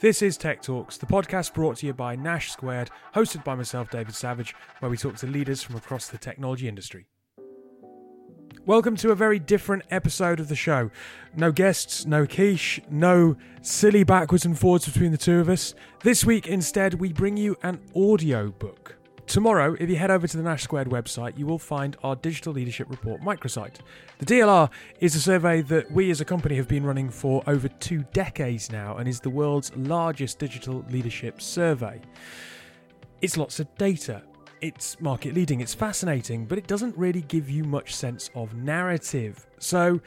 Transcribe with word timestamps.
This 0.00 0.22
is 0.22 0.38
Tech 0.38 0.62
Talks, 0.62 0.96
the 0.96 1.04
podcast 1.04 1.52
brought 1.52 1.76
to 1.76 1.86
you 1.86 1.92
by 1.92 2.16
Nash 2.16 2.52
Squared, 2.52 2.88
hosted 3.14 3.44
by 3.44 3.54
myself, 3.54 3.90
David 3.90 4.14
Savage, 4.14 4.54
where 4.78 4.90
we 4.90 4.96
talk 4.96 5.16
to 5.16 5.26
leaders 5.26 5.62
from 5.62 5.76
across 5.76 6.08
the 6.08 6.16
technology 6.16 6.68
industry. 6.68 7.04
Welcome 8.64 8.96
to 8.96 9.10
a 9.10 9.14
very 9.14 9.38
different 9.38 9.82
episode 9.90 10.40
of 10.40 10.48
the 10.48 10.56
show. 10.56 10.90
No 11.36 11.52
guests, 11.52 12.06
no 12.06 12.26
quiche, 12.26 12.80
no 12.88 13.36
silly 13.60 14.02
backwards 14.02 14.46
and 14.46 14.58
forwards 14.58 14.86
between 14.86 15.12
the 15.12 15.18
two 15.18 15.38
of 15.38 15.50
us. 15.50 15.74
This 16.02 16.24
week, 16.24 16.46
instead, 16.46 16.94
we 16.94 17.12
bring 17.12 17.36
you 17.36 17.58
an 17.62 17.78
audio 17.94 18.52
book. 18.52 18.96
Tomorrow, 19.30 19.76
if 19.78 19.88
you 19.88 19.94
head 19.94 20.10
over 20.10 20.26
to 20.26 20.36
the 20.36 20.42
Nash 20.42 20.64
Squared 20.64 20.88
website, 20.88 21.38
you 21.38 21.46
will 21.46 21.56
find 21.56 21.96
our 22.02 22.16
Digital 22.16 22.52
Leadership 22.52 22.90
Report 22.90 23.20
microsite. 23.20 23.76
The 24.18 24.26
DLR 24.26 24.68
is 24.98 25.14
a 25.14 25.20
survey 25.20 25.62
that 25.62 25.88
we 25.92 26.10
as 26.10 26.20
a 26.20 26.24
company 26.24 26.56
have 26.56 26.66
been 26.66 26.82
running 26.82 27.08
for 27.08 27.40
over 27.46 27.68
two 27.68 28.04
decades 28.12 28.72
now 28.72 28.96
and 28.96 29.08
is 29.08 29.20
the 29.20 29.30
world's 29.30 29.70
largest 29.76 30.40
digital 30.40 30.84
leadership 30.90 31.40
survey. 31.40 32.00
It's 33.20 33.36
lots 33.36 33.60
of 33.60 33.72
data. 33.76 34.24
It's 34.62 35.00
market 35.00 35.32
leading, 35.32 35.60
it's 35.60 35.74
fascinating, 35.74 36.44
but 36.44 36.58
it 36.58 36.66
doesn't 36.66 36.96
really 36.96 37.22
give 37.22 37.48
you 37.48 37.62
much 37.62 37.94
sense 37.94 38.30
of 38.34 38.54
narrative. 38.54 39.46
So, 39.60 40.00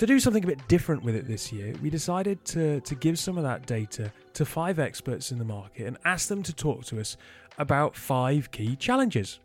to 0.00 0.06
do 0.06 0.18
something 0.18 0.42
a 0.42 0.46
bit 0.46 0.66
different 0.66 1.02
with 1.02 1.14
it 1.14 1.28
this 1.28 1.52
year, 1.52 1.74
we 1.82 1.90
decided 1.90 2.42
to, 2.46 2.80
to 2.80 2.94
give 2.94 3.18
some 3.18 3.36
of 3.36 3.44
that 3.44 3.66
data 3.66 4.10
to 4.32 4.46
five 4.46 4.78
experts 4.78 5.30
in 5.30 5.38
the 5.38 5.44
market 5.44 5.86
and 5.86 5.98
ask 6.06 6.26
them 6.28 6.42
to 6.44 6.54
talk 6.54 6.86
to 6.86 6.98
us 6.98 7.18
about 7.58 7.94
five 7.94 8.50
key 8.50 8.76
challenges. 8.76 9.40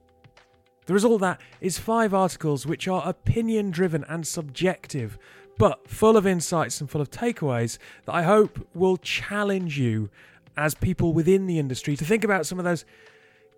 The 0.85 0.93
result 0.93 1.15
of 1.15 1.19
that 1.19 1.41
is 1.59 1.77
five 1.77 2.13
articles 2.13 2.65
which 2.65 2.87
are 2.87 3.05
opinion 3.05 3.69
driven 3.69 4.05
and 4.07 4.25
subjective, 4.25 5.17
but 5.57 5.89
full 5.89 6.15
of 6.15 6.25
insights 6.25 6.79
and 6.79 6.89
full 6.89 7.01
of 7.01 7.11
takeaways 7.11 7.77
that 8.05 8.15
I 8.15 8.23
hope 8.23 8.65
will 8.73 8.95
challenge 8.95 9.77
you 9.77 10.09
as 10.55 10.73
people 10.73 11.11
within 11.11 11.47
the 11.47 11.59
industry 11.59 11.97
to 11.97 12.05
think 12.05 12.23
about 12.23 12.45
some 12.45 12.59
of 12.59 12.63
those 12.63 12.85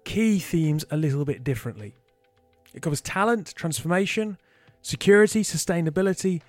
key 0.04 0.40
themes 0.40 0.84
a 0.90 0.98
little 0.98 1.26
bit 1.26 1.44
differently. 1.44 1.94
It 2.74 2.82
covers 2.82 3.02
talent, 3.02 3.54
transformation, 3.54 4.40
security, 4.82 5.44
sustainability, 5.44 6.42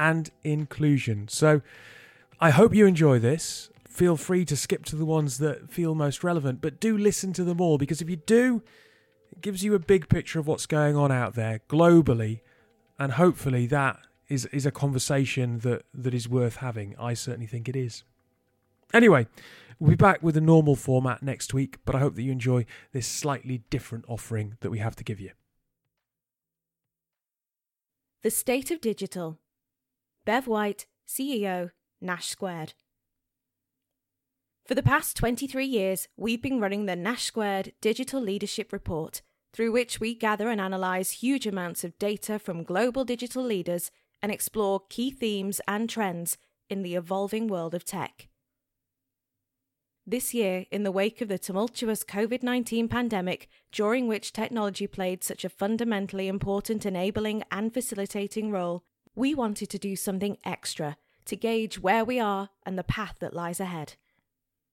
and 0.00 0.30
inclusion. 0.42 1.28
So 1.28 1.60
I 2.40 2.50
hope 2.50 2.74
you 2.74 2.86
enjoy 2.86 3.18
this 3.18 3.68
feel 3.86 4.16
free 4.16 4.44
to 4.46 4.56
skip 4.56 4.84
to 4.84 4.96
the 4.96 5.04
ones 5.04 5.38
that 5.38 5.70
feel 5.70 5.94
most 5.94 6.24
relevant, 6.24 6.60
but 6.62 6.80
do 6.80 6.96
listen 6.96 7.32
to 7.34 7.44
them 7.44 7.60
all 7.60 7.76
because 7.76 8.00
if 8.00 8.08
you 8.08 8.16
do, 8.16 8.62
it 9.30 9.42
gives 9.42 9.62
you 9.62 9.74
a 9.74 9.78
big 9.78 10.08
picture 10.08 10.38
of 10.38 10.46
what's 10.46 10.64
going 10.64 10.96
on 10.96 11.12
out 11.12 11.34
there 11.34 11.60
globally, 11.68 12.40
and 12.98 13.12
hopefully 13.12 13.66
that 13.66 13.98
is, 14.28 14.46
is 14.46 14.64
a 14.64 14.70
conversation 14.70 15.58
that, 15.58 15.82
that 15.92 16.14
is 16.14 16.28
worth 16.28 16.56
having. 16.56 16.94
I 16.98 17.14
certainly 17.14 17.46
think 17.46 17.68
it 17.68 17.76
is. 17.76 18.04
Anyway, 18.94 19.26
we'll 19.78 19.90
be 19.90 19.96
back 19.96 20.22
with 20.22 20.36
a 20.36 20.40
normal 20.40 20.76
format 20.76 21.22
next 21.22 21.52
week, 21.52 21.78
but 21.84 21.94
I 21.94 21.98
hope 21.98 22.14
that 22.14 22.22
you 22.22 22.32
enjoy 22.32 22.64
this 22.92 23.08
slightly 23.08 23.64
different 23.70 24.04
offering 24.08 24.56
that 24.60 24.70
we 24.70 24.78
have 24.78 24.96
to 24.96 25.04
give 25.04 25.20
you. 25.20 25.32
The 28.22 28.30
State 28.30 28.70
of 28.70 28.80
Digital. 28.80 29.38
Bev 30.26 30.46
White, 30.46 30.86
CEO, 31.08 31.70
Nash 32.00 32.28
Squared. 32.28 32.74
For 34.66 34.74
the 34.74 34.82
past 34.82 35.16
23 35.16 35.64
years, 35.64 36.08
we've 36.16 36.42
been 36.42 36.60
running 36.60 36.84
the 36.86 36.94
Nash 36.94 37.24
Squared 37.24 37.72
Digital 37.80 38.20
Leadership 38.20 38.72
Report, 38.72 39.22
through 39.52 39.72
which 39.72 39.98
we 39.98 40.14
gather 40.14 40.50
and 40.50 40.60
analyse 40.60 41.10
huge 41.10 41.46
amounts 41.46 41.84
of 41.84 41.98
data 41.98 42.38
from 42.38 42.64
global 42.64 43.04
digital 43.04 43.42
leaders 43.42 43.90
and 44.22 44.30
explore 44.30 44.82
key 44.90 45.10
themes 45.10 45.60
and 45.66 45.88
trends 45.88 46.36
in 46.68 46.82
the 46.82 46.94
evolving 46.94 47.48
world 47.48 47.74
of 47.74 47.84
tech. 47.84 48.28
This 50.06 50.34
year, 50.34 50.66
in 50.70 50.82
the 50.82 50.92
wake 50.92 51.20
of 51.20 51.28
the 51.28 51.38
tumultuous 51.38 52.04
COVID 52.04 52.42
19 52.42 52.88
pandemic, 52.88 53.48
during 53.72 54.06
which 54.06 54.32
technology 54.32 54.86
played 54.86 55.24
such 55.24 55.44
a 55.44 55.48
fundamentally 55.48 56.28
important 56.28 56.84
enabling 56.84 57.42
and 57.50 57.72
facilitating 57.72 58.50
role, 58.50 58.84
we 59.14 59.34
wanted 59.34 59.70
to 59.70 59.78
do 59.78 59.96
something 59.96 60.38
extra 60.44 60.96
to 61.26 61.36
gauge 61.36 61.78
where 61.78 62.04
we 62.04 62.18
are 62.18 62.50
and 62.64 62.78
the 62.78 62.84
path 62.84 63.16
that 63.20 63.34
lies 63.34 63.60
ahead. 63.60 63.94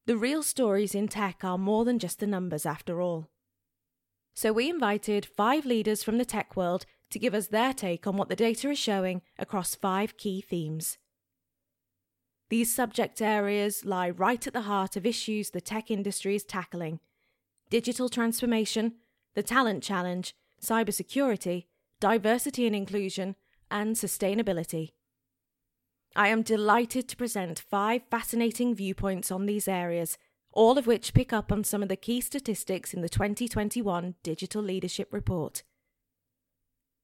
The 0.05 0.17
real 0.17 0.41
stories 0.41 0.95
in 0.95 1.07
tech 1.07 1.43
are 1.43 1.57
more 1.57 1.83
than 1.83 1.99
just 1.99 2.19
the 2.19 2.27
numbers, 2.27 2.65
after 2.65 3.01
all. 3.01 3.29
So 4.33 4.53
we 4.53 4.69
invited 4.69 5.25
five 5.25 5.65
leaders 5.65 6.03
from 6.03 6.17
the 6.17 6.25
tech 6.25 6.55
world 6.55 6.85
to 7.09 7.19
give 7.19 7.33
us 7.33 7.47
their 7.47 7.73
take 7.73 8.07
on 8.07 8.17
what 8.17 8.29
the 8.29 8.35
data 8.35 8.69
is 8.69 8.79
showing 8.79 9.21
across 9.37 9.75
five 9.75 10.17
key 10.17 10.41
themes. 10.41 10.97
These 12.49 12.73
subject 12.73 13.21
areas 13.21 13.83
lie 13.83 14.09
right 14.09 14.45
at 14.45 14.53
the 14.53 14.61
heart 14.61 14.95
of 14.95 15.05
issues 15.05 15.49
the 15.49 15.59
tech 15.59 15.91
industry 15.91 16.35
is 16.35 16.43
tackling 16.43 16.99
digital 17.69 18.07
transformation, 18.07 18.93
the 19.35 19.43
talent 19.43 19.83
challenge, 19.83 20.33
cybersecurity, 20.61 21.65
diversity 21.99 22.65
and 22.65 22.75
inclusion, 22.75 23.35
and 23.69 23.95
sustainability. 23.95 24.91
I 26.15 26.29
am 26.29 26.41
delighted 26.41 27.07
to 27.09 27.17
present 27.17 27.59
five 27.59 28.01
fascinating 28.09 28.73
viewpoints 28.73 29.31
on 29.31 29.45
these 29.45 29.67
areas, 29.67 30.17
all 30.51 30.77
of 30.77 30.87
which 30.87 31.13
pick 31.13 31.31
up 31.31 31.51
on 31.51 31.63
some 31.63 31.83
of 31.83 31.89
the 31.89 31.95
key 31.95 32.21
statistics 32.21 32.93
in 32.93 33.01
the 33.01 33.09
2021 33.09 34.15
Digital 34.23 34.63
Leadership 34.63 35.09
Report. 35.11 35.61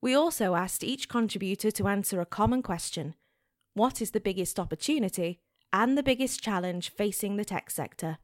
We 0.01 0.15
also 0.15 0.55
asked 0.55 0.83
each 0.83 1.07
contributor 1.07 1.71
to 1.71 1.87
answer 1.87 2.19
a 2.19 2.25
common 2.25 2.61
question 2.61 3.15
What 3.73 4.01
is 4.01 4.11
the 4.11 4.19
biggest 4.19 4.59
opportunity 4.59 5.39
and 5.71 5.97
the 5.97 6.03
biggest 6.03 6.41
challenge 6.41 6.89
facing 6.89 7.37
the 7.37 7.45
tech 7.45 7.69
sector? 7.69 8.17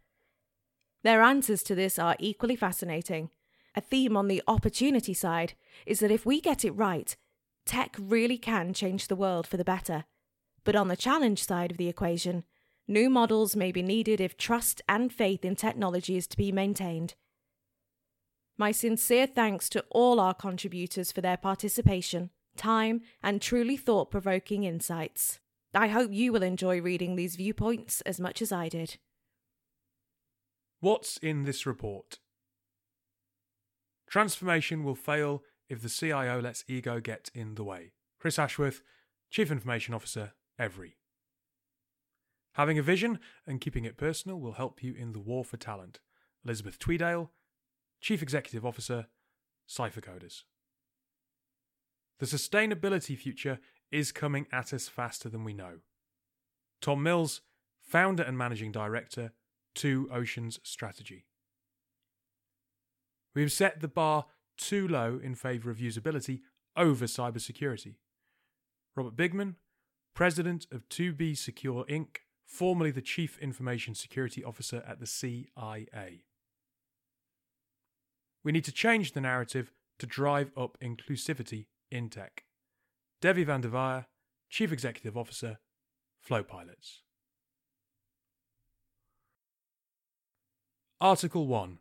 Their 1.04 1.22
answers 1.22 1.64
to 1.64 1.76
this 1.76 1.98
are 1.98 2.16
equally 2.20 2.56
fascinating. 2.56 3.30
A 3.76 3.82
theme 3.82 4.18
on 4.18 4.28
the 4.28 4.44
opportunity 4.48 5.14
side 5.14 5.54
is 5.86 6.00
that 6.00 6.12
if 6.12 6.26
we 6.26 6.42
get 6.42 6.66
it 6.66 6.72
right, 6.72 7.16
tech 7.70 7.96
really 8.00 8.40
can 8.40 8.74
change 8.74 9.08
the 9.08 9.16
world 9.16 9.46
for 9.46 9.56
the 9.56 9.64
better. 9.64 10.06
But 10.64 10.76
on 10.76 10.88
the 10.88 10.98
challenge 10.98 11.44
side 11.44 11.70
of 11.70 11.78
the 11.78 11.88
equation, 11.88 12.44
new 12.88 13.12
models 13.12 13.56
may 13.56 13.72
be 13.72 13.84
needed 13.84 14.20
if 14.20 14.36
trust 14.36 14.82
and 14.90 15.14
faith 15.14 15.46
in 15.46 15.56
technology 15.56 16.18
is 16.18 16.26
to 16.30 16.38
be 16.38 16.52
maintained. 16.52 17.14
My 18.58 18.72
sincere 18.72 19.28
thanks 19.28 19.70
to 19.70 19.86
all 19.92 20.20
our 20.20 20.34
contributors 20.34 21.12
for 21.12 21.22
their 21.22 21.38
participation, 21.38 22.32
time, 22.58 23.02
and 23.22 23.40
truly 23.40 23.78
thought 23.78 24.10
provoking 24.10 24.64
insights. 24.64 25.40
I 25.76 25.90
hope 25.90 26.12
you 26.12 26.34
will 26.34 26.42
enjoy 26.42 26.82
reading 26.82 27.16
these 27.16 27.36
viewpoints 27.36 28.02
as 28.02 28.20
much 28.20 28.42
as 28.42 28.52
I 28.52 28.68
did. 28.68 28.98
What's 30.80 31.18
in 31.18 31.44
this 31.44 31.68
report? 31.68 32.18
Transformation 34.10 34.84
will 34.84 34.96
fail 34.96 35.44
if 35.70 35.82
the 35.82 35.90
CIO 35.90 36.42
lets 36.42 36.64
ego 36.68 37.00
get 37.00 37.30
in 37.34 37.56
the 37.56 37.64
way. 37.64 37.94
Chris 38.20 38.40
Ashworth, 38.40 38.82
Chief 39.30 39.52
Information 39.52 39.94
Officer, 39.94 40.34
Evri. 40.60 40.94
Having 42.54 42.80
a 42.80 42.84
vision 42.84 43.20
and 43.48 43.62
keeping 43.62 43.86
it 43.86 43.96
personal 43.96 44.40
will 44.40 44.54
help 44.54 44.84
you 44.84 44.94
in 44.94 45.14
the 45.14 45.20
war 45.20 45.46
for 45.46 45.58
talent. 45.58 46.00
Elizabeth 46.44 46.80
Tweedale, 46.80 47.30
Chief 48.02 48.22
Executive 48.22 48.66
Officer, 48.66 49.08
Cypher 49.68 50.02
Coders. 50.02 50.44
The 52.20 52.26
sustainability 52.26 53.18
future 53.18 53.60
is 53.92 54.12
coming 54.12 54.48
at 54.52 54.74
us 54.74 54.88
faster 54.88 55.30
than 55.30 55.44
we 55.44 55.54
know. 55.54 55.80
Tom 56.82 57.04
Mills, 57.04 57.42
Founder 57.82 58.24
and 58.24 58.38
Managing 58.38 58.72
Director, 58.72 59.32
Two 59.76 60.10
Oceans 60.12 60.60
Strategy. 60.64 61.26
We 63.36 63.42
have 63.42 63.52
set 63.52 63.80
the 63.80 63.88
bar 63.88 64.26
too 64.60 64.88
low 64.88 65.20
in 65.22 65.34
favour 65.34 65.72
of 65.72 65.78
usability 65.78 66.42
over 66.78 67.06
cybersecurity. 67.06 67.96
Robert 68.96 69.16
Bigman, 69.16 69.56
president 70.14 70.68
of 70.72 70.88
2B 70.90 71.38
Secure 71.38 71.86
Inc., 71.86 72.18
formerly 72.46 72.92
the 72.92 73.02
Chief 73.02 73.38
Information 73.40 73.96
Security 73.96 74.44
Officer 74.44 74.84
at 74.88 75.00
the 75.00 75.08
CIA. 75.08 76.24
We 78.44 78.52
need 78.52 78.66
to 78.66 78.72
change 78.72 79.14
the 79.14 79.22
narrative 79.22 79.72
to 80.00 80.06
drive 80.06 80.52
up 80.58 80.78
inclusivity 80.82 81.68
in 81.92 82.10
tech. 82.10 82.44
Devi 83.22 83.44
van 83.44 83.62
der 83.62 83.70
Weyer, 83.70 84.06
Chief 84.50 84.72
Executive 84.72 85.18
Officer, 85.18 85.60
Flow 86.22 86.44
Pilots. 86.44 87.02
Article 91.02 91.48
1 91.48 91.80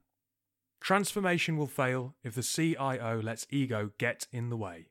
Transformation 0.89 1.59
will 1.59 1.67
fail 1.67 2.15
if 2.25 2.35
the 2.35 2.43
CIO 2.43 3.21
lets 3.23 3.47
ego 3.51 3.91
get 3.99 4.27
in 4.33 4.49
the 4.49 4.57
way. 4.57 4.87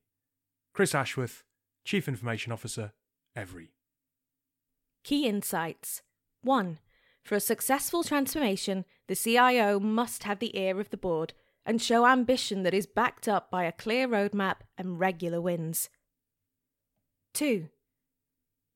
Chris 0.72 0.94
Ashworth, 0.94 1.44
Chief 1.86 2.08
Information 2.08 2.52
Officer, 2.52 2.94
Evri. 3.36 3.70
Key 5.04 5.26
insights 5.26 6.04
1. 6.44 6.78
For 7.24 7.34
a 7.34 7.40
successful 7.40 8.04
transformation, 8.04 8.86
the 9.08 9.16
CIO 9.16 9.80
must 9.80 10.22
have 10.22 10.38
the 10.38 10.56
ear 10.56 10.80
of 10.80 10.92
the 10.92 10.98
board 10.98 11.34
and 11.66 11.82
show 11.82 12.06
ambition 12.06 12.62
that 12.62 12.76
is 12.76 12.86
backed 12.86 13.28
up 13.28 13.50
by 13.50 13.64
a 13.64 13.72
clear 13.72 14.08
roadmap 14.08 14.58
and 14.78 15.00
regular 15.00 15.42
wins. 15.42 15.90
2. 17.34 17.70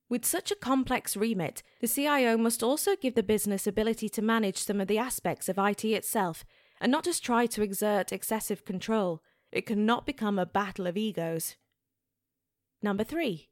With 0.09 0.25
such 0.25 0.49
a 0.49 0.55
complex 0.55 1.15
remit, 1.15 1.61
the 1.81 1.87
CIO 1.87 2.35
must 2.35 2.63
also 2.63 2.95
give 2.95 3.13
the 3.13 3.21
business 3.21 3.67
ability 3.67 4.09
to 4.09 4.23
manage 4.23 4.57
some 4.57 4.81
of 4.81 4.87
the 4.87 4.97
aspects 4.97 5.47
of 5.47 5.59
IT 5.59 5.85
itself 5.85 6.43
and 6.81 6.91
not 6.91 7.05
just 7.05 7.23
try 7.23 7.45
to 7.45 7.61
exert 7.61 8.11
excessive 8.11 8.65
control. 8.65 9.21
It 9.51 9.67
cannot 9.67 10.05
become 10.05 10.39
a 10.39 10.45
battle 10.45 10.87
of 10.87 10.97
egos. 10.97 11.55
Number 12.81 13.03
three, 13.03 13.49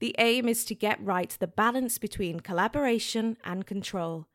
the 0.00 0.14
aim 0.18 0.48
is 0.48 0.64
to 0.64 0.74
get 0.74 1.02
right 1.02 1.34
the 1.38 1.46
balance 1.46 1.98
between 1.98 2.40
collaboration 2.40 3.36
and 3.44 3.64
control, 3.64 4.26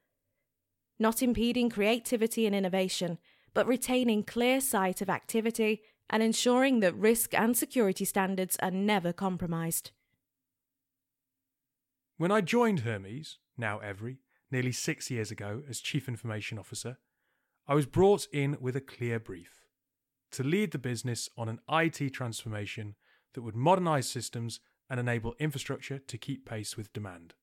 not 0.98 1.22
impeding 1.22 1.70
creativity 1.70 2.46
and 2.48 2.56
innovation, 2.56 3.18
but 3.54 3.68
retaining 3.68 4.24
clear 4.24 4.62
sight 4.62 5.02
of 5.02 5.10
activity 5.10 5.82
and 6.10 6.24
ensuring 6.24 6.80
that 6.80 6.96
risk 6.96 7.34
and 7.34 7.58
security 7.58 8.06
standards 8.06 8.56
are 8.62 8.72
never 8.72 9.12
compromised. 9.12 9.92
When 12.18 12.32
I 12.32 12.42
joined 12.42 12.82
Hermes, 12.82 13.38
now 13.58 13.80
Evri, 13.80 14.18
nearly 14.50 14.72
six 14.72 15.12
years 15.12 15.32
ago 15.32 15.64
as 15.70 15.82
Chief 15.82 16.08
Information 16.08 16.58
Officer, 16.58 16.98
I 17.68 17.76
was 17.76 17.86
brought 17.86 18.28
in 18.34 18.58
with 18.60 18.76
a 18.76 18.82
clear 18.82 19.20
brief 19.20 19.62
to 20.32 20.44
lead 20.44 20.72
the 20.72 20.80
business 20.80 21.30
on 21.38 21.50
an 21.50 21.60
IT 21.70 22.14
transformation 22.14 22.96
that 23.34 23.42
would 23.42 23.56
modernise 23.56 24.10
systems 24.10 24.60
and 24.90 25.00
enable 25.00 25.36
infrastructure 25.40 26.00
to 26.00 26.18
keep 26.18 26.46
pace 26.46 26.76
with 26.76 26.92
demand. 26.94 27.34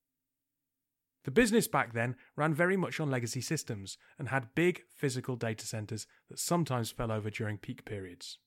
The 1.24 1.30
business 1.30 1.68
back 1.68 1.92
then 1.92 2.16
ran 2.36 2.54
very 2.54 2.76
much 2.76 3.00
on 3.00 3.10
legacy 3.10 3.40
systems 3.40 3.98
and 4.18 4.28
had 4.28 4.54
big 4.54 4.82
physical 4.88 5.36
data 5.36 5.66
centres 5.66 6.06
that 6.28 6.38
sometimes 6.38 6.90
fell 6.90 7.12
over 7.12 7.30
during 7.30 7.58
peak 7.58 7.84
periods. 7.84 8.38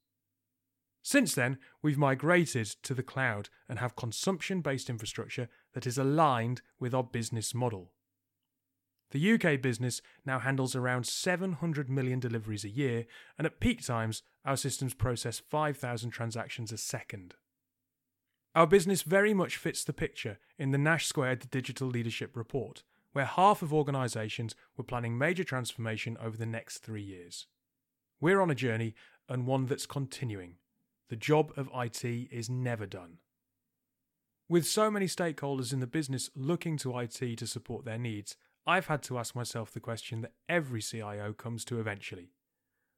Since 1.03 1.35
then, 1.35 1.57
we've 1.81 1.97
migrated 1.97 2.67
to 2.83 2.93
the 2.93 3.03
cloud 3.03 3.49
and 3.67 3.79
have 3.79 3.95
consumption 3.95 4.61
based 4.61 4.89
infrastructure 4.89 5.49
that 5.73 5.87
is 5.87 5.97
aligned 5.97 6.61
with 6.79 6.93
our 6.93 7.03
business 7.03 7.53
model. 7.53 7.91
The 9.11 9.33
UK 9.33 9.61
business 9.61 10.01
now 10.25 10.39
handles 10.39 10.75
around 10.75 11.05
700 11.05 11.89
million 11.89 12.19
deliveries 12.19 12.63
a 12.63 12.69
year, 12.69 13.05
and 13.37 13.45
at 13.45 13.59
peak 13.59 13.85
times, 13.85 14.23
our 14.45 14.55
systems 14.55 14.93
process 14.93 15.39
5,000 15.39 16.11
transactions 16.11 16.71
a 16.71 16.77
second. 16.77 17.35
Our 18.55 18.67
business 18.67 19.03
very 19.03 19.33
much 19.33 19.57
fits 19.57 19.83
the 19.83 19.93
picture 19.93 20.39
in 20.57 20.71
the 20.71 20.77
Nash 20.77 21.07
Squared 21.07 21.49
Digital 21.51 21.87
Leadership 21.87 22.35
Report, 22.35 22.83
where 23.11 23.25
half 23.25 23.61
of 23.61 23.73
organisations 23.73 24.55
were 24.77 24.83
planning 24.83 25.17
major 25.17 25.43
transformation 25.43 26.17
over 26.21 26.37
the 26.37 26.45
next 26.45 26.79
three 26.79 27.03
years. 27.03 27.47
We're 28.21 28.41
on 28.41 28.51
a 28.51 28.55
journey 28.55 28.95
and 29.27 29.45
one 29.45 29.65
that's 29.65 29.85
continuing. 29.85 30.55
The 31.09 31.15
job 31.17 31.51
of 31.57 31.69
IT 31.75 32.03
is 32.03 32.49
never 32.49 32.85
done. 32.85 33.17
With 34.47 34.67
so 34.67 34.91
many 34.91 35.05
stakeholders 35.05 35.71
in 35.71 35.79
the 35.79 35.87
business 35.87 36.29
looking 36.35 36.77
to 36.77 36.97
IT 36.99 37.37
to 37.37 37.47
support 37.47 37.85
their 37.85 37.97
needs, 37.97 38.35
I've 38.65 38.87
had 38.87 39.01
to 39.03 39.17
ask 39.17 39.35
myself 39.35 39.71
the 39.71 39.79
question 39.79 40.21
that 40.21 40.33
every 40.47 40.81
CIO 40.81 41.33
comes 41.33 41.65
to 41.65 41.79
eventually. 41.79 42.31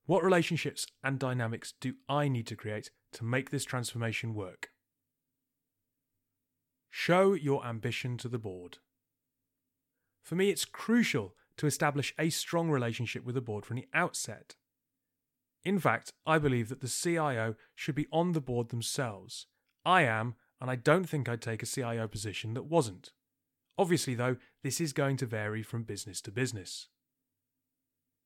What 0.06 0.24
relationships 0.24 0.86
and 1.04 1.18
dynamics 1.18 1.74
do 1.80 1.94
I 2.10 2.28
need 2.28 2.48
to 2.48 2.56
create 2.56 2.92
to 3.14 3.24
make 3.24 3.50
this 3.50 3.64
transformation 3.64 4.34
work? 4.34 4.72
Show 6.90 7.34
your 7.34 7.66
ambition 7.66 8.18
to 8.18 8.28
the 8.28 8.38
board. 8.38 8.80
For 10.22 10.36
me, 10.36 10.50
it's 10.50 10.66
crucial 10.66 11.36
to 11.58 11.68
establish 11.68 12.14
a 12.20 12.30
strong 12.30 12.70
relationship 12.70 13.24
with 13.24 13.36
the 13.36 13.42
board 13.42 13.66
from 13.66 13.78
the 13.78 13.88
outset. 13.94 14.56
In 15.64 15.80
fact, 15.80 16.12
I 16.26 16.38
believe 16.38 16.70
that 16.70 16.82
the 16.82 16.88
CIO 16.88 17.56
should 17.74 17.96
be 17.96 18.08
on 18.12 18.34
the 18.34 18.42
board 18.42 18.70
themselves. 18.70 19.48
I 19.86 20.04
am, 20.04 20.36
and 20.60 20.70
I 20.70 20.76
don't 20.76 21.08
think 21.08 21.30
I'd 21.30 21.42
take 21.42 21.64
a 21.64 21.68
CIO 21.68 22.08
position 22.08 22.54
that 22.54 22.66
wasn't. 22.66 23.12
Obviously, 23.78 24.14
though, 24.14 24.38
this 24.62 24.80
is 24.80 24.94
going 24.94 25.18
to 25.18 25.26
vary 25.26 25.64
from 25.64 25.84
business 25.84 26.22
to 26.22 26.32
business. 26.32 26.88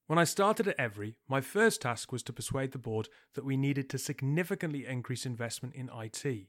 When 0.07 0.19
I 0.19 0.23
started 0.23 0.67
at 0.67 0.77
Evri, 0.77 1.15
my 1.27 1.41
first 1.41 1.81
task 1.81 2.11
was 2.11 2.23
to 2.23 2.33
persuade 2.33 2.71
the 2.71 2.77
board 2.77 3.09
that 3.35 3.45
we 3.45 3.57
needed 3.57 3.89
to 3.89 3.97
significantly 3.97 4.85
increase 4.85 5.25
investment 5.25 5.75
in 5.75 5.89
IT. 5.93 6.47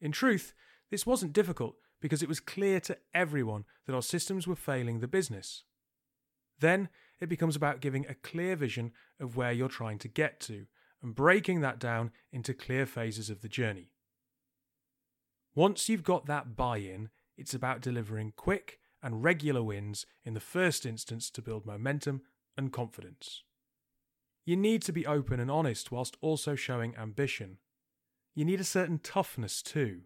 In 0.00 0.12
truth, 0.12 0.54
this 0.90 1.04
wasn't 1.04 1.32
difficult 1.32 1.74
because 2.00 2.22
it 2.22 2.28
was 2.28 2.38
clear 2.38 2.78
to 2.80 2.96
everyone 3.12 3.64
that 3.86 3.94
our 3.94 4.02
systems 4.02 4.46
were 4.46 4.56
failing 4.56 5.00
the 5.00 5.08
business. 5.08 5.64
Then 6.60 6.88
it 7.20 7.28
becomes 7.28 7.56
about 7.56 7.80
giving 7.80 8.06
a 8.06 8.14
clear 8.14 8.54
vision 8.54 8.92
of 9.18 9.36
where 9.36 9.52
you're 9.52 9.68
trying 9.68 9.98
to 9.98 10.08
get 10.08 10.38
to 10.40 10.66
and 11.02 11.14
breaking 11.14 11.60
that 11.60 11.78
down 11.78 12.12
into 12.32 12.54
clear 12.54 12.86
phases 12.86 13.30
of 13.30 13.40
the 13.42 13.48
journey. 13.48 13.90
Once 15.54 15.88
you've 15.88 16.04
got 16.04 16.26
that 16.26 16.56
buy 16.56 16.78
in, 16.78 17.10
it's 17.38 17.54
about 17.54 17.80
delivering 17.80 18.32
quick 18.36 18.78
and 19.02 19.22
regular 19.22 19.62
wins 19.62 20.04
in 20.24 20.34
the 20.34 20.40
first 20.40 20.84
instance 20.84 21.30
to 21.30 21.42
build 21.42 21.64
momentum 21.64 22.22
and 22.56 22.72
confidence. 22.72 23.42
You 24.44 24.56
need 24.56 24.82
to 24.82 24.92
be 24.92 25.06
open 25.06 25.40
and 25.40 25.50
honest 25.50 25.92
whilst 25.92 26.16
also 26.20 26.54
showing 26.54 26.96
ambition. 26.96 27.58
You 28.34 28.44
need 28.44 28.60
a 28.60 28.64
certain 28.64 28.98
toughness 28.98 29.62
too. 29.62 30.02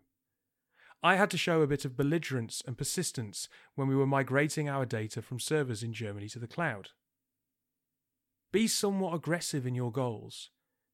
I 1.03 1.17
had 1.17 1.31
to 1.31 1.39
show 1.39 1.63
a 1.63 1.67
bit 1.67 1.85
of 1.85 1.97
belligerence 1.97 2.63
and 2.67 2.79
persistence 2.79 3.49
when 3.75 3.89
we 3.89 3.97
were 3.97 4.07
migrating 4.07 4.69
our 4.69 4.87
data 4.87 5.21
from 5.23 5.41
servers 5.41 5.83
in 5.83 5.93
Germany 5.93 6.29
to 6.29 6.39
the 6.39 6.47
cloud. 6.47 6.91
Be 8.53 8.69
somewhat 8.69 9.15
aggressive 9.15 9.67
in 9.67 9.75
your 9.75 9.91
goals. 9.91 10.51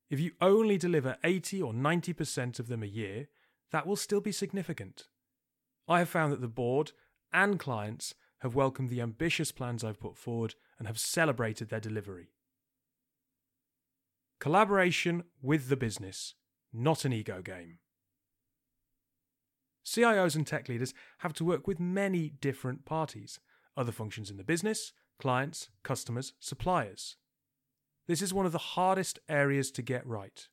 If 0.08 0.20
you 0.20 0.32
only 0.40 0.78
deliver 0.78 1.16
80 1.24 1.60
or 1.60 1.72
90% 1.74 2.58
of 2.58 2.68
them 2.68 2.82
a 2.82 2.86
year, 2.86 3.28
that 3.72 3.86
will 3.86 3.96
still 3.96 4.20
be 4.20 4.32
significant. 4.32 5.08
I 5.88 6.00
have 6.00 6.08
found 6.08 6.32
that 6.32 6.40
the 6.40 6.48
board 6.48 6.92
and 7.32 7.58
clients 7.58 8.14
have 8.40 8.54
welcomed 8.54 8.90
the 8.90 9.00
ambitious 9.00 9.50
plans 9.50 9.82
I've 9.82 10.00
put 10.00 10.16
forward 10.16 10.54
and 10.78 10.86
have 10.86 10.98
celebrated 10.98 11.68
their 11.68 11.80
delivery. 11.80 12.30
Collaboration 14.38 15.24
with 15.42 15.68
the 15.68 15.76
business, 15.76 16.34
not 16.72 17.04
an 17.04 17.12
ego 17.12 17.42
game. 17.42 17.78
CIOs 19.84 20.36
and 20.36 20.46
tech 20.46 20.68
leaders 20.68 20.92
have 21.18 21.32
to 21.32 21.44
work 21.44 21.66
with 21.66 21.80
many 21.80 22.28
different 22.28 22.84
parties, 22.84 23.40
other 23.76 23.90
functions 23.90 24.30
in 24.30 24.36
the 24.36 24.44
business, 24.44 24.92
clients, 25.18 25.70
customers, 25.82 26.34
suppliers. 26.38 27.16
This 28.06 28.22
is 28.22 28.34
one 28.34 28.46
of 28.46 28.52
the 28.52 28.58
hardest 28.58 29.18
areas 29.28 29.70
to 29.72 29.82
get 29.82 30.06
right. 30.06 30.46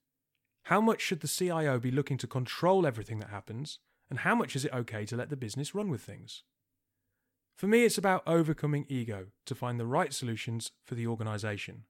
How 0.63 0.81
much 0.81 1.01
should 1.01 1.19
the 1.19 1.27
CIO 1.27 1.79
be 1.79 1.91
looking 1.91 2.17
to 2.17 2.27
control 2.27 2.87
everything 2.87 3.19
that 3.19 3.29
happens, 3.29 3.79
and 4.09 4.19
how 4.19 4.35
much 4.35 4.55
is 4.55 4.65
it 4.65 4.73
okay 4.73 5.05
to 5.05 5.15
let 5.15 5.29
the 5.29 5.37
business 5.37 5.73
run 5.73 5.89
with 5.89 6.01
things? 6.01 6.43
For 7.55 7.67
me, 7.67 7.85
it's 7.85 7.97
about 7.97 8.23
overcoming 8.27 8.85
ego 8.89 9.27
to 9.45 9.55
find 9.55 9.79
the 9.79 9.85
right 9.85 10.13
solutions 10.13 10.71
for 10.83 10.95
the 10.95 11.07
organisation. 11.07 11.83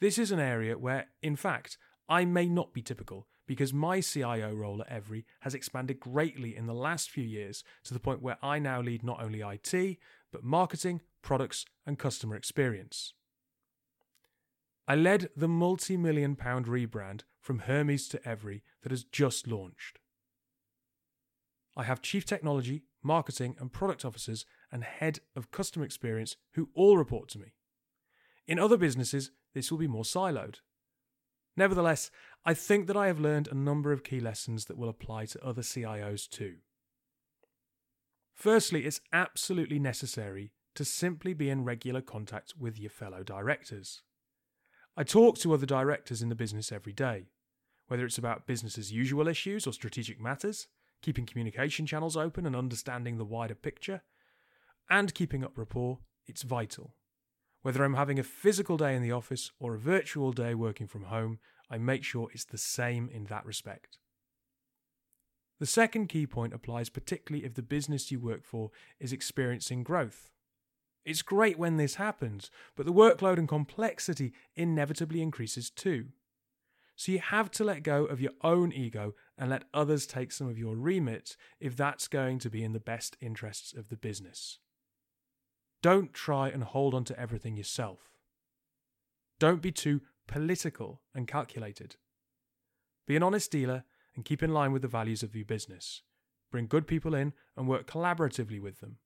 This 0.00 0.18
is 0.18 0.30
an 0.30 0.38
area 0.38 0.78
where, 0.78 1.06
in 1.22 1.34
fact, 1.34 1.76
I 2.08 2.24
may 2.24 2.46
not 2.46 2.72
be 2.72 2.82
typical 2.82 3.26
because 3.46 3.72
my 3.72 4.00
CIO 4.00 4.54
role 4.54 4.82
at 4.82 4.90
Evri 4.90 5.24
has 5.40 5.54
expanded 5.54 6.00
greatly 6.00 6.56
in 6.56 6.66
the 6.66 6.74
last 6.74 7.10
few 7.10 7.24
years 7.24 7.64
to 7.84 7.94
the 7.94 8.00
point 8.00 8.22
where 8.22 8.38
I 8.42 8.58
now 8.58 8.80
lead 8.80 9.02
not 9.02 9.22
only 9.22 9.40
IT, 9.40 9.98
but 10.32 10.44
marketing, 10.44 11.02
products, 11.22 11.64
and 11.86 11.98
customer 11.98 12.36
experience. 12.36 13.12
I 14.86 14.94
led 14.94 15.30
the 15.36 15.48
multi 15.48 15.96
million 15.96 16.36
pound 16.36 16.66
rebrand 16.66 17.22
from 17.40 17.60
Hermes 17.60 18.08
to 18.08 18.18
Evri 18.18 18.62
that 18.82 18.92
has 18.92 19.04
just 19.04 19.46
launched. 19.46 19.98
I 21.76 21.84
have 21.84 22.02
Chief 22.02 22.24
Technology, 22.24 22.84
Marketing, 23.02 23.56
and 23.58 23.72
Product 23.72 24.04
Officers 24.04 24.46
and 24.70 24.84
Head 24.84 25.20
of 25.34 25.50
Customer 25.50 25.84
Experience 25.84 26.36
who 26.52 26.68
all 26.74 26.96
report 26.96 27.28
to 27.30 27.38
me. 27.38 27.54
In 28.46 28.58
other 28.58 28.76
businesses, 28.76 29.30
this 29.54 29.70
will 29.70 29.78
be 29.78 29.88
more 29.88 30.04
siloed. 30.04 30.56
Nevertheless, 31.56 32.10
I 32.44 32.54
think 32.54 32.86
that 32.86 32.96
I 32.96 33.06
have 33.06 33.20
learned 33.20 33.48
a 33.48 33.54
number 33.54 33.92
of 33.92 34.04
key 34.04 34.20
lessons 34.20 34.66
that 34.66 34.76
will 34.76 34.88
apply 34.88 35.26
to 35.26 35.44
other 35.44 35.62
CIOs 35.62 36.28
too. 36.28 36.56
Firstly, 38.34 38.84
it's 38.84 39.00
absolutely 39.12 39.78
necessary 39.78 40.50
to 40.74 40.84
simply 40.84 41.34
be 41.34 41.48
in 41.48 41.64
regular 41.64 42.00
contact 42.00 42.54
with 42.58 42.78
your 42.78 42.90
fellow 42.90 43.22
directors. 43.22 44.02
I 44.96 45.04
talk 45.04 45.38
to 45.38 45.54
other 45.54 45.66
directors 45.66 46.20
in 46.20 46.28
the 46.28 46.34
business 46.34 46.72
every 46.72 46.92
day, 46.92 47.28
whether 47.86 48.04
it's 48.04 48.18
about 48.18 48.46
business 48.46 48.76
as 48.76 48.92
usual 48.92 49.28
issues 49.28 49.66
or 49.66 49.72
strategic 49.72 50.20
matters, 50.20 50.66
keeping 51.04 51.26
communication 51.26 51.84
channels 51.84 52.16
open 52.16 52.46
and 52.46 52.56
understanding 52.56 53.18
the 53.18 53.26
wider 53.26 53.54
picture, 53.54 54.00
and 54.88 55.14
keeping 55.14 55.44
up 55.44 55.58
rapport, 55.58 55.98
it's 56.26 56.42
vital. 56.42 56.94
Whether 57.60 57.84
I'm 57.84 57.94
having 57.94 58.18
a 58.18 58.22
physical 58.22 58.78
day 58.78 58.96
in 58.96 59.02
the 59.02 59.12
office 59.12 59.50
or 59.60 59.74
a 59.74 59.78
virtual 59.78 60.32
day 60.32 60.54
working 60.54 60.86
from 60.86 61.04
home, 61.04 61.40
I 61.70 61.76
make 61.76 62.04
sure 62.04 62.28
it's 62.32 62.46
the 62.46 62.56
same 62.56 63.10
in 63.12 63.24
that 63.24 63.44
respect. 63.44 63.98
The 65.60 65.66
second 65.66 66.08
key 66.08 66.26
point 66.26 66.54
applies 66.54 66.88
particularly 66.88 67.44
if 67.44 67.52
the 67.52 67.62
business 67.62 68.10
you 68.10 68.18
work 68.18 68.42
for 68.42 68.70
is 68.98 69.12
experiencing 69.12 69.82
growth. 69.82 70.30
It's 71.04 71.20
great 71.20 71.58
when 71.58 71.76
this 71.76 71.96
happens, 71.96 72.50
but 72.76 72.86
the 72.86 72.94
workload 72.94 73.36
and 73.36 73.46
complexity 73.48 74.32
inevitably 74.56 75.20
increases 75.20 75.68
too. 75.68 76.06
So 76.96 77.12
you 77.12 77.18
have 77.18 77.50
to 77.52 77.64
let 77.64 77.82
go 77.82 78.04
of 78.04 78.20
your 78.20 78.32
own 78.42 78.72
ego 78.72 79.14
and 79.36 79.50
let 79.50 79.64
others 79.74 80.06
take 80.06 80.30
some 80.30 80.48
of 80.48 80.58
your 80.58 80.76
remit 80.76 81.36
if 81.58 81.76
that's 81.76 82.06
going 82.06 82.38
to 82.40 82.50
be 82.50 82.62
in 82.62 82.72
the 82.72 82.80
best 82.80 83.16
interests 83.20 83.74
of 83.74 83.88
the 83.88 83.96
business. 83.96 84.58
Don't 85.82 86.14
try 86.14 86.48
and 86.48 86.64
hold 86.64 86.94
on 86.94 87.04
to 87.04 87.18
everything 87.18 87.56
yourself. 87.56 88.10
Don't 89.40 89.60
be 89.60 89.72
too 89.72 90.02
political 90.26 91.02
and 91.14 91.26
calculated. 91.26 91.96
Be 93.06 93.16
an 93.16 93.22
honest 93.22 93.50
dealer 93.50 93.84
and 94.14 94.24
keep 94.24 94.42
in 94.42 94.54
line 94.54 94.72
with 94.72 94.82
the 94.82 94.88
values 94.88 95.22
of 95.22 95.34
your 95.34 95.44
business. 95.44 96.02
Bring 96.50 96.68
good 96.68 96.86
people 96.86 97.14
in 97.14 97.32
and 97.56 97.66
work 97.66 97.90
collaboratively 97.90 98.60
with 98.60 98.80
them. 98.80 98.98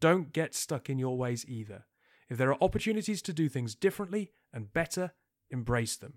Don't 0.00 0.32
get 0.32 0.54
stuck 0.54 0.88
in 0.88 0.98
your 0.98 1.18
ways 1.18 1.44
either. 1.48 1.86
If 2.30 2.38
there 2.38 2.50
are 2.50 2.62
opportunities 2.62 3.20
to 3.22 3.32
do 3.32 3.48
things 3.48 3.74
differently 3.74 4.30
and 4.52 4.72
better, 4.72 5.12
embrace 5.50 5.96
them. 5.96 6.14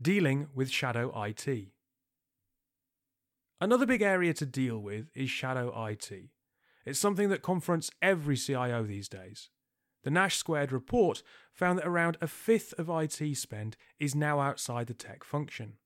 Dealing 0.00 0.48
with 0.54 0.70
shadow 0.70 1.10
IT. 1.24 1.68
Another 3.60 3.86
big 3.86 4.02
area 4.02 4.34
to 4.34 4.44
deal 4.44 4.78
with 4.78 5.08
is 5.14 5.30
shadow 5.30 5.72
IT. 5.86 6.12
It's 6.84 6.98
something 6.98 7.30
that 7.30 7.42
confronts 7.42 7.90
every 8.02 8.36
CIO 8.36 8.84
these 8.84 9.08
days. 9.08 9.48
The 10.04 10.10
Nash 10.10 10.36
Squared 10.36 10.70
report 10.70 11.22
found 11.50 11.78
that 11.78 11.86
around 11.86 12.18
a 12.20 12.28
fifth 12.28 12.74
of 12.78 12.90
IT 12.90 13.36
spend 13.38 13.78
is 13.98 14.14
now 14.14 14.38
outside 14.38 14.86
the 14.86 14.94
tech 14.94 15.24
function. 15.24 15.78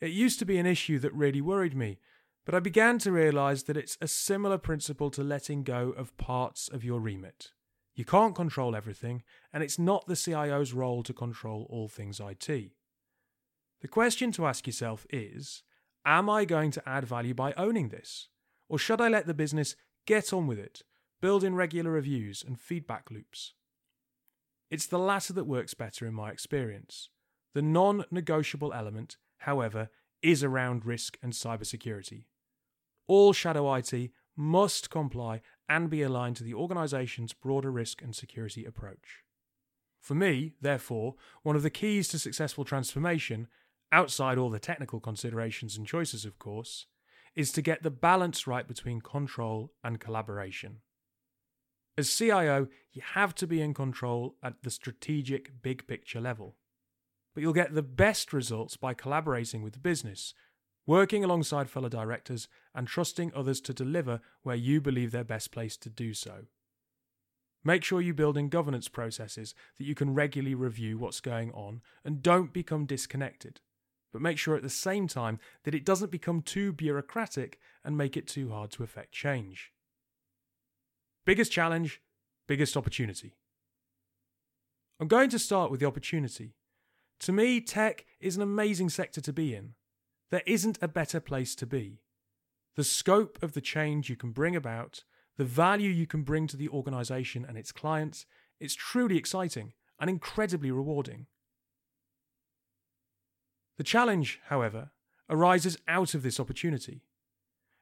It 0.00 0.12
used 0.12 0.38
to 0.38 0.46
be 0.46 0.58
an 0.58 0.66
issue 0.66 1.00
that 1.00 1.12
really 1.12 1.40
worried 1.40 1.74
me, 1.74 1.98
but 2.46 2.54
I 2.54 2.60
began 2.60 2.98
to 3.00 3.10
realise 3.10 3.64
that 3.64 3.76
it's 3.76 3.98
a 4.00 4.06
similar 4.06 4.58
principle 4.58 5.10
to 5.10 5.24
letting 5.24 5.64
go 5.64 5.90
of 5.90 6.16
parts 6.18 6.68
of 6.68 6.84
your 6.84 7.00
remit. 7.00 7.50
You 7.94 8.04
can't 8.04 8.34
control 8.34 8.74
everything, 8.74 9.22
and 9.52 9.62
it's 9.62 9.78
not 9.78 10.06
the 10.06 10.16
CIO's 10.16 10.72
role 10.72 11.02
to 11.04 11.12
control 11.12 11.66
all 11.70 11.88
things 11.88 12.20
IT. 12.20 12.48
The 12.48 13.88
question 13.88 14.32
to 14.32 14.46
ask 14.46 14.66
yourself 14.66 15.06
is 15.10 15.62
Am 16.04 16.28
I 16.28 16.44
going 16.44 16.70
to 16.72 16.88
add 16.88 17.04
value 17.04 17.34
by 17.34 17.52
owning 17.56 17.88
this? 17.88 18.28
Or 18.68 18.78
should 18.78 19.00
I 19.00 19.08
let 19.08 19.26
the 19.26 19.34
business 19.34 19.76
get 20.06 20.32
on 20.32 20.46
with 20.46 20.58
it 20.58 20.82
build 21.24 21.42
in 21.42 21.54
regular 21.54 21.90
reviews 21.90 22.44
and 22.46 22.60
feedback 22.60 23.10
loops. 23.10 23.54
It's 24.70 24.86
the 24.86 24.98
latter 24.98 25.32
that 25.32 25.46
works 25.46 25.72
better 25.72 26.06
in 26.06 26.12
my 26.12 26.30
experience. 26.30 27.08
The 27.54 27.62
non 27.62 28.04
negotiable 28.10 28.74
element, 28.74 29.16
however, 29.38 29.88
is 30.20 30.44
around 30.44 30.84
risk 30.84 31.16
and 31.22 31.32
cybersecurity. 31.32 32.26
All 33.06 33.32
Shadow 33.32 33.72
IT 33.74 34.10
must 34.36 34.90
comply 34.90 35.40
and 35.68 35.90
be 35.90 36.02
aligned 36.02 36.36
to 36.36 36.44
the 36.44 36.54
organisation's 36.54 37.32
broader 37.32 37.70
risk 37.70 38.02
and 38.02 38.14
security 38.14 38.64
approach. 38.64 39.22
For 40.00 40.14
me, 40.14 40.52
therefore, 40.60 41.14
one 41.42 41.56
of 41.56 41.62
the 41.62 41.70
keys 41.70 42.08
to 42.08 42.18
successful 42.18 42.64
transformation, 42.64 43.48
outside 43.90 44.36
all 44.36 44.50
the 44.50 44.58
technical 44.58 45.00
considerations 45.00 45.76
and 45.76 45.86
choices, 45.86 46.24
of 46.24 46.38
course, 46.38 46.86
is 47.34 47.52
to 47.52 47.62
get 47.62 47.82
the 47.82 47.90
balance 47.90 48.46
right 48.46 48.68
between 48.68 49.00
control 49.00 49.72
and 49.82 50.00
collaboration. 50.00 50.78
As 51.96 52.14
CIO, 52.14 52.68
you 52.92 53.02
have 53.14 53.34
to 53.36 53.46
be 53.46 53.60
in 53.60 53.72
control 53.72 54.36
at 54.42 54.62
the 54.62 54.70
strategic 54.70 55.62
big 55.62 55.86
picture 55.86 56.20
level. 56.20 56.56
But 57.34 57.42
you'll 57.42 57.52
get 57.52 57.74
the 57.74 57.82
best 57.82 58.32
results 58.32 58.76
by 58.76 58.94
collaborating 58.94 59.62
with 59.62 59.72
the 59.72 59.78
business, 59.78 60.34
working 60.86 61.24
alongside 61.24 61.70
fellow 61.70 61.88
directors, 61.88 62.48
and 62.74 62.86
trusting 62.86 63.32
others 63.34 63.60
to 63.62 63.72
deliver 63.72 64.20
where 64.42 64.56
you 64.56 64.80
believe 64.80 65.10
they're 65.10 65.24
best 65.24 65.50
placed 65.50 65.82
to 65.82 65.90
do 65.90 66.12
so. 66.12 66.46
Make 67.64 67.82
sure 67.82 68.02
you 68.02 68.12
build 68.12 68.36
in 68.36 68.50
governance 68.50 68.88
processes 68.88 69.54
that 69.78 69.84
you 69.84 69.94
can 69.94 70.14
regularly 70.14 70.54
review 70.54 70.98
what's 70.98 71.20
going 71.20 71.50
on 71.52 71.80
and 72.04 72.22
don't 72.22 72.52
become 72.52 72.84
disconnected. 72.84 73.60
But 74.12 74.20
make 74.20 74.38
sure 74.38 74.54
at 74.54 74.62
the 74.62 74.68
same 74.68 75.08
time 75.08 75.40
that 75.64 75.74
it 75.74 75.84
doesn't 75.84 76.12
become 76.12 76.42
too 76.42 76.72
bureaucratic 76.72 77.58
and 77.82 77.96
make 77.96 78.16
it 78.16 78.28
too 78.28 78.50
hard 78.50 78.70
to 78.72 78.82
effect 78.82 79.12
change. 79.12 79.72
Biggest 81.24 81.50
challenge, 81.50 82.02
biggest 82.46 82.76
opportunity. 82.76 83.34
I'm 85.00 85.08
going 85.08 85.30
to 85.30 85.38
start 85.38 85.70
with 85.70 85.80
the 85.80 85.86
opportunity. 85.86 86.54
To 87.20 87.32
me, 87.32 87.60
tech 87.60 88.04
is 88.20 88.36
an 88.36 88.42
amazing 88.42 88.90
sector 88.90 89.20
to 89.22 89.32
be 89.32 89.54
in. 89.54 89.74
There 90.34 90.42
isn't 90.46 90.82
a 90.82 90.88
better 90.88 91.20
place 91.20 91.54
to 91.54 91.64
be. 91.64 92.00
The 92.74 92.82
scope 92.82 93.40
of 93.40 93.52
the 93.52 93.60
change 93.60 94.10
you 94.10 94.16
can 94.16 94.32
bring 94.32 94.56
about, 94.56 95.04
the 95.36 95.44
value 95.44 95.90
you 95.90 96.08
can 96.08 96.24
bring 96.24 96.48
to 96.48 96.56
the 96.56 96.68
organisation 96.70 97.44
and 97.48 97.56
its 97.56 97.70
clients, 97.70 98.26
it's 98.58 98.74
truly 98.74 99.16
exciting 99.16 99.74
and 100.00 100.10
incredibly 100.10 100.72
rewarding. 100.72 101.26
The 103.76 103.84
challenge, 103.84 104.40
however, 104.46 104.90
arises 105.30 105.78
out 105.86 106.14
of 106.14 106.24
this 106.24 106.40
opportunity. 106.40 107.04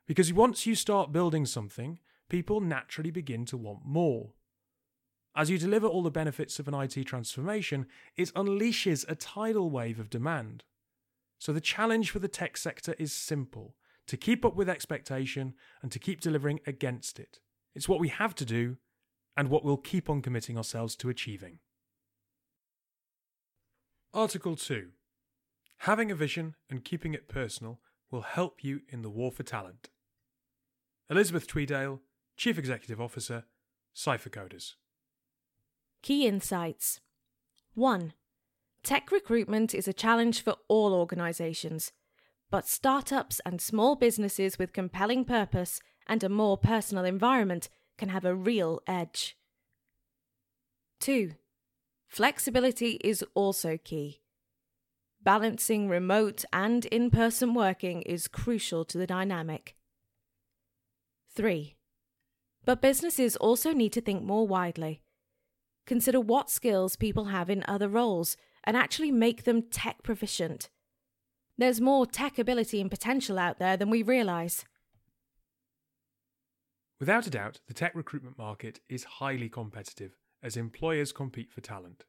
Because 0.07 0.31
once 0.31 0.67
you 0.67 0.75
start 0.75 1.11
building 1.11 1.47
something, 1.47 2.01
people 2.29 2.61
naturally 2.61 3.11
begin 3.11 3.47
to 3.47 3.57
want 3.57 3.87
more. 3.87 4.35
As 5.35 5.49
you 5.49 5.57
deliver 5.57 5.87
all 5.87 6.03
the 6.03 6.11
benefits 6.11 6.59
of 6.59 6.69
an 6.69 6.75
IT 6.75 7.07
transformation, 7.07 7.87
it 8.15 8.31
unleashes 8.35 9.07
a 9.09 9.15
tidal 9.15 9.71
wave 9.71 9.99
of 9.99 10.11
demand. 10.11 10.65
So 11.43 11.53
the 11.53 11.61
challenge 11.61 12.13
for 12.13 12.21
the 12.21 12.29
tech 12.29 12.57
sector 12.57 12.95
is 13.01 13.13
simple 13.13 13.75
to 14.07 14.17
keep 14.17 14.45
up 14.45 14.55
with 14.55 14.69
expectation 14.69 15.55
and 15.83 15.91
to 15.91 15.99
keep 15.99 16.21
delivering 16.21 16.61
against 16.69 17.19
it. 17.19 17.41
It's 17.75 17.89
what 17.89 17.99
we 17.99 18.11
have 18.11 18.37
to 18.37 18.45
do 18.45 18.77
and 19.37 19.51
what 19.51 19.65
we'll 19.65 19.77
keep 19.77 20.09
on 20.09 20.23
committing 20.23 20.57
ourselves 20.57 20.95
to 20.95 21.09
achieving. 21.09 21.59
Article 24.15 24.55
2 24.55 24.91
Having 25.79 26.13
a 26.13 26.15
vision 26.15 26.55
and 26.71 26.85
keeping 26.85 27.13
it 27.13 27.29
personal 27.29 27.81
will 28.13 28.23
help 28.23 28.63
you 28.63 28.83
in 28.89 29.03
the 29.03 29.11
war 29.11 29.33
for 29.33 29.43
talent. 29.43 29.91
Elizabeth 31.11 31.49
Tweedale, 31.49 31.99
Chief 32.37 32.57
Executive 32.57 33.01
Officer, 33.01 33.47
Cyphercoders. 33.97 34.75
Key 36.03 36.25
insights 36.25 37.01
1. 37.75 38.13
Tech 38.83 39.13
recruitment 39.13 39.75
is 39.75 39.87
a 39.87 39.93
challenge 39.93 40.43
for 40.43 40.57
all 40.67 40.93
organisations, 40.93 41.93
but 42.51 42.67
startups 42.67 43.41
and 43.47 43.61
small 43.61 43.95
businesses 43.95 44.59
with 44.59 44.73
compelling 44.73 45.25
purpose 45.25 45.81
and 46.09 46.25
a 46.25 46.29
more 46.29 46.59
personal 46.59 47.05
environment 47.05 47.69
can 47.97 48.09
have 48.09 48.25
a 48.25 48.35
real 48.35 48.81
edge. 48.87 49.37
2. 51.01 51.33
Flexibility 52.09 53.01
is 53.05 53.25
also 53.35 53.79
key. 53.83 54.21
Balancing 55.23 55.89
remote 55.89 56.45
and 56.53 56.85
in 56.87 57.11
person 57.11 57.55
working 57.55 58.03
is 58.03 58.27
crucial 58.27 58.85
to 58.87 58.99
the 58.99 59.07
dynamic. 59.07 59.77
3. 61.37 61.77
But 62.65 62.83
businesses 62.83 63.37
also 63.37 63.73
need 63.73 63.93
to 63.93 64.01
think 64.01 64.25
more 64.25 64.47
widely. 64.47 65.03
Consider 65.87 66.21
what 66.21 66.51
skills 66.51 66.97
people 66.97 67.27
have 67.27 67.49
in 67.49 67.65
other 67.67 67.89
roles 67.89 68.37
and 68.65 68.77
actually 68.77 69.11
make 69.11 69.45
them 69.45 69.63
tech 69.63 70.03
proficient. 70.03 70.69
There's 71.59 71.81
more 71.81 72.07
tech 72.07 72.39
ability 72.39 72.81
and 72.81 72.91
potential 72.91 73.39
out 73.39 73.59
there 73.59 73.77
than 73.77 73.91
we 73.91 74.03
realise. 74.03 74.65
Without 76.99 77.27
a 77.27 77.31
doubt, 77.31 77.61
the 77.67 77.75
tech 77.75 77.95
recruitment 77.95 78.39
market 78.39 78.81
is 78.89 79.05
highly 79.05 79.49
competitive 79.49 80.17
as 80.43 80.57
employers 80.57 81.13
compete 81.13 81.51
for 81.51 81.61
talent. 81.61 82.05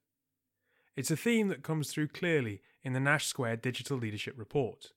It's 0.95 1.11
a 1.11 1.17
theme 1.17 1.47
that 1.47 1.63
comes 1.63 1.91
through 1.91 2.09
clearly 2.09 2.61
in 2.83 2.93
the 2.93 2.99
Nash 2.99 3.25
Squared 3.25 3.61
Digital 3.61 3.97
Leadership 3.97 4.35
Report. 4.37 4.91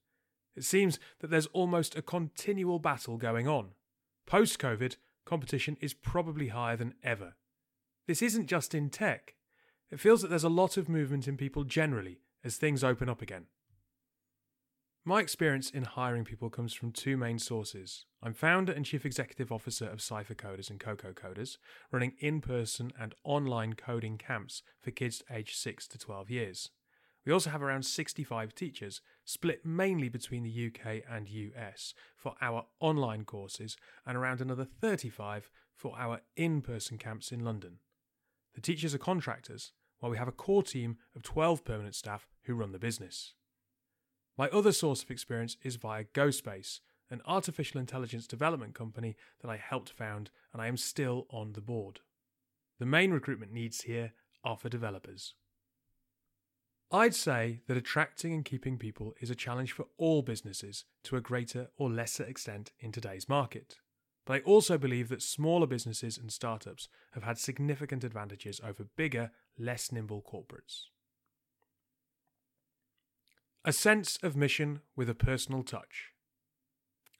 It 0.55 0.65
seems 0.65 0.99
that 1.21 1.31
there's 1.31 1.47
almost 1.47 1.97
a 1.97 2.03
continual 2.03 2.79
battle 2.79 3.17
going 3.17 3.49
on. 3.49 3.71
Post 4.27 4.59
COVID, 4.59 4.97
competition 5.25 5.77
is 5.81 5.95
probably 5.95 6.49
higher 6.49 6.77
than 6.77 6.95
ever. 7.03 7.35
This 8.07 8.21
isn't 8.21 8.47
just 8.47 8.75
in 8.75 8.91
tech. 8.91 9.36
It 9.91 10.01
feels 10.01 10.21
that 10.23 10.29
there's 10.29 10.45
a 10.45 10.49
lot 10.49 10.77
of 10.77 10.89
movement 10.89 11.29
in 11.29 11.37
people 11.37 11.65
generally 11.65 12.21
as 12.43 12.57
things 12.57 12.83
open 12.83 13.09
up 13.09 13.23
again. 13.23 13.47
My 15.05 15.21
experience 15.21 15.71
in 15.71 15.85
hiring 15.85 16.25
people 16.25 16.51
comes 16.51 16.75
from 16.75 16.91
two 16.91 17.17
main 17.17 17.39
sources. 17.39 18.07
I'm 18.21 18.35
founder 18.35 18.73
and 18.73 18.85
chief 18.85 19.07
executive 19.07 19.53
officer 19.53 19.89
of 19.89 20.01
Cyphercoders 20.01 20.69
and 20.69 20.81
Coco 20.81 21.13
Coders, 21.13 21.59
running 21.93 22.15
in 22.19 22.41
person 22.41 22.91
and 22.99 23.15
online 23.23 23.75
coding 23.75 24.19
camps 24.19 24.63
for 24.81 24.91
kids 24.91 25.23
aged 25.31 25.55
6 25.55 25.87
to 25.87 25.99
12 25.99 26.31
years. 26.31 26.71
We 27.25 27.33
also 27.33 27.51
have 27.51 27.63
around 27.63 27.85
65 27.85 28.53
teachers, 28.57 29.01
split 29.25 29.65
mainly 29.65 30.09
between 30.09 30.43
the 30.43 30.67
UK 30.67 31.03
and 31.09 31.29
US, 31.29 31.95
for 32.17 32.35
our 32.41 32.67
online 32.81 33.25
courses, 33.25 33.77
and 34.05 34.17
around 34.17 34.41
another 34.41 34.65
35 34.65 35.53
for 35.77 35.97
our 35.97 36.23
in 36.35 36.63
person 36.63 36.99
camps 36.99 37.31
in 37.31 37.45
London. 37.45 37.79
The 38.57 38.63
teachers 38.63 38.95
are 38.95 38.99
contractors, 38.99 39.73
while 40.01 40.11
we 40.11 40.17
have 40.17 40.29
a 40.29 40.33
core 40.33 40.63
team 40.63 40.97
of 41.15 41.23
12 41.23 41.63
permanent 41.63 41.95
staff 41.95 42.27
who 42.45 42.55
run 42.55 42.73
the 42.73 42.79
business. 42.79 43.35
My 44.39 44.49
other 44.49 44.73
source 44.73 45.03
of 45.03 45.11
experience 45.11 45.59
is 45.63 45.77
via 45.77 46.05
GoSpace, 46.05 46.81
an 47.11 47.21
artificial 47.27 47.79
intelligence 47.81 48.27
development 48.27 48.75
company 48.75 49.15
that 49.43 49.51
I 49.51 49.59
helped 49.59 49.91
found 49.91 50.31
and 50.55 50.63
I 50.63 50.69
am 50.69 50.79
still 50.79 51.27
on 51.29 51.53
the 51.53 51.61
board. 51.61 52.01
The 52.79 52.87
main 52.87 53.11
recruitment 53.11 53.53
needs 53.53 53.83
here 53.83 54.15
are 54.43 54.57
for 54.57 54.71
developers. 54.71 55.35
I'd 56.91 57.15
say 57.15 57.61
that 57.67 57.77
attracting 57.77 58.33
and 58.33 58.45
keeping 58.45 58.79
people 58.79 59.13
is 59.21 59.29
a 59.29 59.35
challenge 59.35 59.73
for 59.73 59.87
all 59.99 60.23
businesses 60.23 60.87
to 61.05 61.17
a 61.17 61.21
greater 61.21 61.69
or 61.77 61.91
lesser 61.91 62.25
extent 62.25 62.73
in 62.79 62.91
today's 62.91 63.29
market. 63.29 63.77
But 64.27 64.35
I 64.35 64.41
also 64.41 64.77
believe 64.77 65.09
that 65.09 65.23
smaller 65.23 65.69
businesses 65.69 66.19
and 66.19 66.33
startups 66.33 66.89
have 67.13 67.23
had 67.23 67.39
significant 67.39 68.03
advantages 68.03 68.61
over 68.63 68.85
bigger, 68.97 69.31
less 69.57 69.93
nimble 69.93 70.21
corporates. 70.21 70.87
A 73.65 73.73
sense 73.73 74.19
of 74.23 74.37
mission 74.37 74.81
with 74.97 75.09
a 75.09 75.15
personal 75.15 75.63
touch. 75.63 76.11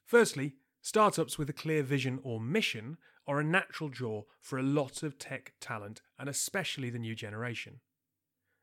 Firstly, 0.05 0.55
startups 0.81 1.37
with 1.37 1.49
a 1.49 1.53
clear 1.53 1.81
vision 1.81 2.19
or 2.23 2.41
mission 2.41 2.97
are 3.25 3.39
a 3.39 3.43
natural 3.43 3.89
draw 3.89 4.23
for 4.39 4.59
a 4.59 4.63
lot 4.63 5.01
of 5.01 5.17
tech 5.17 5.53
talent 5.59 6.01
and 6.19 6.27
especially 6.29 6.89
the 6.89 6.99
new 6.99 7.15
generation. 7.15 7.79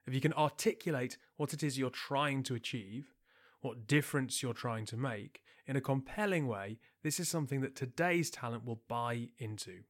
If 0.06 0.14
you 0.14 0.20
can 0.20 0.32
articulate 0.34 1.16
what 1.36 1.54
it 1.54 1.62
is 1.62 1.78
you're 1.78 1.90
trying 1.90 2.42
to 2.44 2.54
achieve, 2.54 3.14
what 3.60 3.86
difference 3.86 4.42
you're 4.42 4.52
trying 4.52 4.84
to 4.86 4.96
make, 4.98 5.40
in 5.66 5.76
a 5.76 5.80
compelling 5.80 6.46
way, 6.46 6.78
this 7.02 7.18
is 7.18 7.28
something 7.28 7.60
that 7.60 7.74
today's 7.74 8.30
talent 8.30 8.64
will 8.64 8.82
buy 8.88 9.28
into. 9.38 9.84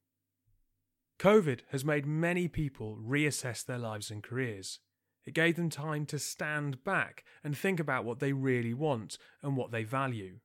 COVID 1.18 1.60
has 1.70 1.84
made 1.84 2.06
many 2.06 2.48
people 2.48 2.98
reassess 3.00 3.64
their 3.64 3.78
lives 3.78 4.10
and 4.10 4.22
careers. 4.22 4.80
It 5.24 5.34
gave 5.34 5.56
them 5.56 5.70
time 5.70 6.06
to 6.06 6.18
stand 6.18 6.84
back 6.84 7.24
and 7.42 7.56
think 7.56 7.80
about 7.80 8.04
what 8.04 8.18
they 8.18 8.32
really 8.32 8.74
want 8.74 9.16
and 9.42 9.56
what 9.56 9.70
they 9.70 9.84
value. 9.84 10.40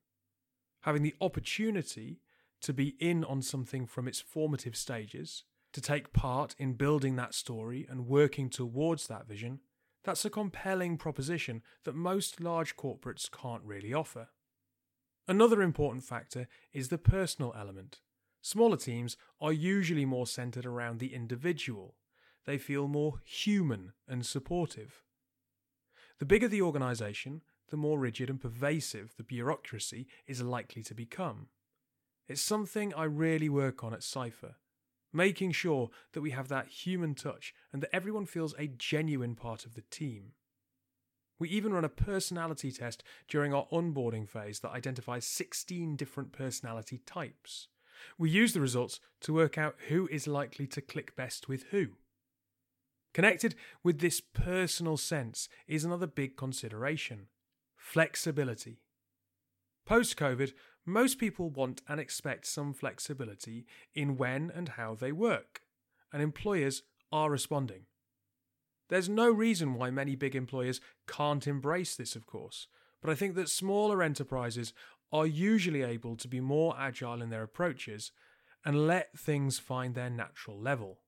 Having 0.81 1.03
the 1.03 1.15
opportunity 1.19 2.21
to 2.61 2.73
be 2.73 2.95
in 2.99 3.23
on 3.23 3.41
something 3.41 3.85
from 3.85 4.07
its 4.07 4.21
formative 4.21 4.75
stages, 4.75 5.43
to 5.73 5.81
take 5.81 6.13
part 6.13 6.55
in 6.57 6.73
building 6.73 7.15
that 7.15 7.33
story 7.33 7.85
and 7.89 8.07
working 8.07 8.49
towards 8.49 9.07
that 9.07 9.27
vision, 9.27 9.59
that's 10.03 10.25
a 10.25 10.29
compelling 10.29 10.97
proposition 10.97 11.61
that 11.83 11.95
most 11.95 12.41
large 12.41 12.75
corporates 12.75 13.29
can't 13.29 13.63
really 13.63 13.93
offer. 13.93 14.29
Another 15.29 15.61
important 15.61 16.03
factor 16.03 16.47
is 16.73 16.89
the 16.89 16.97
personal 16.97 17.53
element. 17.55 17.99
Smaller 18.41 18.77
teams 18.77 19.15
are 19.39 19.53
usually 19.53 20.03
more 20.03 20.25
centered 20.25 20.65
around 20.65 20.97
the 20.97 21.13
individual. 21.13 21.93
They 22.47 22.57
feel 22.57 22.87
more 22.87 23.21
human 23.23 23.93
and 24.07 24.25
supportive. 24.25 25.03
The 26.17 26.25
bigger 26.25 26.47
the 26.47 26.63
organization, 26.63 27.43
the 27.69 27.77
more 27.77 27.99
rigid 27.99 28.31
and 28.31 28.41
pervasive 28.41 29.13
the 29.17 29.23
bureaucracy 29.23 30.07
is 30.25 30.41
likely 30.41 30.81
to 30.81 30.95
become. 30.95 31.49
It's 32.27 32.41
something 32.41 32.91
I 32.95 33.03
really 33.03 33.49
work 33.49 33.83
on 33.83 33.93
at 33.93 34.01
Cypher, 34.01 34.55
making 35.13 35.51
sure 35.51 35.91
that 36.13 36.21
we 36.21 36.31
have 36.31 36.47
that 36.47 36.69
human 36.69 37.13
touch 37.13 37.53
and 37.71 37.83
that 37.83 37.95
everyone 37.95 38.25
feels 38.25 38.55
a 38.57 38.65
genuine 38.65 39.35
part 39.35 39.67
of 39.67 39.75
the 39.75 39.83
team. 39.91 40.31
We 41.39 41.49
even 41.49 41.73
run 41.73 41.85
a 41.85 41.89
personality 41.89 42.71
test 42.71 43.01
during 43.27 43.53
our 43.53 43.65
onboarding 43.71 44.27
phase 44.27 44.59
that 44.59 44.71
identifies 44.71 45.25
16 45.25 45.95
different 45.95 46.33
personality 46.33 46.99
types. 47.05 47.69
We 48.17 48.29
use 48.29 48.53
the 48.53 48.61
results 48.61 48.99
to 49.21 49.33
work 49.33 49.57
out 49.57 49.75
who 49.87 50.07
is 50.11 50.27
likely 50.27 50.67
to 50.67 50.81
click 50.81 51.15
best 51.15 51.47
with 51.47 51.63
who. 51.71 51.87
Connected 53.13 53.55
with 53.83 53.99
this 53.99 54.21
personal 54.21 54.97
sense 54.97 55.49
is 55.67 55.83
another 55.83 56.07
big 56.07 56.37
consideration 56.37 57.27
flexibility. 57.75 58.81
Post 59.85 60.17
COVID, 60.17 60.51
most 60.85 61.17
people 61.17 61.49
want 61.49 61.81
and 61.87 61.99
expect 61.99 62.45
some 62.45 62.73
flexibility 62.73 63.65
in 63.95 64.17
when 64.17 64.51
and 64.53 64.69
how 64.69 64.93
they 64.93 65.11
work, 65.11 65.61
and 66.11 66.21
employers 66.21 66.83
are 67.11 67.31
responding. 67.31 67.85
There's 68.89 69.07
no 69.09 69.29
reason 69.29 69.75
why 69.75 69.91
many 69.91 70.15
big 70.15 70.35
employers 70.35 70.81
can't 71.07 71.47
embrace 71.47 71.95
this, 71.95 72.15
of 72.15 72.25
course, 72.25 72.67
but 73.01 73.09
I 73.09 73.15
think 73.15 73.35
that 73.35 73.49
smaller 73.49 74.01
enterprises 74.01 74.73
are 75.11 75.25
usually 75.25 75.83
able 75.83 76.15
to 76.17 76.27
be 76.27 76.39
more 76.39 76.75
agile 76.77 77.21
in 77.21 77.29
their 77.29 77.43
approaches 77.43 78.11
and 78.65 78.87
let 78.87 79.17
things 79.17 79.59
find 79.59 79.95
their 79.95 80.09
natural 80.09 80.59
level. 80.59 80.99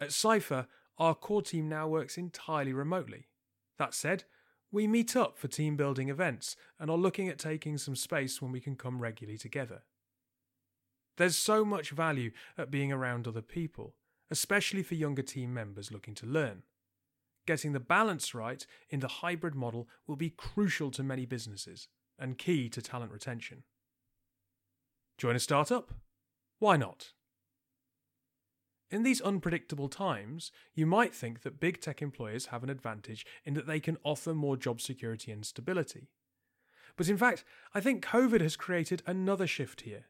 At 0.00 0.12
Cypher, 0.12 0.66
our 0.98 1.14
core 1.14 1.42
team 1.42 1.68
now 1.68 1.88
works 1.88 2.16
entirely 2.16 2.72
remotely. 2.72 3.28
That 3.78 3.94
said, 3.94 4.24
we 4.70 4.86
meet 4.86 5.16
up 5.16 5.38
for 5.38 5.48
team 5.48 5.76
building 5.76 6.08
events 6.08 6.56
and 6.78 6.90
are 6.90 6.96
looking 6.96 7.28
at 7.28 7.38
taking 7.38 7.76
some 7.78 7.96
space 7.96 8.40
when 8.40 8.52
we 8.52 8.60
can 8.60 8.76
come 8.76 9.00
regularly 9.00 9.38
together. 9.38 9.82
There's 11.16 11.36
so 11.36 11.64
much 11.64 11.90
value 11.90 12.30
at 12.56 12.70
being 12.70 12.90
around 12.90 13.26
other 13.26 13.42
people, 13.42 13.94
especially 14.30 14.82
for 14.82 14.94
younger 14.94 15.22
team 15.22 15.52
members 15.52 15.92
looking 15.92 16.14
to 16.14 16.26
learn. 16.26 16.62
Getting 17.46 17.72
the 17.72 17.80
balance 17.80 18.34
right 18.34 18.64
in 18.88 19.00
the 19.00 19.08
hybrid 19.08 19.54
model 19.54 19.88
will 20.06 20.16
be 20.16 20.30
crucial 20.30 20.90
to 20.92 21.02
many 21.02 21.26
businesses 21.26 21.88
and 22.18 22.38
key 22.38 22.68
to 22.68 22.80
talent 22.80 23.12
retention. 23.12 23.64
Join 25.18 25.36
a 25.36 25.40
startup? 25.40 25.92
Why 26.58 26.76
not? 26.76 27.12
In 28.90 29.02
these 29.02 29.22
unpredictable 29.22 29.88
times, 29.88 30.52
you 30.74 30.86
might 30.86 31.14
think 31.14 31.42
that 31.42 31.58
big 31.58 31.80
tech 31.80 32.02
employers 32.02 32.46
have 32.46 32.62
an 32.62 32.68
advantage 32.68 33.24
in 33.44 33.54
that 33.54 33.66
they 33.66 33.80
can 33.80 33.96
offer 34.04 34.34
more 34.34 34.56
job 34.56 34.80
security 34.80 35.32
and 35.32 35.46
stability. 35.46 36.10
But 36.96 37.08
in 37.08 37.16
fact, 37.16 37.44
I 37.74 37.80
think 37.80 38.04
COVID 38.04 38.42
has 38.42 38.54
created 38.54 39.02
another 39.06 39.46
shift 39.46 39.80
here. 39.82 40.04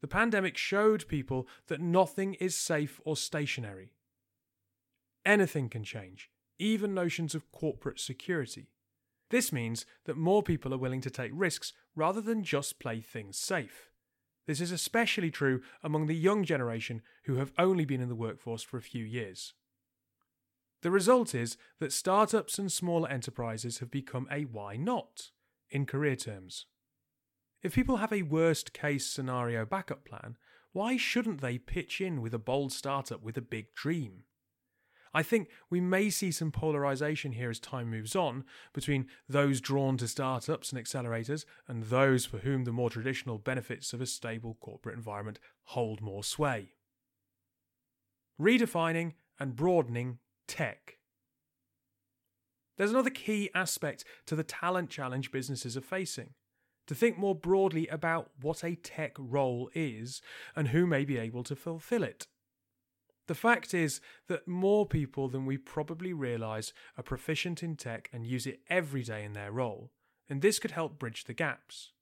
The 0.00 0.08
pandemic 0.08 0.56
showed 0.56 1.08
people 1.08 1.48
that 1.68 1.80
nothing 1.80 2.34
is 2.34 2.56
safe 2.56 3.00
or 3.04 3.16
stationary. 3.16 3.92
Anything 5.24 5.68
can 5.68 5.84
change, 5.84 6.30
even 6.58 6.94
notions 6.94 7.34
of 7.34 7.50
corporate 7.50 7.98
security. 7.98 8.70
This 9.30 9.52
means 9.52 9.84
that 10.04 10.16
more 10.16 10.42
people 10.42 10.72
are 10.72 10.78
willing 10.78 11.00
to 11.00 11.10
take 11.10 11.32
risks 11.34 11.72
rather 11.96 12.20
than 12.20 12.44
just 12.44 12.78
play 12.78 13.00
things 13.00 13.36
safe. 13.36 13.90
This 14.46 14.60
is 14.60 14.70
especially 14.70 15.30
true 15.30 15.62
among 15.82 16.06
the 16.06 16.14
young 16.14 16.44
generation 16.44 17.02
who 17.24 17.36
have 17.36 17.52
only 17.58 17.84
been 17.84 18.00
in 18.00 18.08
the 18.08 18.14
workforce 18.14 18.62
for 18.62 18.76
a 18.76 18.82
few 18.82 19.04
years. 19.04 19.54
The 20.82 20.90
result 20.92 21.34
is 21.34 21.56
that 21.80 21.92
startups 21.92 22.58
and 22.58 22.70
smaller 22.70 23.08
enterprises 23.08 23.78
have 23.78 23.90
become 23.90 24.28
a 24.30 24.42
why 24.42 24.76
not 24.76 25.30
in 25.70 25.86
career 25.86 26.14
terms. 26.14 26.66
If 27.66 27.74
people 27.74 27.96
have 27.96 28.12
a 28.12 28.22
worst 28.22 28.72
case 28.72 29.08
scenario 29.08 29.64
backup 29.66 30.04
plan, 30.04 30.36
why 30.70 30.96
shouldn't 30.96 31.40
they 31.40 31.58
pitch 31.58 32.00
in 32.00 32.22
with 32.22 32.32
a 32.32 32.38
bold 32.38 32.70
startup 32.70 33.24
with 33.24 33.36
a 33.36 33.40
big 33.40 33.74
dream? 33.74 34.22
I 35.12 35.24
think 35.24 35.48
we 35.68 35.80
may 35.80 36.08
see 36.10 36.30
some 36.30 36.52
polarization 36.52 37.32
here 37.32 37.50
as 37.50 37.58
time 37.58 37.90
moves 37.90 38.14
on 38.14 38.44
between 38.72 39.08
those 39.28 39.60
drawn 39.60 39.96
to 39.96 40.06
startups 40.06 40.70
and 40.70 40.80
accelerators 40.80 41.44
and 41.66 41.82
those 41.82 42.24
for 42.24 42.38
whom 42.38 42.62
the 42.62 42.72
more 42.72 42.88
traditional 42.88 43.36
benefits 43.36 43.92
of 43.92 44.00
a 44.00 44.06
stable 44.06 44.56
corporate 44.60 44.94
environment 44.94 45.40
hold 45.64 46.00
more 46.00 46.22
sway. 46.22 46.68
Redefining 48.40 49.14
and 49.40 49.56
broadening 49.56 50.18
tech. 50.46 50.98
There's 52.78 52.92
another 52.92 53.10
key 53.10 53.50
aspect 53.56 54.04
to 54.26 54.36
the 54.36 54.44
talent 54.44 54.88
challenge 54.88 55.32
businesses 55.32 55.76
are 55.76 55.80
facing 55.80 56.34
to 56.86 56.94
think 56.94 57.18
more 57.18 57.34
broadly 57.34 57.86
about 57.88 58.30
what 58.40 58.64
a 58.64 58.76
tech 58.76 59.16
role 59.18 59.70
is 59.74 60.22
and 60.54 60.68
who 60.68 60.86
may 60.86 61.04
be 61.04 61.18
able 61.18 61.42
to 61.44 61.56
fulfill 61.56 62.02
it. 62.02 62.26
The 63.26 63.34
fact 63.34 63.74
is 63.74 64.00
that 64.28 64.46
more 64.46 64.86
people 64.86 65.28
than 65.28 65.46
we 65.46 65.58
probably 65.58 66.12
realise 66.12 66.72
are 66.96 67.02
proficient 67.02 67.62
in 67.62 67.76
tech 67.76 68.08
and 68.12 68.24
use 68.24 68.46
it 68.46 68.60
every 68.70 69.02
day 69.02 69.24
in 69.24 69.32
their 69.32 69.50
role, 69.50 69.90
and 70.28 70.42
this 70.42 70.58
could 70.58 70.70
help 70.70 70.98
bridge 70.98 71.24
the 71.24 71.34
gaps. 71.34 71.92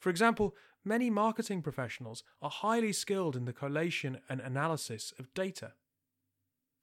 For 0.00 0.08
example, 0.08 0.54
many 0.84 1.10
marketing 1.10 1.60
professionals 1.62 2.24
are 2.40 2.50
highly 2.50 2.92
skilled 2.92 3.36
in 3.36 3.44
the 3.44 3.52
collation 3.52 4.20
and 4.28 4.40
analysis 4.40 5.12
of 5.18 5.32
data. 5.34 5.72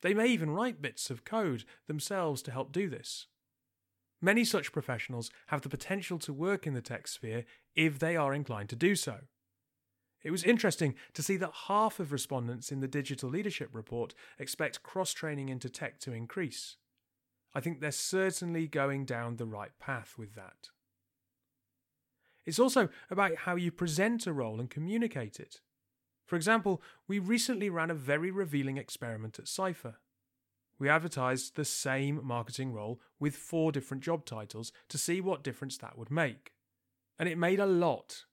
They 0.02 0.14
may 0.14 0.28
even 0.28 0.52
write 0.52 0.82
bits 0.82 1.10
of 1.10 1.26
code 1.26 1.64
themselves 1.88 2.42
to 2.44 2.52
help 2.52 2.72
do 2.72 2.90
this. 2.90 3.28
Many 4.22 4.44
such 4.44 4.72
professionals 4.72 5.32
have 5.48 5.62
the 5.62 5.70
potential 5.70 6.20
to 6.20 6.32
work 6.34 6.68
in 6.68 6.74
the 6.74 6.82
tech 6.82 7.08
sphere 7.08 7.46
if 7.76 7.98
they 7.98 8.16
are 8.16 8.34
inclined 8.34 8.70
to 8.70 8.76
do 8.76 8.96
so. 8.96 9.22
It 10.24 10.30
was 10.30 10.44
interesting 10.44 10.94
to 11.14 11.24
see 11.24 11.38
that 11.38 11.52
half 11.68 12.00
of 12.00 12.12
respondents 12.12 12.72
in 12.72 12.80
the 12.80 12.88
Digital 12.88 13.30
Leadership 13.30 13.70
Report 13.74 14.14
expect 14.38 14.84
cross 14.84 15.14
training 15.14 15.50
into 15.50 15.70
tech 15.70 16.00
to 16.02 16.14
increase. 16.14 16.78
I 17.56 17.60
think 17.60 17.80
they're 17.80 17.92
certainly 17.92 18.68
going 18.68 19.06
down 19.06 19.38
the 19.38 19.48
right 19.48 19.72
path 19.80 20.14
with 20.18 20.36
that. 20.36 20.70
It's 22.46 22.60
also 22.60 22.90
about 23.10 23.36
how 23.36 23.56
you 23.56 23.72
present 23.72 24.28
a 24.28 24.34
role 24.34 24.60
and 24.60 24.70
communicate 24.70 25.40
it. 25.40 25.62
For 26.26 26.36
example, 26.36 26.82
we 27.08 27.20
recently 27.20 27.70
ran 27.70 27.92
a 27.92 27.96
very 27.96 28.32
revealing 28.32 28.78
experiment 28.78 29.40
at 29.40 29.48
Cypher 29.48 29.98
we 30.82 30.90
advertised 30.90 31.56
the 31.56 31.64
same 31.64 32.20
marketing 32.24 32.74
role 32.74 33.00
with 33.20 33.36
four 33.36 33.72
different 33.72 34.02
job 34.02 34.26
titles 34.26 34.72
to 34.90 34.98
see 34.98 35.22
what 35.22 35.44
difference 35.44 35.78
that 35.78 35.96
would 35.96 36.10
make. 36.10 36.54
And 37.20 37.30
it 37.30 37.38
made 37.38 37.60
a 37.60 37.68
lot. 37.68 38.26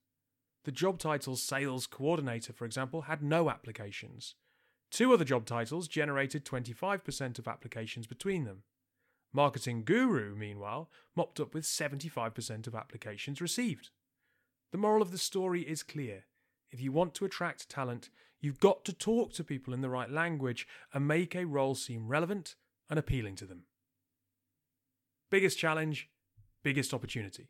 The 0.63 0.71
job 0.71 0.97
title 0.97 1.35
Sales 1.35 1.85
Coordinator, 1.85 2.51
for 2.51 2.65
example, 2.65 3.01
had 3.01 3.21
no 3.21 3.51
applications. 3.51 4.33
Two 4.89 5.13
other 5.13 5.23
job 5.23 5.45
titles 5.45 5.87
generated 5.87 6.43
25% 6.43 7.37
of 7.37 7.47
applications 7.47 8.07
between 8.07 8.45
them. 8.45 8.63
Marketing 9.31 9.83
Guru, 9.83 10.35
meanwhile, 10.35 10.89
mopped 11.15 11.39
up 11.39 11.53
with 11.53 11.65
75% 11.65 12.65
of 12.65 12.73
applications 12.73 13.41
received. 13.41 13.91
The 14.71 14.79
moral 14.79 15.03
of 15.03 15.11
the 15.11 15.19
story 15.19 15.61
is 15.61 15.83
clear. 15.83 16.23
If 16.71 16.81
you 16.81 16.91
want 16.91 17.15
to 17.15 17.25
attract 17.25 17.69
talent, 17.69 18.09
you've 18.39 18.59
got 18.59 18.85
to 18.85 18.93
talk 18.93 19.33
to 19.33 19.43
people 19.43 19.73
in 19.73 19.81
the 19.81 19.89
right 19.89 20.09
language 20.09 20.67
and 20.93 21.07
make 21.07 21.35
a 21.35 21.45
role 21.45 21.75
seem 21.75 22.07
relevant 22.07 22.55
and 22.89 22.99
appealing 22.99 23.35
to 23.37 23.45
them. 23.45 23.63
Biggest 25.29 25.57
challenge, 25.57 26.09
biggest 26.63 26.93
opportunity. 26.93 27.49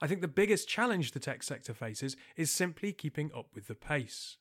I 0.00 0.06
think 0.06 0.20
the 0.20 0.28
biggest 0.28 0.68
challenge 0.68 1.12
the 1.12 1.20
tech 1.20 1.42
sector 1.42 1.72
faces 1.72 2.16
is 2.36 2.50
simply 2.50 2.92
keeping 2.92 3.30
up 3.36 3.46
with 3.54 3.68
the 3.68 3.74
pace. 3.74 4.36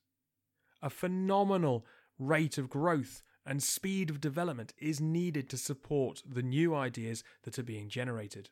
A 0.82 0.90
phenomenal 0.90 1.86
rate 2.20 2.58
of 2.58 2.70
growth 2.70 3.24
and 3.46 3.62
speed 3.62 4.10
of 4.10 4.22
development 4.22 4.74
is 4.78 5.00
needed 5.00 5.50
to 5.50 5.58
support 5.58 6.24
the 6.28 6.42
new 6.42 6.74
ideas 6.76 7.24
that 7.44 7.60
are 7.60 7.64
being 7.64 7.90
generated. 7.90 8.50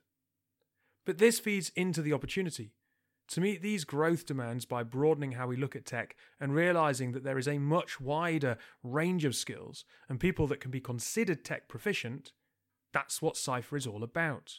But 1.06 1.18
this 1.18 1.40
feeds 1.40 1.72
into 1.76 2.02
the 2.02 2.14
opportunity. 2.14 2.74
To 3.32 3.40
meet 3.40 3.62
these 3.62 3.86
growth 3.86 4.26
demands 4.26 4.66
by 4.66 4.84
broadening 4.84 5.32
how 5.32 5.48
we 5.48 5.56
look 5.56 5.74
at 5.74 5.86
tech 5.86 6.18
and 6.42 6.54
realizing 6.54 7.14
that 7.14 7.24
there 7.24 7.38
is 7.38 7.48
a 7.48 7.60
much 7.60 8.02
wider 8.02 8.58
range 8.84 9.24
of 9.24 9.38
skills 9.38 9.86
and 10.10 10.20
people 10.20 10.48
that 10.48 10.60
can 10.60 10.70
be 10.70 10.82
considered 10.82 11.46
tech 11.46 11.70
proficient, 11.70 12.34
that's 12.92 13.22
what 13.22 13.38
Cypher 13.38 13.78
is 13.78 13.88
all 13.88 14.04
about. 14.04 14.56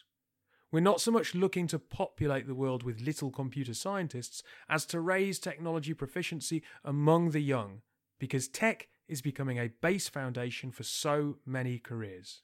We're 0.71 0.81
not 0.81 1.03
so 1.03 1.11
much 1.11 1.35
looking 1.35 1.67
to 1.67 1.79
populate 1.79 2.47
the 2.47 2.55
world 2.55 2.83
with 2.83 3.03
little 3.03 3.31
computer 3.31 3.75
scientists 3.75 4.43
as 4.71 4.87
to 4.87 5.01
raise 5.01 5.39
technology 5.39 5.93
proficiency 5.93 6.63
among 6.83 7.33
the 7.33 7.43
young, 7.43 7.83
because 8.19 8.49
tech 8.49 8.89
is 9.07 9.21
becoming 9.21 9.59
a 9.59 9.69
base 9.83 10.09
foundation 10.09 10.71
for 10.71 10.83
so 10.83 11.37
many 11.45 11.79
careers. 11.79 12.41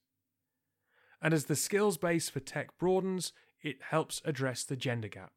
And 1.22 1.32
as 1.32 1.46
the 1.46 1.56
skills 1.56 1.96
base 1.96 2.28
for 2.28 2.40
tech 2.40 2.76
broadens, 2.78 3.32
it 3.62 3.78
helps 3.80 4.20
address 4.26 4.62
the 4.62 4.76
gender 4.76 5.08
gap. 5.08 5.32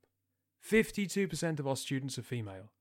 52% 0.63 1.60
of 1.60 1.67
our 1.67 1.76
students 1.76 2.17
are 2.17 2.24
female. 2.24 2.71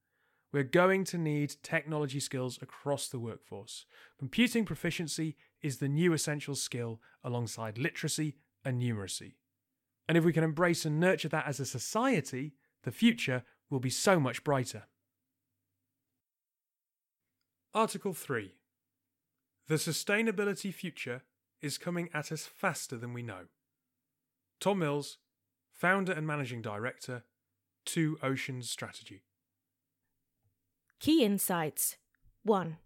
We're 0.52 0.64
going 0.64 1.04
to 1.04 1.18
need 1.18 1.56
technology 1.62 2.18
skills 2.20 2.58
across 2.60 3.08
the 3.08 3.20
workforce. 3.20 3.86
Computing 4.18 4.64
proficiency 4.64 5.36
is 5.62 5.78
the 5.78 5.88
new 5.88 6.12
essential 6.12 6.56
skill 6.56 7.00
alongside 7.22 7.78
literacy 7.78 8.36
and 8.64 8.80
numeracy. 8.80 9.34
And 10.08 10.18
if 10.18 10.24
we 10.24 10.32
can 10.32 10.42
embrace 10.42 10.84
and 10.84 10.98
nurture 10.98 11.28
that 11.28 11.46
as 11.46 11.60
a 11.60 11.66
society, 11.66 12.54
the 12.82 12.90
future 12.90 13.44
will 13.70 13.78
be 13.78 13.90
so 13.90 14.18
much 14.18 14.42
brighter. 14.42 14.84
Article 17.72 18.12
3 18.12 18.52
The 19.68 19.76
sustainability 19.76 20.74
future 20.74 21.22
is 21.62 21.78
coming 21.78 22.08
at 22.12 22.32
us 22.32 22.46
faster 22.46 22.96
than 22.96 23.12
we 23.12 23.22
know. 23.22 23.44
Tom 24.58 24.80
Mills, 24.80 25.18
founder 25.72 26.12
and 26.12 26.26
managing 26.26 26.60
director, 26.60 27.22
Two 27.84 28.18
Oceans 28.22 28.70
Strategy. 28.70 29.22
Key 31.00 31.24
insights 31.24 31.96
1. 32.44 32.76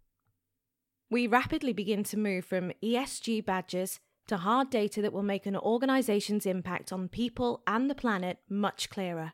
We 1.10 1.26
rapidly 1.26 1.72
begin 1.72 2.04
to 2.04 2.18
move 2.18 2.44
from 2.44 2.72
ESG 2.82 3.44
badges 3.44 4.00
to 4.26 4.38
hard 4.38 4.70
data 4.70 5.02
that 5.02 5.12
will 5.12 5.22
make 5.22 5.46
an 5.46 5.56
organisation's 5.56 6.46
impact 6.46 6.92
on 6.92 7.08
people 7.08 7.62
and 7.66 7.90
the 7.90 7.94
planet 7.94 8.38
much 8.48 8.88
clearer. 8.88 9.32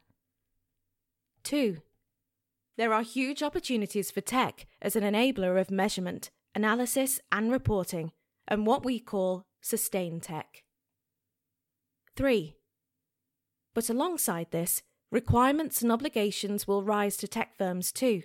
2. 1.44 1.79
There 2.77 2.92
are 2.92 3.03
huge 3.03 3.42
opportunities 3.42 4.11
for 4.11 4.20
tech 4.20 4.66
as 4.81 4.96
an 4.96 5.05
enabler 5.05 5.61
of 5.61 5.70
measurement, 5.70 6.31
analysis, 6.55 7.20
and 7.31 7.53
reporting, 7.53 8.12
and 8.49 8.66
what 8.66 8.85
we 8.85 8.99
call 8.99 9.46
sustain 9.61 10.20
tech. 10.20 10.64
3. 12.16 12.57
But 13.75 13.90
alongside 13.90 14.51
this, 14.51 14.83
requirements 15.11 15.83
and 15.83 15.90
obligations 15.90 16.66
will 16.66 16.83
rise 16.83 17.16
to 17.18 17.29
tech 17.29 17.57
firms 17.57 17.92
too. 17.92 18.23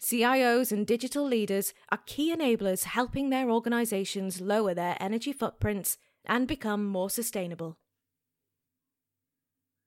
CIOs 0.00 0.70
and 0.70 0.86
digital 0.86 1.24
leaders 1.24 1.74
are 1.90 2.00
key 2.06 2.34
enablers 2.34 2.84
helping 2.84 3.30
their 3.30 3.50
organizations 3.50 4.40
lower 4.40 4.72
their 4.72 4.96
energy 5.00 5.32
footprints 5.32 5.98
and 6.24 6.46
become 6.46 6.86
more 6.86 7.10
sustainable. 7.10 7.78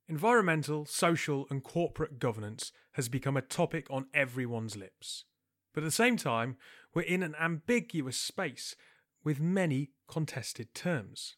Environmental, 0.08 0.84
social, 0.84 1.46
and 1.48 1.62
corporate 1.62 2.18
governance 2.18 2.72
has 2.92 3.08
become 3.08 3.36
a 3.36 3.42
topic 3.42 3.86
on 3.88 4.06
everyone's 4.12 4.76
lips. 4.76 5.24
But 5.72 5.82
at 5.82 5.86
the 5.86 5.90
same 5.90 6.18
time, 6.18 6.56
we're 6.92 7.02
in 7.02 7.22
an 7.22 7.34
ambiguous 7.40 8.18
space 8.18 8.76
with 9.24 9.40
many 9.40 9.92
contested 10.08 10.74
terms. 10.74 11.36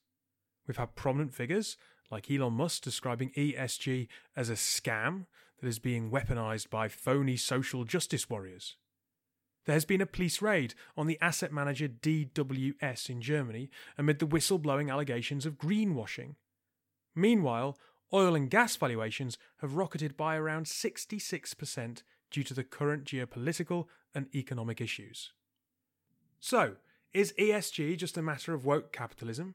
We've 0.67 0.77
had 0.77 0.97
prominent 0.97 1.35
figures 1.35 1.77
like 2.11 2.31
Elon 2.31 2.55
Musk 2.55 2.83
describing 2.83 3.31
ESG 3.31 4.09
as 4.37 4.51
a 4.51 4.55
scam 4.55 5.27
that 5.61 5.69
is 5.69 5.79
being 5.79 6.11
weaponized 6.11 6.71
by 6.71 6.88
phony 6.88 7.37
social 7.37 7.85
justice 7.85 8.29
warriors. 8.29 8.77
There 9.64 9.75
has 9.75 9.85
been 9.85 10.03
a 10.03 10.07
police 10.07 10.43
raid 10.43 10.75
on 10.97 11.07
the 11.07 11.19
asset 11.21 11.53
manager 11.53 11.88
DWS 11.88 13.09
in 13.09 13.23
Germany 13.23 13.71
amid 13.97 14.19
the 14.19 14.27
whistleblowing 14.27 14.90
allegations 14.90 15.47
of 15.47 15.57
greenwashing. 15.57 16.35
Meanwhile, 17.14 17.79
oil 18.12 18.35
and 18.35 18.51
gas 18.51 18.77
valuations 18.77 19.38
have 19.59 19.77
rocketed 19.77 20.17
by 20.17 20.37
around 20.37 20.67
66% 20.67 22.03
due 22.31 22.43
to 22.43 22.55
the 22.55 22.64
current 22.64 23.05
geopolitical 23.05 23.87
and 24.14 24.27
economic 24.35 24.81
issues. 24.81 25.33
So, 26.40 26.77
is 27.12 27.33
ESG 27.38 27.97
just 27.97 28.19
a 28.19 28.23
matter 28.23 28.53
of 28.53 28.67
woke 28.67 28.93
capitalism? 28.93 29.55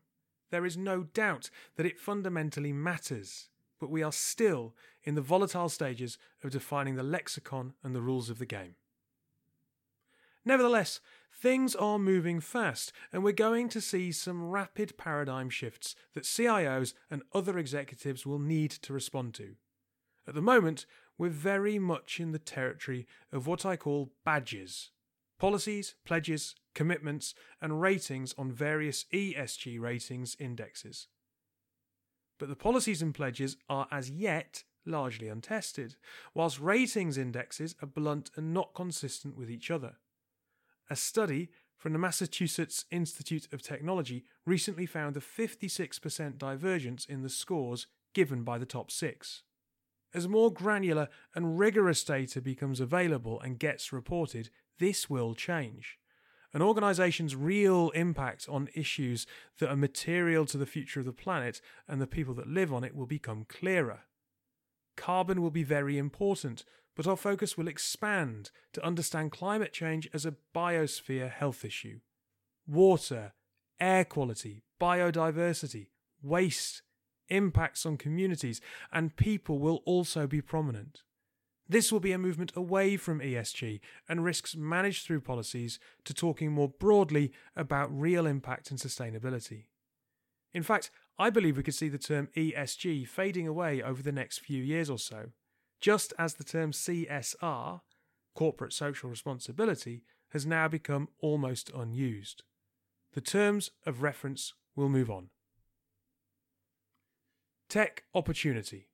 There 0.49 0.65
is 0.65 0.77
no 0.77 1.03
doubt 1.03 1.49
that 1.75 1.85
it 1.85 1.99
fundamentally 1.99 2.73
matters 2.73 3.49
but 3.79 3.89
we 3.89 4.03
are 4.03 4.12
still 4.12 4.75
in 5.03 5.15
the 5.15 5.21
volatile 5.21 5.69
stages 5.69 6.17
of 6.43 6.51
defining 6.51 6.95
the 6.95 7.03
lexicon 7.03 7.73
and 7.83 7.95
the 7.95 8.01
rules 8.01 8.29
of 8.29 8.38
the 8.38 8.45
game. 8.45 8.75
Nevertheless, 10.45 10.99
things 11.33 11.75
are 11.75 11.99
moving 11.99 12.39
fast, 12.39 12.91
and 13.12 13.23
we're 13.23 13.31
going 13.31 13.69
to 13.69 13.81
see 13.81 14.12
some 14.12 14.49
rapid 14.49 14.97
paradigm 14.97 15.49
shifts 15.49 15.95
that 16.13 16.23
CIOs 16.23 16.93
and 17.09 17.23
other 17.33 17.57
executives 17.57 18.25
will 18.25 18.39
need 18.39 18.71
to 18.71 18.93
respond 18.93 19.33
to. 19.35 19.55
At 20.27 20.35
the 20.35 20.41
moment, 20.41 20.85
we're 21.17 21.29
very 21.29 21.79
much 21.79 22.19
in 22.19 22.31
the 22.31 22.39
territory 22.39 23.07
of 23.31 23.47
what 23.47 23.65
I 23.65 23.75
call 23.75 24.12
badges 24.23 24.91
policies, 25.39 25.95
pledges, 26.03 26.53
commitments, 26.79 27.35
and 27.61 27.81
ratings 27.81 28.33
on 28.37 28.51
various 28.51 29.05
ESG 29.13 29.79
ratings 29.79 30.35
indexes 30.39 31.07
but 32.39 32.47
the 32.49 32.55
policies 32.55 33.01
and 33.01 33.13
pledges 33.13 33.57
are 33.69 33.87
as 33.91 34.09
yet 34.09 34.63
largely 34.85 35.27
untested, 35.27 35.95
whilst 36.33 36.59
ratings 36.59 37.17
indexes 37.17 37.75
are 37.81 37.87
blunt 37.87 38.31
and 38.35 38.53
not 38.53 38.73
consistent 38.73 39.37
with 39.37 39.51
each 39.51 39.69
other. 39.69 39.97
A 40.89 40.95
study 40.95 41.49
from 41.77 41.93
the 41.93 41.99
Massachusetts 41.99 42.85
Institute 42.89 43.47
of 43.53 43.61
Technology 43.61 44.23
recently 44.45 44.85
found 44.85 45.15
a 45.15 45.19
56% 45.19 46.37
divergence 46.37 47.05
in 47.05 47.21
the 47.21 47.29
scores 47.29 47.87
given 48.13 48.43
by 48.43 48.57
the 48.57 48.65
top 48.65 48.89
six. 48.89 49.43
As 50.13 50.27
more 50.27 50.51
granular 50.51 51.09
and 51.35 51.59
rigorous 51.59 52.03
data 52.03 52.41
becomes 52.41 52.79
available 52.79 53.39
and 53.41 53.59
gets 53.59 53.93
reported, 53.93 54.49
this 54.79 55.09
will 55.09 55.35
change 55.35 55.99
an 56.53 56.62
organization's 56.62 57.35
real 57.35 57.89
impact 57.91 58.47
on 58.49 58.69
issues 58.73 59.27
that 59.59 59.69
are 59.69 59.75
material 59.75 60.45
to 60.47 60.57
the 60.57 60.65
future 60.65 60.99
of 60.99 61.05
the 61.05 61.13
planet 61.13 61.62
and 61.88 62.01
the 62.01 62.07
people 62.07 62.33
that 62.35 62.47
live 62.47 62.73
on 62.73 62.83
it 62.83 62.95
will 62.95 63.05
become 63.05 63.45
clearer. 63.47 64.01
Carbon 64.97 65.41
will 65.41 65.51
be 65.51 65.63
very 65.63 65.97
important, 65.97 66.65
but 66.95 67.07
our 67.07 67.15
focus 67.15 67.57
will 67.57 67.67
expand 67.67 68.51
to 68.73 68.85
understand 68.85 69.31
climate 69.31 69.71
change 69.71 70.09
as 70.13 70.25
a 70.25 70.35
biosphere 70.55 71.29
health 71.29 71.63
issue. 71.63 71.99
Water, 72.67 73.33
air 73.79 74.03
quality, 74.03 74.63
biodiversity, 74.81 75.88
waste, 76.21 76.81
impacts 77.29 77.85
on 77.85 77.97
communities, 77.97 78.59
and 78.91 79.15
people 79.15 79.59
will 79.59 79.81
also 79.85 80.27
be 80.27 80.41
prominent. 80.41 81.03
This 81.69 81.91
will 81.91 81.99
be 81.99 82.12
a 82.12 82.17
movement 82.17 82.51
away 82.55 82.97
from 82.97 83.19
ESG 83.19 83.79
and 84.10 84.23
risks 84.23 84.55
managed 84.55 85.05
through 85.05 85.21
policies 85.21 85.79
to 86.03 86.15
talking 86.15 86.51
more 86.51 86.67
broadly 86.67 87.32
about 87.55 87.95
real 87.95 88.25
impact 88.25 88.71
and 88.71 88.79
sustainability. 88.79 89.65
In 90.51 90.63
fact, 90.63 90.89
I 91.19 91.29
believe 91.29 91.58
we 91.58 91.63
could 91.63 91.75
see 91.75 91.89
the 91.89 91.99
term 91.99 92.29
ESG 92.36 93.08
fading 93.08 93.47
away 93.47 93.84
over 93.84 94.01
the 94.01 94.12
next 94.12 94.39
few 94.39 94.63
years 94.63 94.89
or 94.89 94.97
so, 94.97 95.27
just 95.79 96.12
as 96.17 96.34
the 96.34 96.43
term 96.43 96.71
CSR, 96.71 97.82
corporate 98.34 98.73
social 98.73 99.10
responsibility, 99.10 100.01
has 100.29 100.47
now 100.47 100.67
become 100.67 101.08
almost 101.21 101.71
unused. 101.75 102.41
The 103.13 103.21
terms 103.21 103.69
of 103.86 104.01
reference 104.01 104.53
will 104.75 104.89
move 104.89 105.12
on. 105.12 105.29
Tech 107.67 108.03
opportunity. 108.15 108.89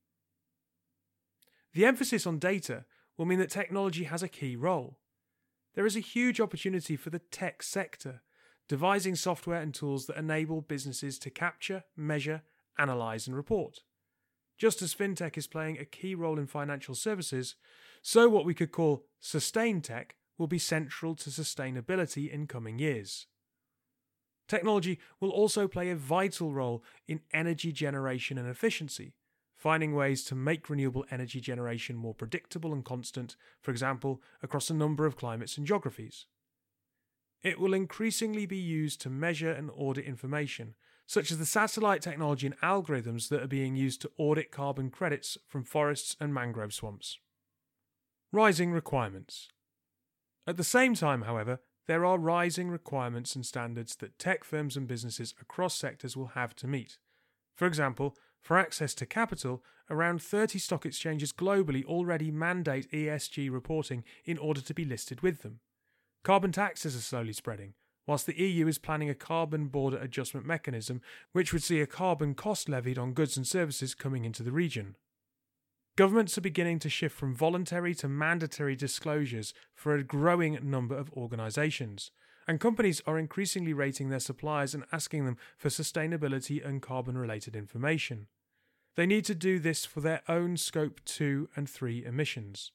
The 1.76 1.86
emphasis 1.86 2.26
on 2.26 2.40
data 2.40 2.86
will 3.18 3.26
mean 3.26 3.40
that 3.40 3.50
technology 3.50 4.06
has 4.06 4.24
a 4.24 4.30
key 4.30 4.56
role. 4.56 4.98
There 5.76 5.86
is 5.86 5.98
a 5.98 6.02
huge 6.02 6.40
opportunity 6.40 6.96
for 6.96 7.10
the 7.10 7.20
tech 7.20 7.62
sector 7.62 8.22
devising 8.68 9.16
software 9.16 9.62
and 9.62 9.74
tools 9.74 10.08
that 10.08 10.18
enable 10.18 10.62
businesses 10.62 11.20
to 11.20 11.30
capture, 11.30 11.84
measure, 11.96 12.42
analyze, 12.80 13.28
and 13.28 13.36
report. 13.36 13.82
Just 14.58 14.82
as 14.82 14.96
fintech 14.96 15.38
is 15.38 15.48
playing 15.48 15.78
a 15.78 15.86
key 15.86 16.16
role 16.16 16.40
in 16.40 16.48
financial 16.48 16.96
services, 16.96 17.56
so 18.02 18.30
what 18.30 18.46
we 18.46 18.54
could 18.54 18.72
call 18.72 19.06
sustain 19.20 19.82
tech 19.82 20.16
will 20.38 20.48
be 20.48 20.58
central 20.58 21.14
to 21.14 21.30
sustainability 21.30 22.32
in 22.32 22.48
coming 22.48 22.80
years. 22.80 23.28
Technology 24.48 24.98
will 25.20 25.30
also 25.30 25.68
play 25.68 25.90
a 25.90 25.96
vital 25.96 26.54
role 26.54 26.84
in 27.08 27.20
energy 27.34 27.72
generation 27.72 28.38
and 28.38 28.48
efficiency, 28.48 29.14
finding 29.66 29.96
ways 29.96 30.24
to 30.24 30.36
make 30.36 30.70
renewable 30.70 31.04
energy 31.10 31.42
generation 31.42 31.96
more 31.96 32.14
predictable 32.14 32.72
and 32.72 32.86
constant, 32.86 33.36
for 33.64 33.72
example, 33.72 34.22
across 34.44 34.70
a 34.70 34.76
number 34.76 35.08
of 35.08 35.16
climates 35.16 35.58
and 35.58 35.66
geographies. 35.66 36.28
It 37.42 37.60
will 37.60 37.74
increasingly 37.74 38.46
be 38.46 38.60
used 38.60 39.02
to 39.02 39.10
measure 39.10 39.50
and 39.50 39.72
audit 39.76 40.06
information, 40.06 40.76
such 41.08 41.32
as 41.32 41.40
the 41.40 41.48
satellite 41.48 42.04
technology 42.04 42.46
and 42.46 42.60
algorithms 42.60 43.28
that 43.30 43.42
are 43.42 43.48
being 43.48 43.76
used 43.76 44.04
to 44.04 44.12
audit 44.20 44.52
carbon 44.52 44.92
credits 44.92 45.36
from 45.48 45.64
forests 45.64 46.16
and 46.20 46.32
mangrove 46.32 46.72
swamps. 46.72 47.18
Rising 48.32 48.72
requirements. 48.72 49.48
At 50.46 50.58
the 50.58 50.64
same 50.64 50.94
time, 50.94 51.24
however, 51.24 51.60
there 51.88 52.06
are 52.06 52.20
rising 52.20 52.70
requirements 52.70 53.36
and 53.36 53.44
standards 53.44 53.96
that 53.96 54.20
tech 54.20 54.44
firms 54.44 54.78
and 54.78 54.88
businesses 54.88 55.34
across 55.42 55.74
sectors 55.74 56.16
will 56.16 56.34
have 56.36 56.56
to 56.58 56.68
meet. 56.68 57.00
For 57.56 57.66
example, 57.66 58.16
for 58.46 58.60
access 58.60 58.94
to 58.94 59.08
capital, 59.08 59.64
around 59.90 60.22
30 60.22 60.60
stock 60.60 60.86
exchanges 60.86 61.34
globally 61.34 61.84
already 61.84 62.30
mandate 62.30 62.92
ESG 62.92 63.52
reporting 63.52 64.04
in 64.24 64.38
order 64.38 64.62
to 64.62 64.74
be 64.76 64.86
listed 64.86 65.22
with 65.22 65.42
them. 65.42 65.62
Carbon 66.24 66.52
taxes 66.52 66.96
are 66.96 67.02
slowly 67.02 67.34
spreading, 67.34 67.74
whilst 68.06 68.28
the 68.28 68.40
EU 68.40 68.68
is 68.68 68.78
planning 68.78 69.10
a 69.10 69.16
carbon 69.16 69.66
border 69.66 69.98
adjustment 69.98 70.46
mechanism 70.46 71.02
which 71.32 71.52
would 71.52 71.64
see 71.64 71.82
a 71.82 71.88
carbon 71.88 72.36
cost 72.36 72.70
levied 72.70 73.00
on 73.00 73.14
goods 73.14 73.36
and 73.36 73.48
services 73.48 73.96
coming 73.96 74.26
into 74.26 74.44
the 74.44 74.52
region. 74.52 74.96
Governments 75.96 76.38
are 76.38 76.42
beginning 76.42 76.78
to 76.80 76.90
shift 76.90 77.18
from 77.18 77.34
voluntary 77.34 77.96
to 77.96 78.08
mandatory 78.08 78.76
disclosures 78.76 79.56
for 79.74 79.96
a 79.96 80.04
growing 80.04 80.60
number 80.62 80.96
of 80.96 81.12
organisations, 81.14 82.12
and 82.48 82.60
companies 82.60 83.02
are 83.08 83.18
increasingly 83.18 83.74
rating 83.74 84.10
their 84.10 84.20
suppliers 84.20 84.76
and 84.76 84.84
asking 84.92 85.26
them 85.26 85.38
for 85.58 85.70
sustainability 85.70 86.64
and 86.64 86.84
carbon 86.84 87.18
related 87.18 87.56
information. 87.56 88.28
They 88.96 89.06
need 89.06 89.26
to 89.26 89.36
do 89.36 89.60
this 89.60 89.86
for 89.86 90.02
their 90.02 90.22
own 90.28 90.58
Scope 90.58 91.02
2 91.06 91.50
and 91.56 91.70
3 91.70 92.06
emissions. 92.06 92.72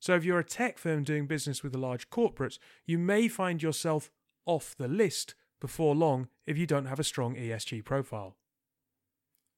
So, 0.00 0.14
if 0.14 0.24
you're 0.24 0.38
a 0.38 0.44
tech 0.44 0.78
firm 0.78 1.04
doing 1.04 1.26
business 1.26 1.62
with 1.62 1.74
a 1.74 1.78
large 1.78 2.08
corporate, 2.10 2.58
you 2.86 2.98
may 2.98 3.28
find 3.28 3.62
yourself 3.62 4.10
off 4.46 4.74
the 4.76 4.88
list 4.88 5.34
before 5.60 5.94
long 5.94 6.28
if 6.46 6.56
you 6.56 6.66
don't 6.66 6.86
have 6.86 6.98
a 6.98 7.04
strong 7.04 7.36
ESG 7.36 7.84
profile. 7.84 8.36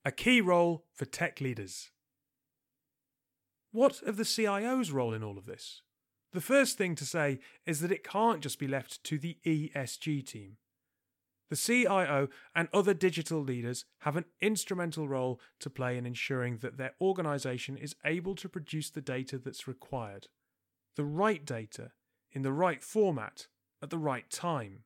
A 0.05 0.11
key 0.11 0.41
role 0.41 0.85
for 0.93 1.05
tech 1.05 1.41
leaders. 1.41 1.91
What 3.71 4.03
of 4.03 4.17
the 4.17 4.25
CIO's 4.25 4.91
role 4.91 5.15
in 5.15 5.23
all 5.23 5.39
of 5.39 5.47
this? 5.47 5.81
The 6.33 6.41
first 6.41 6.77
thing 6.77 6.95
to 6.97 7.07
say 7.07 7.39
is 7.67 7.81
that 7.81 7.93
it 7.93 8.05
can't 8.05 8.41
just 8.41 8.59
be 8.59 8.67
left 8.67 9.03
to 9.05 9.19
the 9.19 9.39
ESG 9.47 10.27
team. 10.27 10.57
The 11.53 11.59
CIO 11.59 12.29
and 12.55 12.69
other 12.73 12.95
digital 12.95 13.43
leaders 13.43 13.85
have 13.99 14.17
an 14.17 14.25
instrumental 14.41 15.07
role 15.07 15.39
to 15.61 15.69
play 15.69 15.99
in 15.99 16.07
ensuring 16.07 16.57
that 16.63 16.79
their 16.79 16.95
organisation 16.99 17.77
is 17.77 17.95
able 18.07 18.35
to 18.37 18.49
produce 18.49 18.89
the 18.89 19.03
data 19.03 19.37
that's 19.37 19.69
required. 19.69 20.29
The 20.97 21.05
right 21.05 21.45
data, 21.45 21.91
in 22.31 22.41
the 22.41 22.55
right 22.55 22.83
format, 22.83 23.49
at 23.83 23.91
the 23.91 23.99
right 23.99 24.31
time. 24.31 24.85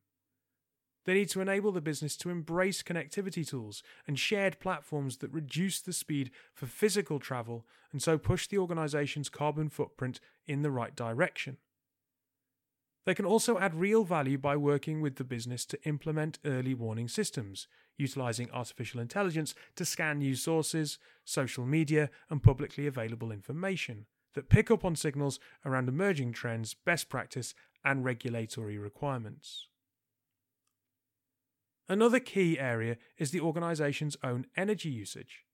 They 1.05 1.15
need 1.15 1.29
to 1.29 1.41
enable 1.41 1.71
the 1.71 1.81
business 1.81 2.17
to 2.17 2.31
embrace 2.31 2.83
connectivity 2.83 3.47
tools 3.47 3.85
and 4.05 4.19
shared 4.19 4.59
platforms 4.59 5.19
that 5.19 5.31
reduce 5.31 5.81
the 5.81 5.93
speed 5.93 6.33
for 6.53 6.67
physical 6.67 7.21
travel 7.21 7.65
and 7.93 8.03
so 8.03 8.19
push 8.19 8.49
the 8.49 8.59
organization's 8.59 9.29
carbon 9.29 9.69
footprint 9.69 10.19
in 10.49 10.63
the 10.63 10.73
right 10.73 10.97
direction. 10.97 11.59
They 13.07 13.15
can 13.15 13.25
also 13.25 13.57
add 13.59 13.77
real 13.77 14.03
value 14.03 14.37
by 14.37 14.57
working 14.57 15.01
with 15.01 15.15
the 15.15 15.25
business 15.25 15.65
to 15.67 15.83
implement 15.85 16.41
early 16.45 16.75
warning 16.75 17.07
systems, 17.07 17.69
utilizing 17.97 18.51
artificial 18.51 19.01
intelligence 19.01 19.55
to 19.77 19.85
scan 19.85 20.19
news 20.19 20.43
sources, 20.43 20.99
social 21.25 21.65
media, 21.65 22.11
and 22.29 22.43
publicly 22.43 22.85
available 22.85 23.31
information 23.31 24.07
that 24.35 24.49
pick 24.49 24.73
up 24.73 24.85
on 24.85 24.97
signals 24.97 25.39
around 25.65 25.89
emerging 25.89 26.33
trends, 26.33 26.75
best 26.75 27.09
practice, 27.09 27.55
and 27.85 28.05
regulatory 28.05 28.77
requirements. 28.77 29.69
Another 31.89 32.19
key 32.19 32.59
area 32.59 32.97
is 33.19 33.31
the 33.31 33.41
organization's 33.41 34.17
own 34.25 34.47
energy 34.57 34.91
usage. 34.91 35.45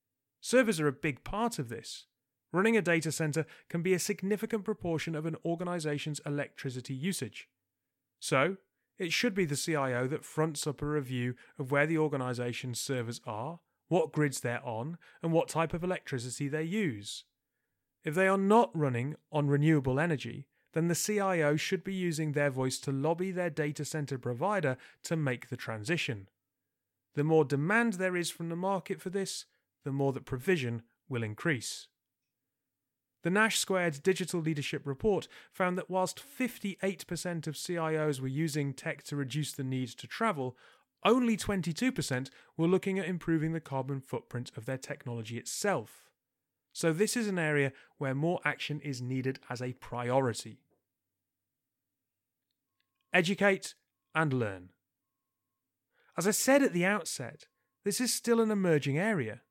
Servers 0.41 0.81
are 0.81 0.89
a 0.89 0.93
big 0.93 1.23
part 1.23 1.59
of 1.59 1.69
this. 1.69 2.07
Running 2.53 2.77
a 2.77 2.83
data 2.83 3.11
center 3.11 3.47
can 3.69 3.83
be 3.83 3.95
a 3.95 3.99
significant 3.99 4.65
proportion 4.65 5.15
of 5.15 5.25
an 5.25 5.37
organization's 5.45 6.21
electricity 6.27 6.95
usage. 6.95 7.49
So, 8.21 8.57
it 8.99 9.13
should 9.13 9.35
be 9.35 9.47
the 9.47 9.57
CIO 9.57 10.07
that 10.09 10.25
fronts 10.25 10.67
up 10.67 10.83
a 10.83 10.87
review 10.87 11.35
of 11.59 11.71
where 11.71 11.87
the 11.87 11.99
organization's 11.99 12.79
servers 12.79 13.21
are, 13.27 13.61
what 13.89 14.13
grids 14.13 14.41
they're 14.41 14.65
on, 14.65 14.99
and 15.23 15.33
what 15.33 15.49
type 15.49 15.73
of 15.73 15.83
electricity 15.83 16.47
they 16.47 16.63
use. 16.63 17.25
If 18.05 18.15
they 18.15 18.29
are 18.29 18.39
not 18.39 18.71
running 18.77 19.17
on 19.31 19.49
renewable 19.49 19.99
energy, 19.99 20.47
then 20.75 20.89
the 20.89 20.95
CIO 20.95 21.57
should 21.57 21.85
be 21.85 21.95
using 21.95 22.33
their 22.33 22.51
voice 22.51 22.79
to 22.81 22.93
lobby 22.93 23.31
their 23.31 23.51
data 23.51 23.85
center 23.85 24.19
provider 24.19 24.77
to 25.05 25.17
make 25.17 25.49
the 25.49 25.57
transition. 25.57 26.29
The 27.15 27.25
more 27.25 27.45
demand 27.45 27.95
there 27.95 28.17
is 28.17 28.31
from 28.31 28.49
the 28.49 28.57
market 28.57 29.01
for 29.01 29.11
this, 29.11 29.45
the 29.85 29.93
more 29.93 30.13
that 30.13 30.25
provision 30.25 30.83
will 31.09 31.23
increase. 31.23 31.89
The 33.23 33.31
Nash 33.31 33.59
Squared 33.59 34.03
Digital 34.03 34.41
Leadership 34.41 34.83
Report 34.85 35.29
found 35.53 35.79
that 35.79 35.89
whilst 35.89 36.21
58% 36.21 37.47
of 37.47 37.55
CIOs 37.55 38.21
were 38.21 38.29
using 38.29 38.73
tech 38.73 39.05
to 39.05 39.17
reduce 39.17 39.53
the 39.53 39.63
need 39.63 39.89
to 39.91 40.09
travel, 40.09 40.57
only 41.05 41.37
22% 41.37 42.31
were 42.57 42.67
looking 42.67 42.99
at 42.99 43.07
improving 43.07 43.53
the 43.53 43.61
carbon 43.61 44.01
footprint 44.01 44.51
of 44.57 44.67
their 44.67 44.79
technology 44.79 45.39
itself. 45.39 46.11
So, 46.73 46.93
this 46.93 47.17
is 47.17 47.29
an 47.29 47.39
area 47.39 47.73
where 47.99 48.15
more 48.15 48.41
action 48.45 48.81
is 48.81 49.03
needed 49.03 49.39
as 49.51 49.61
a 49.61 49.75
priority. 49.75 50.59
Educate 53.13 53.75
and 54.15 54.33
learn. 54.33 54.71
As 56.17 56.27
I 56.27 56.31
said 56.31 56.63
at 56.63 56.73
the 56.73 56.87
outset, 56.87 57.47
this 57.85 58.01
is 58.01 58.13
still 58.13 58.41
an 58.41 58.51
emerging 58.51 58.99
area. 58.99 59.43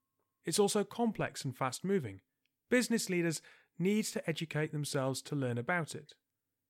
It's 0.46 0.60
also 0.60 0.84
complex 0.84 1.46
and 1.46 1.56
fast 1.56 1.84
moving. 1.84 2.22
Business 2.70 3.10
leaders 3.10 3.42
need 3.82 4.06
to 4.06 4.30
educate 4.30 4.72
themselves 4.72 5.22
to 5.24 5.36
learn 5.36 5.58
about 5.58 5.96
it. 5.96 6.14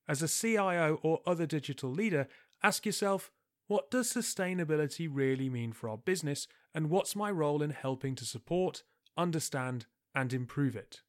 As 0.08 0.22
a 0.22 0.28
CIO 0.28 0.98
or 1.02 1.20
other 1.26 1.46
digital 1.46 1.90
leader, 1.90 2.26
ask 2.62 2.84
yourself 2.84 3.30
what 3.68 3.90
does 3.90 4.12
sustainability 4.12 5.08
really 5.10 5.48
mean 5.48 5.72
for 5.72 5.88
our 5.88 5.96
business, 5.96 6.48
and 6.74 6.90
what's 6.90 7.16
my 7.16 7.30
role 7.30 7.62
in 7.62 7.70
helping 7.70 8.14
to 8.16 8.24
support, 8.24 8.82
understand, 9.16 9.86
and 10.14 10.32
improve 10.32 10.74
it. 10.76 11.00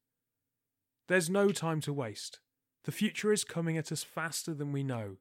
There's 1.08 1.30
no 1.30 1.52
time 1.52 1.82
to 1.82 1.92
waste. 1.92 2.40
The 2.86 2.92
future 2.92 3.34
is 3.34 3.44
coming 3.44 3.78
at 3.78 3.92
us 3.92 4.04
faster 4.04 4.54
than 4.54 4.72
we 4.72 4.84
know. 4.84 5.18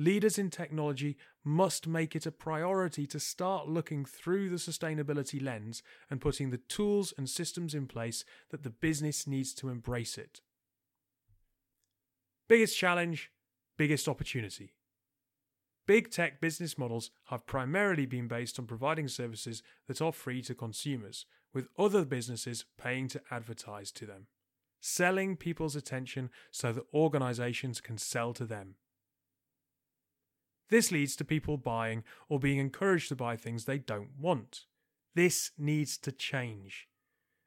Leaders 0.00 0.38
in 0.38 0.48
technology 0.48 1.18
must 1.44 1.86
make 1.86 2.16
it 2.16 2.24
a 2.24 2.32
priority 2.32 3.06
to 3.06 3.20
start 3.20 3.68
looking 3.68 4.06
through 4.06 4.48
the 4.48 4.56
sustainability 4.56 5.42
lens 5.42 5.82
and 6.08 6.22
putting 6.22 6.48
the 6.48 6.56
tools 6.56 7.12
and 7.18 7.28
systems 7.28 7.74
in 7.74 7.86
place 7.86 8.24
that 8.48 8.62
the 8.62 8.70
business 8.70 9.26
needs 9.26 9.52
to 9.52 9.68
embrace 9.68 10.16
it. 10.16 10.40
Biggest 12.48 12.78
challenge, 12.78 13.30
biggest 13.76 14.08
opportunity. 14.08 14.72
Big 15.86 16.10
tech 16.10 16.40
business 16.40 16.78
models 16.78 17.10
have 17.26 17.44
primarily 17.44 18.06
been 18.06 18.26
based 18.26 18.58
on 18.58 18.64
providing 18.64 19.06
services 19.06 19.62
that 19.86 20.00
are 20.00 20.14
free 20.14 20.40
to 20.40 20.54
consumers, 20.54 21.26
with 21.52 21.68
other 21.78 22.06
businesses 22.06 22.64
paying 22.78 23.06
to 23.06 23.20
advertise 23.30 23.92
to 23.92 24.06
them, 24.06 24.28
selling 24.80 25.36
people's 25.36 25.76
attention 25.76 26.30
so 26.50 26.72
that 26.72 26.86
organizations 26.94 27.82
can 27.82 27.98
sell 27.98 28.32
to 28.32 28.46
them. 28.46 28.76
This 30.70 30.92
leads 30.92 31.16
to 31.16 31.24
people 31.24 31.56
buying 31.56 32.04
or 32.28 32.38
being 32.38 32.58
encouraged 32.58 33.08
to 33.08 33.16
buy 33.16 33.36
things 33.36 33.64
they 33.64 33.78
don't 33.78 34.10
want. 34.18 34.66
This 35.14 35.50
needs 35.58 35.98
to 35.98 36.12
change. 36.12 36.88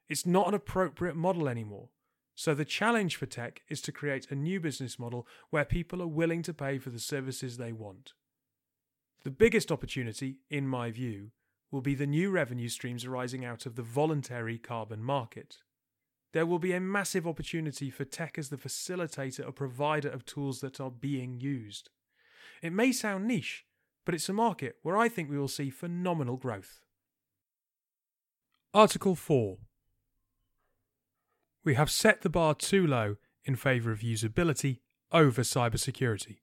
It's 0.09 0.25
not 0.25 0.49
an 0.49 0.53
appropriate 0.53 1.15
model 1.15 1.47
anymore. 1.47 1.89
So, 2.35 2.53
the 2.53 2.65
challenge 2.65 3.15
for 3.15 3.25
tech 3.25 3.61
is 3.69 3.81
to 3.83 3.91
create 3.91 4.29
a 4.29 4.35
new 4.35 4.59
business 4.59 4.97
model 4.97 5.27
where 5.51 5.63
people 5.63 6.01
are 6.01 6.07
willing 6.07 6.41
to 6.43 6.53
pay 6.53 6.79
for 6.79 6.89
the 6.89 6.99
services 6.99 7.57
they 7.57 7.71
want. 7.71 8.13
The 9.23 9.31
biggest 9.31 9.71
opportunity, 9.71 10.39
in 10.49 10.67
my 10.67 10.91
view, 10.91 11.31
will 11.71 11.81
be 11.81 11.95
the 11.95 12.07
new 12.07 12.29
revenue 12.29 12.69
streams 12.69 13.05
arising 13.05 13.45
out 13.45 13.65
of 13.65 13.75
the 13.75 13.83
voluntary 13.83 14.57
carbon 14.57 15.01
market. 15.01 15.57
There 16.33 16.45
will 16.45 16.59
be 16.59 16.73
a 16.73 16.79
massive 16.79 17.27
opportunity 17.27 17.89
for 17.91 18.03
tech 18.03 18.37
as 18.37 18.49
the 18.49 18.57
facilitator 18.57 19.47
or 19.47 19.51
provider 19.51 20.09
of 20.09 20.25
tools 20.25 20.59
that 20.61 20.81
are 20.81 20.91
being 20.91 21.39
used. 21.39 21.89
It 22.63 22.71
may 22.71 22.93
sound 22.93 23.27
niche, 23.27 23.65
but 24.05 24.15
it's 24.15 24.29
a 24.29 24.33
market 24.33 24.77
where 24.83 24.97
I 24.97 25.09
think 25.09 25.29
we 25.29 25.37
will 25.37 25.49
see 25.49 25.69
phenomenal 25.69 26.37
growth. 26.37 26.79
Article 28.73 29.15
4 29.15 29.57
We 31.65 31.75
have 31.75 31.91
set 31.91 32.21
the 32.21 32.29
bar 32.29 32.55
too 32.55 32.87
low 32.87 33.17
in 33.43 33.57
favour 33.57 33.91
of 33.91 33.99
usability 33.99 34.79
over 35.11 35.41
cybersecurity. 35.41 36.37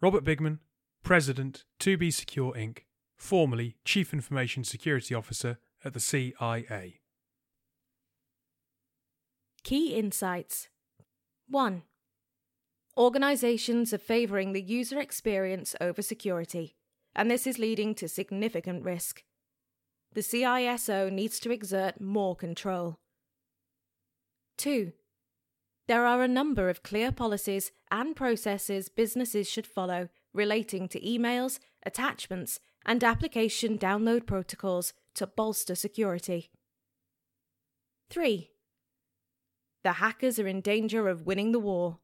Robert 0.00 0.24
Bigman, 0.24 0.60
President, 1.02 1.64
2B 1.80 2.12
Secure 2.12 2.52
Inc., 2.52 2.84
formerly 3.16 3.76
Chief 3.84 4.12
Information 4.12 4.62
Security 4.62 5.12
Officer 5.12 5.58
at 5.84 5.92
the 5.92 6.00
CIA. 6.00 7.00
Key 9.64 9.94
insights 9.94 10.68
1. 11.48 11.82
Organizations 12.98 13.92
are 13.92 13.98
favoring 13.98 14.52
the 14.52 14.62
user 14.62 14.98
experience 14.98 15.76
over 15.80 16.00
security, 16.00 16.76
and 17.14 17.30
this 17.30 17.46
is 17.46 17.58
leading 17.58 17.94
to 17.94 18.08
significant 18.08 18.84
risk. 18.84 19.22
The 20.14 20.22
CISO 20.22 21.12
needs 21.12 21.38
to 21.40 21.50
exert 21.50 22.00
more 22.00 22.34
control. 22.34 22.96
2. 24.56 24.92
There 25.88 26.06
are 26.06 26.22
a 26.22 26.28
number 26.28 26.70
of 26.70 26.82
clear 26.82 27.12
policies 27.12 27.70
and 27.90 28.16
processes 28.16 28.88
businesses 28.88 29.46
should 29.48 29.66
follow 29.66 30.08
relating 30.32 30.88
to 30.88 31.00
emails, 31.00 31.58
attachments, 31.84 32.60
and 32.86 33.04
application 33.04 33.78
download 33.78 34.26
protocols 34.26 34.94
to 35.16 35.26
bolster 35.26 35.74
security. 35.74 36.50
3. 38.08 38.50
The 39.84 39.92
hackers 39.92 40.38
are 40.38 40.48
in 40.48 40.62
danger 40.62 41.08
of 41.08 41.26
winning 41.26 41.52
the 41.52 41.60
war. 41.60 41.98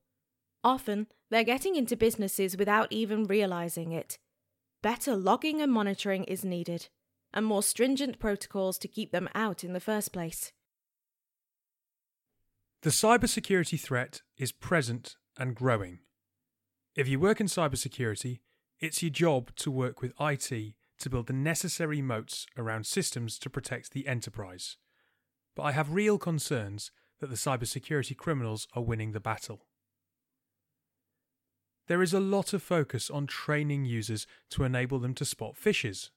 Often, 0.65 1.09
they're 1.31 1.45
getting 1.45 1.77
into 1.77 1.97
businesses 1.97 2.57
without 2.57 2.89
even 2.91 3.25
realizing 3.25 3.93
it. 3.93 4.19
Better 4.83 5.17
logging 5.17 5.61
and 5.61 5.73
monitoring 5.73 6.25
is 6.25 6.45
needed, 6.45 6.89
and 7.33 7.47
more 7.47 7.63
stringent 7.63 8.19
protocols 8.19 8.79
to 8.79 8.89
keep 8.89 9.13
them 9.13 9.29
out 9.35 9.65
in 9.65 9.73
the 9.73 9.81
first 9.81 10.13
place. 10.13 10.53
The 12.83 12.91
cybersecurity 12.91 13.81
threat 13.81 14.23
is 14.37 14.53
present 14.53 15.17
and 15.39 15.55
growing. 15.55 16.01
If 16.95 17.09
you 17.09 17.21
work 17.21 17.41
in 17.41 17.47
cybersecurity, 17.47 18.41
it's 18.81 19.03
your 19.03 19.11
job 19.11 19.55
to 19.57 19.71
work 19.71 20.03
with 20.03 20.13
IT 20.21 20.75
to 20.99 21.11
build 21.11 21.27
the 21.29 21.33
necessary 21.33 22.03
moats 22.03 22.47
around 22.59 22.87
systems 22.87 23.39
to 23.39 23.51
protect 23.51 23.93
the 23.93 24.07
enterprise. 24.07 24.77
But 25.55 25.63
I 25.63 25.73
have 25.73 25.95
real 25.95 26.19
concerns 26.19 26.91
that 27.21 27.31
the 27.31 27.37
cybersecurity 27.37 28.17
criminals 28.17 28.67
are 28.75 28.83
winning 28.83 29.13
the 29.13 29.21
battle. 29.21 29.67
There 31.89 32.03
is 32.03 32.15
a 32.15 32.21
lot 32.21 32.53
of 32.53 32.63
focus 32.63 33.11
on 33.11 33.27
training 33.27 33.85
users 33.85 34.27
to 34.51 34.65
enable 34.65 34.99
them 34.99 35.15
to 35.15 35.25
spot 35.25 35.55
phishes. 35.57 36.11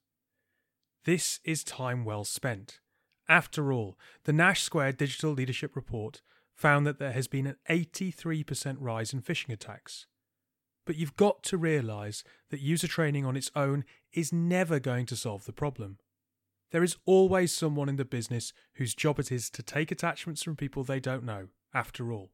This 1.06 1.40
is 1.44 1.64
time 1.64 2.06
well 2.06 2.24
spent. 2.24 2.80
After 3.28 3.74
all, 3.74 3.98
the 4.24 4.34
Nash 4.34 4.62
Squared 4.62 4.98
Digital 4.98 5.32
Leadership 5.32 5.76
Report 5.76 6.22
found 6.54 6.86
that 6.86 7.00
there 7.00 7.12
has 7.12 7.28
been 7.28 7.48
an 7.48 7.58
83% 7.70 8.78
rise 8.80 9.14
in 9.14 9.22
phishing 9.22 9.52
attacks. 9.52 10.06
But 10.86 10.96
you've 10.96 11.18
got 11.18 11.44
to 11.44 11.58
realise 11.58 12.24
that 12.52 12.62
user 12.62 12.88
training 12.88 13.26
on 13.26 13.36
its 13.36 13.52
own 13.56 13.84
is 14.14 14.32
never 14.32 14.80
going 14.80 15.08
to 15.08 15.16
solve 15.16 15.46
the 15.46 15.52
problem. 15.52 15.98
There 16.72 16.84
is 16.84 16.98
always 17.06 17.52
someone 17.52 17.90
in 17.90 17.96
the 17.96 18.06
business 18.06 18.54
whose 18.76 18.94
job 18.94 19.20
it 19.20 19.32
is 19.32 19.50
to 19.52 19.64
take 19.64 19.92
attachments 19.92 20.44
from 20.44 20.56
people 20.56 20.84
they 20.84 21.00
don't 21.00 21.24
know, 21.24 21.48
after 21.74 22.12
all. 22.12 22.32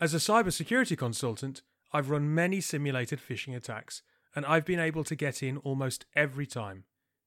As 0.00 0.12
a 0.12 0.18
cybersecurity 0.18 0.98
consultant, 0.98 1.62
I've 1.94 2.10
run 2.10 2.34
many 2.34 2.60
simulated 2.60 3.20
phishing 3.20 3.54
attacks, 3.54 4.02
and 4.34 4.44
I've 4.44 4.66
been 4.66 4.80
able 4.80 5.04
to 5.04 5.14
get 5.14 5.44
in 5.44 5.58
almost 5.58 6.06
every 6.16 6.44
time. 6.44 6.86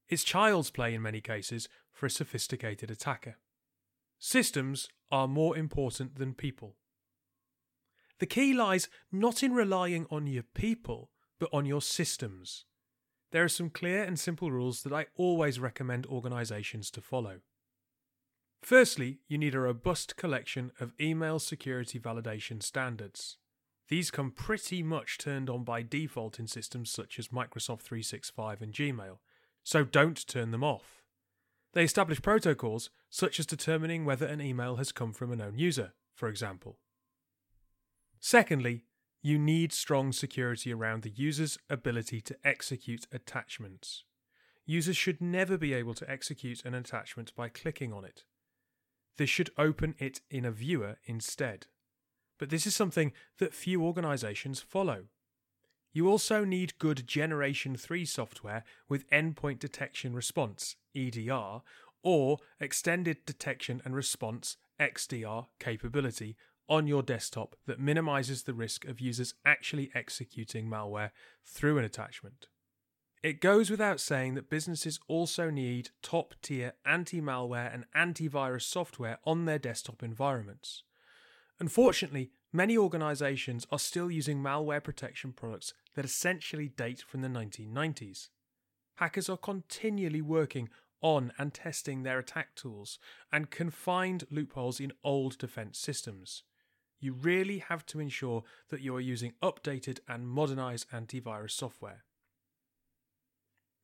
It's 0.10 0.26
child's 0.26 0.72
play 0.72 0.94
in 0.94 1.02
many 1.02 1.22
cases 1.22 1.70
for 1.94 2.06
a 2.06 2.10
sophisticated 2.10 2.92
attacker. 2.92 3.38
Systems 4.20 4.90
are 5.10 5.26
more 5.26 5.58
important 5.58 6.18
than 6.18 6.34
people. 6.34 6.76
The 8.20 8.26
key 8.26 8.54
lies 8.54 8.90
not 9.10 9.42
in 9.42 9.54
relying 9.54 10.06
on 10.12 10.28
your 10.28 10.44
people, 10.44 11.12
but 11.40 11.50
on 11.54 11.66
your 11.66 11.82
systems. 11.82 12.66
There 13.32 13.46
are 13.46 13.50
some 13.50 13.70
clear 13.70 14.04
and 14.04 14.20
simple 14.20 14.52
rules 14.52 14.84
that 14.84 14.92
I 14.92 15.06
always 15.16 15.62
recommend 15.62 16.06
organisations 16.08 16.92
to 16.92 17.02
follow. 17.02 17.40
Firstly, 18.62 19.20
you 19.30 19.38
need 19.38 19.56
a 19.56 19.62
robust 19.62 20.18
collection 20.18 20.72
of 20.82 20.94
email 21.00 21.40
security 21.40 22.02
validation 22.02 22.62
standards. 22.62 23.38
These 23.90 24.12
come 24.12 24.32
pretty 24.32 24.84
much 24.84 25.18
turned 25.18 25.50
on 25.50 25.64
by 25.64 25.82
default 25.82 26.40
in 26.40 26.48
systems 26.48 26.92
such 26.92 27.18
as 27.20 27.30
Microsoft 27.30 27.82
365 27.82 28.62
and 28.62 28.74
Gmail, 28.74 29.20
so 29.64 29.84
don't 29.84 30.28
turn 30.28 30.52
them 30.52 30.64
off. 30.64 31.04
They 31.74 31.84
establish 31.84 32.22
protocols 32.22 32.90
such 33.10 33.40
as 33.40 33.46
determining 33.46 34.04
whether 34.04 34.26
an 34.26 34.42
email 34.42 34.76
has 34.76 34.92
come 34.92 35.14
from 35.14 35.32
a 35.32 35.36
known 35.36 35.58
user, 35.58 35.94
for 36.14 36.28
example. 36.28 36.80
Secondly, 38.20 38.86
you 39.22 39.38
need 39.38 39.72
strong 39.72 40.12
security 40.12 40.74
around 40.74 41.04
the 41.04 41.10
user's 41.10 41.58
ability 41.70 42.22
to 42.22 42.38
execute 42.44 43.08
attachments. 43.12 44.04
Users 44.66 44.98
should 44.98 45.22
never 45.22 45.58
be 45.58 45.74
able 45.74 45.94
to 45.94 46.10
execute 46.10 46.66
an 46.66 46.74
attachment 46.74 47.34
by 47.36 47.48
clicking 47.48 47.94
on 47.94 48.04
it. 48.04 48.24
This 49.18 49.30
should 49.30 49.50
open 49.58 49.96
it 49.98 50.22
in 50.30 50.46
a 50.46 50.52
viewer 50.52 50.98
instead. 51.06 51.68
But 52.38 52.50
this 52.50 52.68
is 52.68 52.76
something 52.76 53.14
that 53.40 53.54
few 53.54 53.84
organizations 53.84 54.60
follow. 54.60 55.06
You 55.94 56.08
also 56.10 56.44
need 56.44 56.78
good 56.78 57.08
Generation 57.08 57.76
3 57.76 58.06
software 58.06 58.64
with 58.88 59.10
Endpoint 59.10 59.60
Detection 59.60 60.14
Response, 60.14 60.76
EDR, 60.96 61.62
or 62.04 62.38
Extended 62.60 63.26
Detection 63.26 63.82
and 63.84 63.96
Response, 63.96 64.58
XDR, 64.80 65.48
capability 65.60 66.38
on 66.70 66.86
your 66.86 67.02
desktop 67.02 67.56
that 67.66 67.80
minimizes 67.80 68.44
the 68.44 68.54
risk 68.54 68.86
of 68.86 69.00
users 69.00 69.34
actually 69.46 69.90
executing 69.96 70.70
malware 70.70 71.12
through 71.44 71.78
an 71.78 71.86
attachment. 71.86 72.48
It 73.24 73.42
goes 73.42 73.70
without 73.70 74.00
saying 74.00 74.36
that 74.36 74.50
businesses 74.50 75.00
also 75.08 75.50
need 75.50 75.90
top 76.04 76.36
tier 76.42 76.74
anti 76.86 77.22
malware 77.22 77.74
and 77.74 77.86
antivirus 77.96 78.64
software 78.64 79.18
on 79.26 79.46
their 79.46 79.60
desktop 79.60 80.04
environments. 80.04 80.84
Unfortunately, 81.60 82.32
many 82.54 82.78
organizations 82.78 83.66
are 83.72 83.80
still 83.80 84.12
using 84.12 84.42
malware 84.42 84.84
protection 84.84 85.34
products 85.34 85.74
that 85.96 86.06
essentially 86.06 86.68
date 86.68 87.02
from 87.02 87.22
the 87.22 87.28
1990s. 87.28 88.30
Hackers 88.96 89.30
are 89.30 89.38
continually 89.38 90.22
working 90.22 90.70
on 91.02 91.32
and 91.38 91.54
testing 91.54 92.04
their 92.04 92.20
attack 92.20 92.56
tools 92.56 93.00
and 93.32 93.52
can 93.52 93.70
find 93.70 94.26
loopholes 94.32 94.80
in 94.80 94.92
old 95.04 95.38
defense 95.38 95.78
systems. 95.78 96.44
You 97.00 97.14
really 97.14 97.60
have 97.60 97.86
to 97.88 98.00
ensure 98.00 98.44
that 98.70 98.82
you 98.82 98.96
are 98.96 99.02
using 99.02 99.34
updated 99.42 100.00
and 100.08 100.28
modernized 100.28 100.90
antivirus 100.90 101.52
software. 101.52 102.04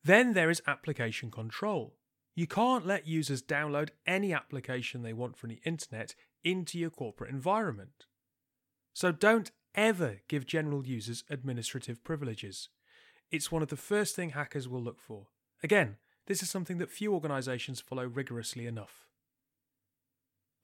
Then 0.02 0.34
there 0.34 0.50
is 0.50 0.62
application 0.66 1.30
control. 1.30 1.94
You 2.34 2.46
can't 2.46 2.86
let 2.86 3.06
users 3.06 3.42
download 3.42 3.90
any 4.06 4.32
application 4.32 5.02
they 5.02 5.12
want 5.12 5.36
from 5.36 5.50
the 5.50 5.60
internet 5.64 6.14
into 6.42 6.78
your 6.78 6.90
corporate 6.90 7.30
environment. 7.30 8.06
So 8.92 9.12
don't 9.12 9.52
ever 9.74 10.20
give 10.28 10.46
general 10.46 10.84
users 10.86 11.24
administrative 11.30 12.02
privileges. 12.02 12.68
It's 13.30 13.52
one 13.52 13.62
of 13.62 13.68
the 13.68 13.76
first 13.76 14.16
things 14.16 14.34
hackers 14.34 14.68
will 14.68 14.82
look 14.82 15.00
for. 15.00 15.28
Again, 15.62 15.96
this 16.26 16.42
is 16.42 16.50
something 16.50 16.78
that 16.78 16.90
few 16.90 17.12
organisations 17.12 17.80
follow 17.80 18.04
rigorously 18.04 18.66
enough. 18.66 19.06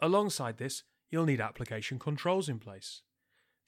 Alongside 0.01 0.59
this, 0.59 0.83
you'll 1.11 1.27
need 1.27 1.41
application 1.41 1.99
controls 1.99 2.49
in 2.49 2.59
place. 2.59 3.03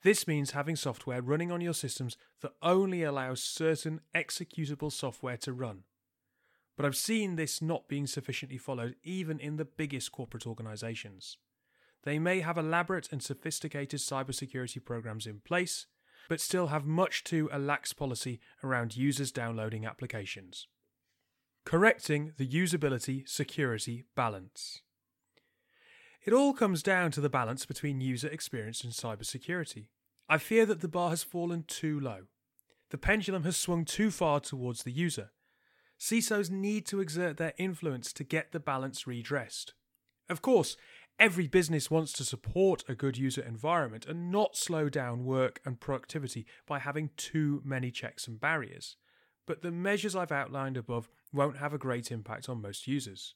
This 0.02 0.26
means 0.26 0.50
having 0.50 0.74
software 0.74 1.22
running 1.22 1.52
on 1.52 1.60
your 1.60 1.74
systems 1.74 2.16
that 2.40 2.52
only 2.62 3.02
allows 3.02 3.42
certain 3.42 4.00
executable 4.14 4.90
software 4.90 5.36
to 5.38 5.52
run. 5.52 5.84
But 6.76 6.86
I've 6.86 6.96
seen 6.96 7.36
this 7.36 7.60
not 7.60 7.88
being 7.88 8.06
sufficiently 8.06 8.58
followed 8.58 8.96
even 9.02 9.38
in 9.38 9.56
the 9.56 9.64
biggest 9.64 10.12
corporate 10.12 10.46
organisations. 10.46 11.36
They 12.04 12.18
may 12.18 12.40
have 12.40 12.58
elaborate 12.58 13.12
and 13.12 13.22
sophisticated 13.22 14.00
cybersecurity 14.00 14.84
programs 14.84 15.26
in 15.26 15.40
place, 15.40 15.86
but 16.28 16.40
still 16.40 16.68
have 16.68 16.84
much 16.84 17.24
too 17.24 17.48
a 17.52 17.58
lax 17.58 17.92
policy 17.92 18.40
around 18.64 18.96
users 18.96 19.30
downloading 19.30 19.84
applications. 19.84 20.66
Correcting 21.64 22.32
the 22.38 22.48
usability 22.48 23.28
security 23.28 24.04
balance. 24.16 24.82
It 26.24 26.32
all 26.32 26.52
comes 26.52 26.82
down 26.82 27.10
to 27.12 27.20
the 27.20 27.28
balance 27.28 27.66
between 27.66 28.00
user 28.00 28.28
experience 28.28 28.82
and 28.84 28.92
cybersecurity. 28.92 29.88
I 30.28 30.38
fear 30.38 30.64
that 30.66 30.80
the 30.80 30.88
bar 30.88 31.10
has 31.10 31.22
fallen 31.22 31.64
too 31.66 31.98
low. 31.98 32.22
The 32.90 32.98
pendulum 32.98 33.42
has 33.44 33.56
swung 33.56 33.84
too 33.84 34.10
far 34.10 34.40
towards 34.40 34.82
the 34.82 34.92
user. 34.92 35.30
CISOs 36.02 36.50
need 36.50 36.84
to 36.86 37.00
exert 37.00 37.36
their 37.36 37.52
influence 37.58 38.12
to 38.14 38.24
get 38.24 38.50
the 38.50 38.58
balance 38.58 39.06
redressed. 39.06 39.72
Of 40.28 40.42
course, 40.42 40.76
Every 41.18 41.46
business 41.46 41.88
wants 41.88 42.12
to 42.14 42.24
support 42.24 42.82
a 42.88 42.96
good 42.96 43.16
user 43.16 43.42
environment 43.42 44.06
and 44.06 44.32
not 44.32 44.56
slow 44.56 44.88
down 44.88 45.24
work 45.24 45.60
and 45.64 45.78
productivity 45.78 46.46
by 46.66 46.80
having 46.80 47.10
too 47.16 47.62
many 47.64 47.92
checks 47.92 48.26
and 48.26 48.40
barriers. 48.40 48.96
But 49.46 49.62
the 49.62 49.70
measures 49.70 50.16
I've 50.16 50.32
outlined 50.32 50.76
above 50.76 51.08
won't 51.32 51.58
have 51.58 51.72
a 51.72 51.78
great 51.78 52.10
impact 52.10 52.48
on 52.48 52.62
most 52.62 52.88
users. 52.88 53.34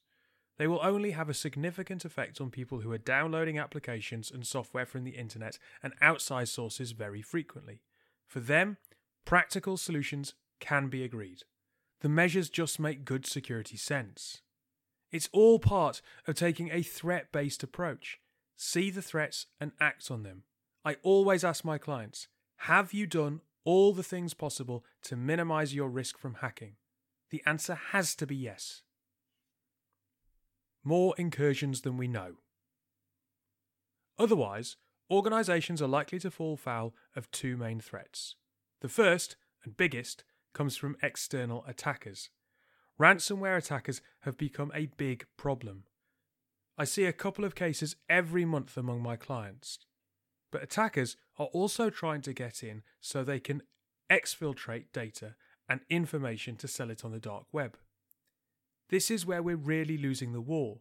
They 0.58 0.66
will 0.66 0.80
only 0.82 1.10
have 1.12 1.28
a 1.28 1.34
significant 1.34 2.04
effect 2.04 2.40
on 2.40 2.50
people 2.50 2.80
who 2.80 2.90
are 2.90 2.98
downloading 2.98 3.58
applications 3.58 4.32
and 4.32 4.44
software 4.44 4.86
from 4.86 5.04
the 5.04 5.16
internet 5.16 5.58
and 5.80 5.92
outside 6.00 6.48
sources 6.48 6.92
very 6.92 7.22
frequently. 7.22 7.82
For 8.26 8.40
them, 8.40 8.78
practical 9.24 9.76
solutions 9.76 10.34
can 10.58 10.88
be 10.88 11.04
agreed. 11.04 11.42
The 12.01 12.09
measures 12.09 12.51
just 12.51 12.78
make 12.78 13.05
good 13.05 13.26
security 13.26 13.76
sense. 13.76 14.42
It's 15.11 15.28
all 15.32 15.59
part 15.59 16.03
of 16.26 16.34
taking 16.34 16.70
a 16.70 16.82
threat 16.82 17.32
based 17.32 17.62
approach. 17.62 18.18
See 18.57 18.90
the 18.90 19.03
threats 19.03 19.47
and 19.61 19.72
act 19.80 20.11
on 20.11 20.22
them. 20.22 20.42
I 20.84 20.97
always 21.03 21.44
ask 21.44 21.64
my 21.64 21.78
clients 21.78 22.28
Have 22.59 22.92
you 22.92 23.07
done 23.07 23.40
all 23.64 23.92
the 23.92 24.03
things 24.03 24.34
possible 24.34 24.84
to 25.03 25.16
minimize 25.16 25.74
your 25.74 25.88
risk 25.88 26.18
from 26.18 26.34
hacking? 26.34 26.76
The 27.30 27.42
answer 27.47 27.74
has 27.92 28.14
to 28.16 28.26
be 28.26 28.36
yes. 28.36 28.82
More 30.84 31.14
incursions 31.18 31.80
than 31.80 31.97
we 31.97 32.07
know. 32.07 32.36
Otherwise, 34.18 34.76
organizations 35.11 35.82
are 35.82 35.88
likely 35.88 36.18
to 36.20 36.30
fall 36.30 36.57
foul 36.57 36.94
of 37.14 37.30
two 37.30 37.57
main 37.57 37.80
threats. 37.80 38.36
The 38.80 38.88
first, 38.88 39.36
and 39.64 39.76
biggest, 39.76 40.24
comes 40.57 40.74
from 40.74 40.96
external 41.02 41.62
attackers. 41.68 42.30
Ransomware 42.98 43.59
attackers 43.59 44.00
have 44.20 44.38
become 44.38 44.72
a 44.74 44.88
big 44.96 45.26
problem. 45.36 45.84
I 46.78 46.84
see 46.84 47.04
a 47.04 47.12
couple 47.12 47.44
of 47.44 47.54
cases 47.54 47.96
every 48.09 48.46
month 48.46 48.78
among 48.78 49.02
my 49.02 49.16
clients. 49.16 49.80
But 50.50 50.62
attackers 50.62 51.18
are 51.38 51.48
also 51.52 51.90
trying 51.90 52.22
to 52.22 52.32
get 52.32 52.62
in 52.62 52.82
so 53.02 53.22
they 53.22 53.38
can 53.38 53.64
exfiltrate 54.11 54.86
data 54.94 55.34
and 55.68 55.80
information 55.90 56.57
to 56.57 56.68
sell 56.68 56.90
it 56.90 57.04
on 57.04 57.12
the 57.12 57.20
dark 57.20 57.44
web. 57.52 57.76
This 58.88 59.11
is 59.11 59.26
where 59.26 59.42
we're 59.42 59.57
really 59.57 59.98
losing 59.98 60.32
the 60.32 60.40
war, 60.40 60.78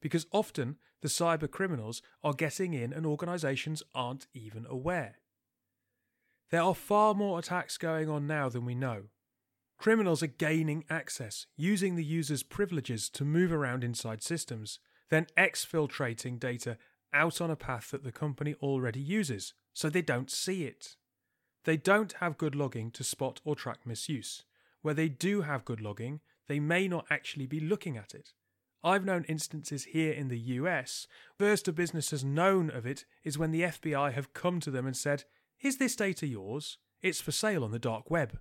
because 0.00 0.26
often 0.32 0.78
the 1.00 1.08
cyber 1.08 1.48
criminals 1.48 2.02
are 2.24 2.34
getting 2.34 2.74
in 2.74 2.92
and 2.92 3.06
organisations 3.06 3.84
aren't 3.94 4.26
even 4.34 4.66
aware. 4.68 5.21
There 6.52 6.62
are 6.62 6.74
far 6.74 7.14
more 7.14 7.38
attacks 7.38 7.78
going 7.78 8.10
on 8.10 8.26
now 8.26 8.50
than 8.50 8.66
we 8.66 8.74
know. 8.74 9.04
Criminals 9.78 10.22
are 10.22 10.26
gaining 10.28 10.84
access, 10.90 11.46
using 11.56 11.96
the 11.96 12.04
user's 12.04 12.42
privileges 12.42 13.08
to 13.08 13.24
move 13.24 13.50
around 13.50 13.82
inside 13.82 14.22
systems, 14.22 14.78
then 15.08 15.26
exfiltrating 15.36 16.38
data 16.38 16.76
out 17.10 17.40
on 17.40 17.50
a 17.50 17.56
path 17.56 17.90
that 17.90 18.04
the 18.04 18.12
company 18.12 18.54
already 18.60 19.00
uses, 19.00 19.54
so 19.72 19.88
they 19.88 20.02
don't 20.02 20.30
see 20.30 20.64
it. 20.64 20.96
They 21.64 21.78
don't 21.78 22.12
have 22.20 22.36
good 22.36 22.54
logging 22.54 22.90
to 22.92 23.02
spot 23.02 23.40
or 23.46 23.56
track 23.56 23.86
misuse. 23.86 24.44
Where 24.82 24.94
they 24.94 25.08
do 25.08 25.40
have 25.40 25.64
good 25.64 25.80
logging, 25.80 26.20
they 26.48 26.60
may 26.60 26.86
not 26.86 27.06
actually 27.08 27.46
be 27.46 27.60
looking 27.60 27.96
at 27.96 28.14
it. 28.14 28.34
I've 28.84 29.06
known 29.06 29.24
instances 29.24 29.84
here 29.84 30.12
in 30.12 30.28
the 30.28 30.38
US. 30.38 31.06
First 31.38 31.66
a 31.66 31.72
business 31.72 32.10
has 32.10 32.22
known 32.22 32.68
of 32.68 32.84
it 32.84 33.06
is 33.24 33.38
when 33.38 33.52
the 33.52 33.62
FBI 33.62 34.12
have 34.12 34.34
come 34.34 34.60
to 34.60 34.70
them 34.70 34.86
and 34.86 34.96
said, 34.96 35.24
Is 35.62 35.76
this 35.76 35.94
data 35.94 36.26
yours? 36.26 36.78
It's 37.02 37.20
for 37.20 37.30
sale 37.30 37.62
on 37.62 37.70
the 37.70 37.78
dark 37.78 38.10
web. 38.10 38.40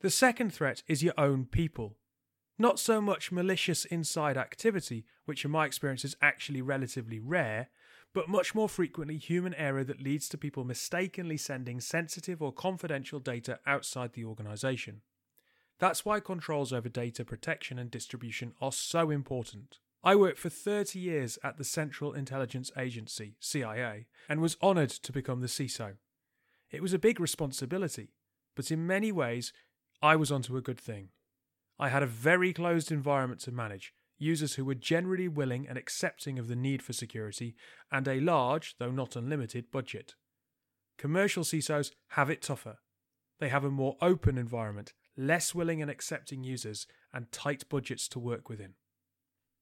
The 0.00 0.10
second 0.10 0.52
threat 0.52 0.82
is 0.88 1.00
your 1.00 1.14
own 1.16 1.44
people. 1.44 1.98
Not 2.58 2.80
so 2.80 3.00
much 3.00 3.30
malicious 3.30 3.84
inside 3.84 4.36
activity, 4.36 5.06
which 5.24 5.44
in 5.44 5.52
my 5.52 5.66
experience 5.66 6.04
is 6.04 6.16
actually 6.20 6.60
relatively 6.60 7.20
rare, 7.20 7.68
but 8.12 8.28
much 8.28 8.56
more 8.56 8.68
frequently 8.68 9.18
human 9.18 9.54
error 9.54 9.84
that 9.84 10.02
leads 10.02 10.28
to 10.30 10.36
people 10.36 10.64
mistakenly 10.64 11.36
sending 11.36 11.80
sensitive 11.80 12.42
or 12.42 12.52
confidential 12.52 13.20
data 13.20 13.60
outside 13.64 14.14
the 14.14 14.24
organisation. 14.24 15.02
That's 15.78 16.04
why 16.04 16.18
controls 16.18 16.72
over 16.72 16.88
data 16.88 17.24
protection 17.24 17.78
and 17.78 17.88
distribution 17.88 18.52
are 18.60 18.72
so 18.72 19.10
important. 19.10 19.78
I 20.02 20.16
worked 20.16 20.40
for 20.40 20.50
30 20.50 20.98
years 20.98 21.38
at 21.44 21.56
the 21.56 21.64
Central 21.64 22.12
Intelligence 22.12 22.72
Agency, 22.76 23.36
CIA, 23.38 24.06
and 24.28 24.40
was 24.40 24.56
honoured 24.60 24.90
to 24.90 25.12
become 25.12 25.40
the 25.40 25.46
CISO. 25.46 25.94
It 26.72 26.82
was 26.82 26.94
a 26.94 26.98
big 26.98 27.20
responsibility, 27.20 28.14
but 28.56 28.70
in 28.70 28.86
many 28.86 29.12
ways, 29.12 29.52
I 30.00 30.16
was 30.16 30.32
onto 30.32 30.56
a 30.56 30.62
good 30.62 30.80
thing. 30.80 31.10
I 31.78 31.90
had 31.90 32.02
a 32.02 32.06
very 32.06 32.52
closed 32.52 32.90
environment 32.90 33.40
to 33.42 33.52
manage, 33.52 33.92
users 34.18 34.54
who 34.54 34.64
were 34.64 34.74
generally 34.74 35.28
willing 35.28 35.68
and 35.68 35.76
accepting 35.76 36.38
of 36.38 36.48
the 36.48 36.56
need 36.56 36.82
for 36.82 36.92
security, 36.92 37.54
and 37.90 38.08
a 38.08 38.20
large, 38.20 38.76
though 38.78 38.90
not 38.90 39.16
unlimited, 39.16 39.70
budget. 39.70 40.14
Commercial 40.96 41.44
CISOs 41.44 41.90
have 42.10 42.30
it 42.30 42.40
tougher. 42.40 42.78
They 43.38 43.48
have 43.48 43.64
a 43.64 43.70
more 43.70 43.96
open 44.00 44.38
environment, 44.38 44.94
less 45.16 45.54
willing 45.54 45.82
and 45.82 45.90
accepting 45.90 46.42
users, 46.42 46.86
and 47.12 47.30
tight 47.32 47.68
budgets 47.68 48.08
to 48.08 48.18
work 48.18 48.48
within. 48.48 48.74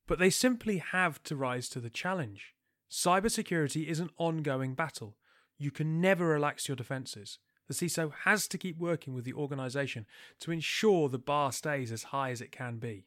But 0.06 0.18
they 0.18 0.30
simply 0.30 0.78
have 0.78 1.22
to 1.24 1.36
rise 1.36 1.68
to 1.70 1.80
the 1.80 1.90
challenge. 1.90 2.54
Cybersecurity 2.90 3.86
is 3.86 4.00
an 4.00 4.11
ongoing 4.18 4.74
battle. 4.74 5.16
You 5.61 5.70
can 5.70 6.00
never 6.00 6.26
relax 6.26 6.68
your 6.68 6.76
defences. 6.76 7.38
The 7.68 7.74
CISO 7.74 8.12
has 8.24 8.48
to 8.48 8.56
keep 8.56 8.78
working 8.78 9.12
with 9.12 9.26
the 9.26 9.34
organisation 9.34 10.06
to 10.40 10.50
ensure 10.50 11.11
the 11.11 11.18
bar 11.18 11.52
stays 11.52 11.92
as 11.92 12.04
high 12.04 12.30
as 12.30 12.40
it 12.40 12.50
can 12.50 12.78
be. 12.78 13.04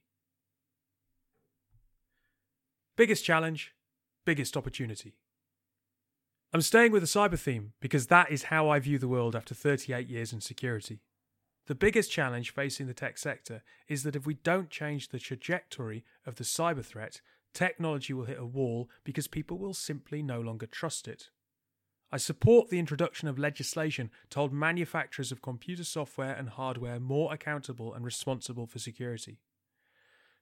Biggest 2.95 3.25
challenge, 3.25 3.73
biggest 4.23 4.55
opportunity. 4.55 5.15
I'm 6.53 6.61
staying 6.61 6.91
with 6.91 7.01
the 7.01 7.07
cyber 7.07 7.39
theme 7.39 7.73
because 7.81 8.07
that 8.07 8.31
is 8.31 8.43
how 8.43 8.69
I 8.69 8.77
view 8.77 8.99
the 8.99 9.07
world 9.07 9.35
after 9.35 9.55
38 9.55 10.07
years 10.07 10.31
in 10.31 10.39
security. 10.39 11.01
The 11.65 11.73
biggest 11.73 12.11
challenge 12.11 12.53
facing 12.53 12.85
the 12.85 12.93
tech 12.93 13.17
sector 13.17 13.63
is 13.87 14.03
that 14.03 14.15
if 14.15 14.27
we 14.27 14.35
don't 14.35 14.69
change 14.69 15.09
the 15.09 15.17
trajectory 15.17 16.05
of 16.23 16.35
the 16.35 16.43
cyber 16.43 16.85
threat, 16.85 17.19
technology 17.51 18.13
will 18.13 18.25
hit 18.25 18.39
a 18.39 18.45
wall 18.45 18.91
because 19.03 19.27
people 19.27 19.57
will 19.57 19.73
simply 19.73 20.21
no 20.21 20.39
longer 20.39 20.67
trust 20.67 21.07
it. 21.07 21.29
I 22.13 22.17
support 22.17 22.69
the 22.69 22.77
introduction 22.77 23.27
of 23.27 23.39
legislation 23.39 24.11
to 24.29 24.37
hold 24.37 24.53
manufacturers 24.53 25.31
of 25.31 25.41
computer 25.41 25.83
software 25.83 26.35
and 26.35 26.47
hardware 26.47 26.99
more 26.99 27.33
accountable 27.33 27.91
and 27.91 28.05
responsible 28.05 28.67
for 28.67 28.77
security. 28.77 29.39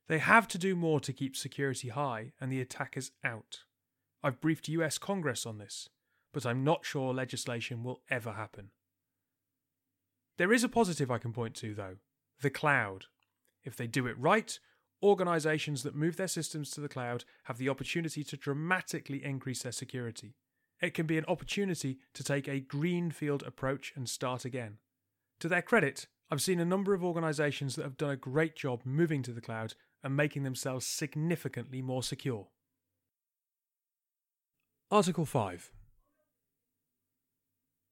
They 0.09 0.17
have 0.17 0.49
to 0.49 0.57
do 0.57 0.75
more 0.75 0.99
to 0.99 1.13
keep 1.13 1.37
security 1.37 1.87
high 1.87 2.33
and 2.41 2.51
the 2.51 2.59
attackers 2.59 3.13
out. 3.23 3.59
I've 4.21 4.41
briefed 4.41 4.67
US 4.67 4.97
Congress 4.97 5.45
on 5.45 5.59
this, 5.59 5.87
but 6.33 6.45
I'm 6.45 6.65
not 6.65 6.83
sure 6.83 7.13
legislation 7.13 7.85
will 7.85 8.01
ever 8.09 8.33
happen. 8.33 8.71
There 10.37 10.51
is 10.51 10.65
a 10.65 10.69
positive 10.69 11.09
I 11.09 11.19
can 11.19 11.31
point 11.31 11.55
to, 11.55 11.73
though 11.73 11.95
the 12.41 12.49
cloud. 12.49 13.05
If 13.63 13.77
they 13.77 13.87
do 13.87 14.07
it 14.07 14.19
right, 14.19 14.59
organisations 15.01 15.83
that 15.83 15.95
move 15.95 16.17
their 16.17 16.27
systems 16.27 16.69
to 16.71 16.81
the 16.81 16.89
cloud 16.89 17.23
have 17.45 17.57
the 17.57 17.69
opportunity 17.69 18.25
to 18.25 18.35
dramatically 18.35 19.23
increase 19.23 19.63
their 19.63 19.71
security. 19.71 20.35
It 20.81 20.93
can 20.95 21.05
be 21.05 21.17
an 21.17 21.25
opportunity 21.27 21.99
to 22.13 22.23
take 22.23 22.47
a 22.47 22.59
greenfield 22.59 23.43
approach 23.43 23.93
and 23.95 24.09
start 24.09 24.45
again. 24.45 24.77
To 25.39 25.47
their 25.47 25.61
credit, 25.61 26.07
I've 26.31 26.41
seen 26.41 26.59
a 26.59 26.65
number 26.65 26.93
of 26.93 27.03
organisations 27.03 27.75
that 27.75 27.83
have 27.83 27.97
done 27.97 28.09
a 28.09 28.15
great 28.15 28.55
job 28.55 28.81
moving 28.83 29.21
to 29.23 29.31
the 29.31 29.41
cloud 29.41 29.75
and 30.03 30.15
making 30.15 30.43
themselves 30.43 30.85
significantly 30.87 31.81
more 31.81 32.01
secure. 32.01 32.47
Article 34.89 35.25
5 35.25 35.71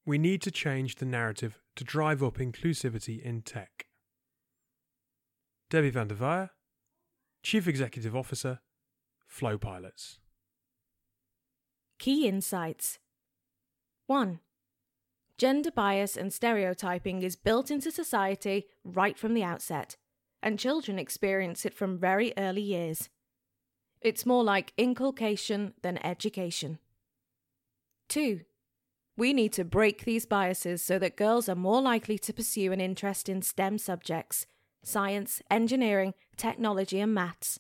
We 0.06 0.18
need 0.18 0.42
to 0.42 0.52
change 0.52 0.96
the 0.96 1.06
narrative 1.06 1.60
to 1.76 1.84
drive 1.84 2.24
up 2.24 2.38
inclusivity 2.38 3.22
in 3.22 3.42
tech. 3.42 3.86
Debbie 5.70 5.92
van 5.92 6.08
der 6.08 6.16
Weyer, 6.16 6.50
Chief 7.44 7.68
Executive 7.68 8.16
Officer, 8.16 8.60
Flow 9.28 9.58
Pilots. 9.58 10.18
Key 12.00 12.30
insights 12.30 12.98
1. 14.08 14.40
Gender 15.38 15.70
bias 15.70 16.16
and 16.16 16.32
stereotyping 16.32 17.22
is 17.24 17.36
built 17.36 17.70
into 17.70 17.92
society 17.92 18.68
right 18.86 19.18
from 19.18 19.34
the 19.34 19.44
outset 19.44 19.98
and 20.42 20.58
children 20.58 20.98
experience 20.98 21.66
it 21.66 21.74
from 21.74 22.00
very 22.00 22.32
early 22.38 22.62
years. 22.62 23.10
It's 24.00 24.26
more 24.26 24.46
like 24.46 24.72
inculcation 24.78 25.74
than 25.82 26.04
education. 26.06 26.80
2. 28.08 28.42
We 29.18 29.34
need 29.34 29.52
to 29.54 29.66
break 29.66 30.06
these 30.06 30.26
biases 30.26 30.82
so 30.82 31.00
that 31.00 31.18
girls 31.18 31.50
are 31.50 31.56
more 31.56 31.82
likely 31.82 32.18
to 32.20 32.34
pursue 32.34 32.72
an 32.72 32.80
interest 32.80 33.28
in 33.28 33.42
STEM 33.42 33.78
subjects 33.78 34.46
science, 34.82 35.42
engineering, 35.52 36.14
technology, 36.38 37.02
and 37.02 37.14
maths. 37.14 37.60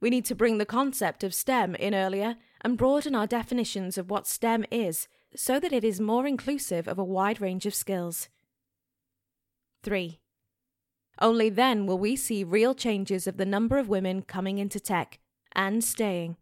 We 0.00 0.10
need 0.10 0.24
to 0.26 0.36
bring 0.36 0.58
the 0.58 0.64
concept 0.64 1.24
of 1.24 1.34
STEM 1.34 1.74
in 1.74 1.96
earlier 1.96 2.36
and 2.68 2.76
broaden 2.76 3.14
our 3.14 3.26
definitions 3.26 3.96
of 3.96 4.10
what 4.10 4.26
STEM 4.26 4.62
is 4.70 5.08
so 5.34 5.58
that 5.58 5.72
it 5.72 5.82
is 5.82 6.02
more 6.02 6.26
inclusive 6.26 6.86
of 6.86 6.98
a 6.98 7.04
wide 7.04 7.40
range 7.40 7.64
of 7.64 7.74
skills. 7.74 8.28
3. 9.82 10.20
Only 11.18 11.48
then 11.48 11.86
will 11.86 11.98
we 11.98 12.14
see 12.14 12.44
real 12.44 12.74
changes 12.74 13.26
of 13.26 13.38
the 13.38 13.46
number 13.46 13.78
of 13.78 13.88
women 13.88 14.20
coming 14.20 14.58
into 14.58 14.78
tech 14.78 15.18
and 15.52 15.82
staying. 15.82 16.36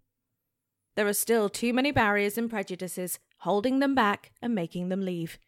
there 0.96 1.06
are 1.06 1.12
still 1.12 1.48
too 1.48 1.72
many 1.72 1.92
barriers 1.92 2.36
and 2.36 2.50
prejudices 2.50 3.20
holding 3.40 3.78
them 3.78 3.94
back 3.94 4.32
and 4.42 4.52
making 4.52 4.88
them 4.88 5.04
leave. 5.04 5.38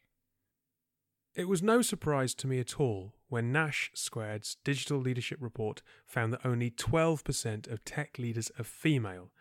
It 1.35 1.49
was 1.49 1.61
no 1.61 1.83
surprise 1.83 2.37
to 2.37 2.47
me 2.47 2.61
at 2.61 2.79
all 2.79 3.15
when 3.29 3.51
Nash 3.51 3.91
Squared's 3.95 4.59
digital 4.63 4.99
leadership 4.99 5.39
report 5.41 5.83
found 6.07 6.33
that 6.33 6.47
only 6.47 6.71
12% 6.71 7.67
of 7.69 7.85
tech 7.85 8.17
leaders 8.17 8.53
are 8.61 8.65
female 8.65 9.33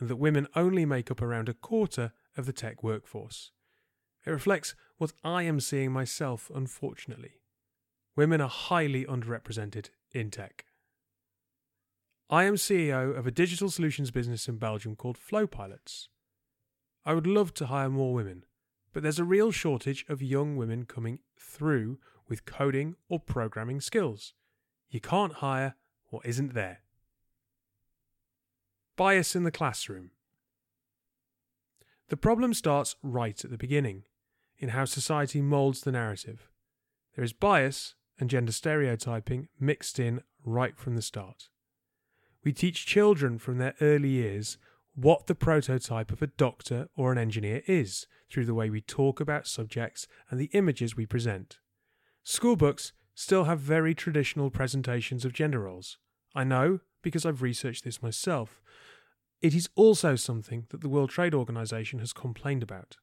and 0.00 0.08
that 0.08 0.16
women 0.16 0.48
only 0.56 0.84
make 0.84 1.10
up 1.10 1.22
around 1.22 1.48
a 1.48 1.54
quarter 1.54 2.12
of 2.36 2.46
the 2.46 2.52
tech 2.52 2.82
workforce. 2.82 3.52
It 4.26 4.30
reflects 4.30 4.74
what 4.98 5.12
I 5.22 5.44
am 5.44 5.60
seeing 5.60 5.92
myself, 5.92 6.50
unfortunately. 6.54 7.34
Women 8.16 8.40
are 8.40 8.48
highly 8.48 9.04
underrepresented 9.04 9.90
in 10.12 10.30
tech. 10.30 10.64
I 12.28 12.44
am 12.44 12.54
CEO 12.54 13.16
of 13.16 13.26
a 13.26 13.30
digital 13.30 13.70
solutions 13.70 14.10
business 14.10 14.48
in 14.48 14.56
Belgium 14.56 14.96
called 14.96 15.18
Flow 15.18 15.46
Pilots. 15.46 16.08
I 17.04 17.14
would 17.14 17.26
love 17.26 17.54
to 17.54 17.66
hire 17.66 17.88
more 17.88 18.14
women, 18.14 18.44
but 18.92 19.02
there's 19.02 19.18
a 19.18 19.24
real 19.24 19.50
shortage 19.50 20.04
of 20.08 20.22
young 20.22 20.56
women 20.56 20.84
coming 20.84 21.20
through 21.38 21.98
with 22.28 22.44
coding 22.44 22.94
or 23.08 23.18
programming 23.18 23.80
skills. 23.80 24.34
You 24.88 25.00
can't 25.00 25.34
hire 25.34 25.74
what 26.10 26.26
isn't 26.26 26.54
there. 26.54 26.82
Bias 29.00 29.34
in 29.34 29.44
the 29.44 29.50
classroom. 29.50 30.10
The 32.10 32.18
problem 32.18 32.52
starts 32.52 32.96
right 33.02 33.42
at 33.42 33.50
the 33.50 33.56
beginning, 33.56 34.02
in 34.58 34.68
how 34.68 34.84
society 34.84 35.40
moulds 35.40 35.80
the 35.80 35.92
narrative. 35.92 36.50
There 37.16 37.24
is 37.24 37.32
bias 37.32 37.94
and 38.18 38.28
gender 38.28 38.52
stereotyping 38.52 39.48
mixed 39.58 39.98
in 39.98 40.20
right 40.44 40.76
from 40.76 40.96
the 40.96 41.00
start. 41.00 41.48
We 42.44 42.52
teach 42.52 42.84
children 42.84 43.38
from 43.38 43.56
their 43.56 43.72
early 43.80 44.10
years 44.10 44.58
what 44.94 45.28
the 45.28 45.34
prototype 45.34 46.12
of 46.12 46.20
a 46.20 46.26
doctor 46.26 46.88
or 46.94 47.10
an 47.10 47.16
engineer 47.16 47.62
is 47.66 48.06
through 48.30 48.44
the 48.44 48.52
way 48.52 48.68
we 48.68 48.82
talk 48.82 49.18
about 49.18 49.46
subjects 49.46 50.06
and 50.28 50.38
the 50.38 50.50
images 50.52 50.94
we 50.94 51.06
present. 51.06 51.58
School 52.22 52.54
books 52.54 52.92
still 53.14 53.44
have 53.44 53.60
very 53.60 53.94
traditional 53.94 54.50
presentations 54.50 55.24
of 55.24 55.32
gender 55.32 55.60
roles. 55.60 55.96
I 56.34 56.44
know 56.44 56.80
because 57.00 57.24
I've 57.24 57.40
researched 57.40 57.84
this 57.84 58.02
myself. 58.02 58.60
It 59.40 59.54
is 59.54 59.70
also 59.74 60.16
something 60.16 60.66
that 60.68 60.82
the 60.82 60.88
World 60.88 61.10
Trade 61.10 61.34
Organization 61.34 61.98
has 61.98 62.12
complained 62.12 62.62
about. 62.62 62.98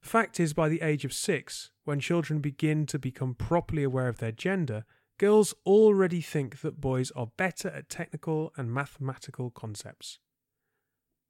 Fact 0.00 0.38
is, 0.38 0.52
by 0.52 0.68
the 0.68 0.82
age 0.82 1.04
of 1.04 1.12
six, 1.12 1.70
when 1.84 1.98
children 1.98 2.40
begin 2.40 2.86
to 2.86 2.98
become 2.98 3.34
properly 3.34 3.82
aware 3.82 4.08
of 4.08 4.18
their 4.18 4.32
gender, 4.32 4.84
girls 5.18 5.54
already 5.66 6.20
think 6.20 6.60
that 6.60 6.80
boys 6.80 7.10
are 7.12 7.32
better 7.36 7.68
at 7.68 7.88
technical 7.88 8.52
and 8.56 8.72
mathematical 8.72 9.50
concepts. 9.50 10.18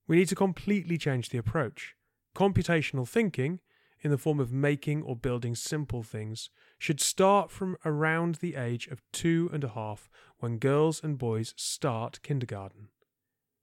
We 0.07 0.16
need 0.16 0.28
to 0.28 0.34
completely 0.34 0.98
change 0.98 1.30
the 1.30 1.38
approach. 1.38 1.94
Computational 2.36 3.09
thinking, 3.09 3.61
in 4.02 4.11
the 4.11 4.18
form 4.18 4.38
of 4.38 4.52
making 4.52 5.02
or 5.02 5.16
building 5.16 5.55
simple 5.55 6.02
things, 6.02 6.50
should 6.78 7.00
start 7.00 7.50
from 7.50 7.78
around 7.86 8.36
the 8.36 8.57
age 8.57 8.86
of 8.88 9.02
two 9.12 9.48
and 9.52 9.64
a 9.64 9.68
half 9.68 10.11
when 10.38 10.59
girls 10.59 11.02
and 11.02 11.16
boys 11.16 11.55
start 11.57 12.20
kindergarten. 12.22 12.88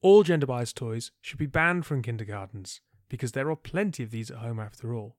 All 0.02 0.24
gender 0.24 0.48
biased 0.48 0.76
toys 0.76 1.12
should 1.22 1.38
be 1.38 1.46
banned 1.46 1.86
from 1.86 2.02
kindergartens 2.02 2.82
because 3.08 3.34
there 3.34 3.50
are 3.52 3.56
plenty 3.56 4.02
of 4.02 4.10
these 4.10 4.32
at 4.32 4.38
home 4.38 4.60
after 4.60 4.96
all. 4.96 5.18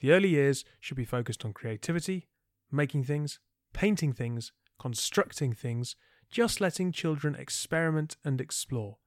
The 0.00 0.12
early 0.12 0.28
years 0.28 0.64
should 0.78 0.96
be 0.96 1.04
focused 1.04 1.44
on 1.44 1.52
creativity, 1.52 2.28
making 2.70 3.04
things, 3.04 3.40
painting 3.72 4.12
things, 4.12 4.52
constructing 4.78 5.52
things, 5.52 5.96
just 6.30 6.60
letting 6.60 6.92
children 6.92 7.34
experiment 7.34 8.16
and 8.24 8.40
explore. 8.40 8.98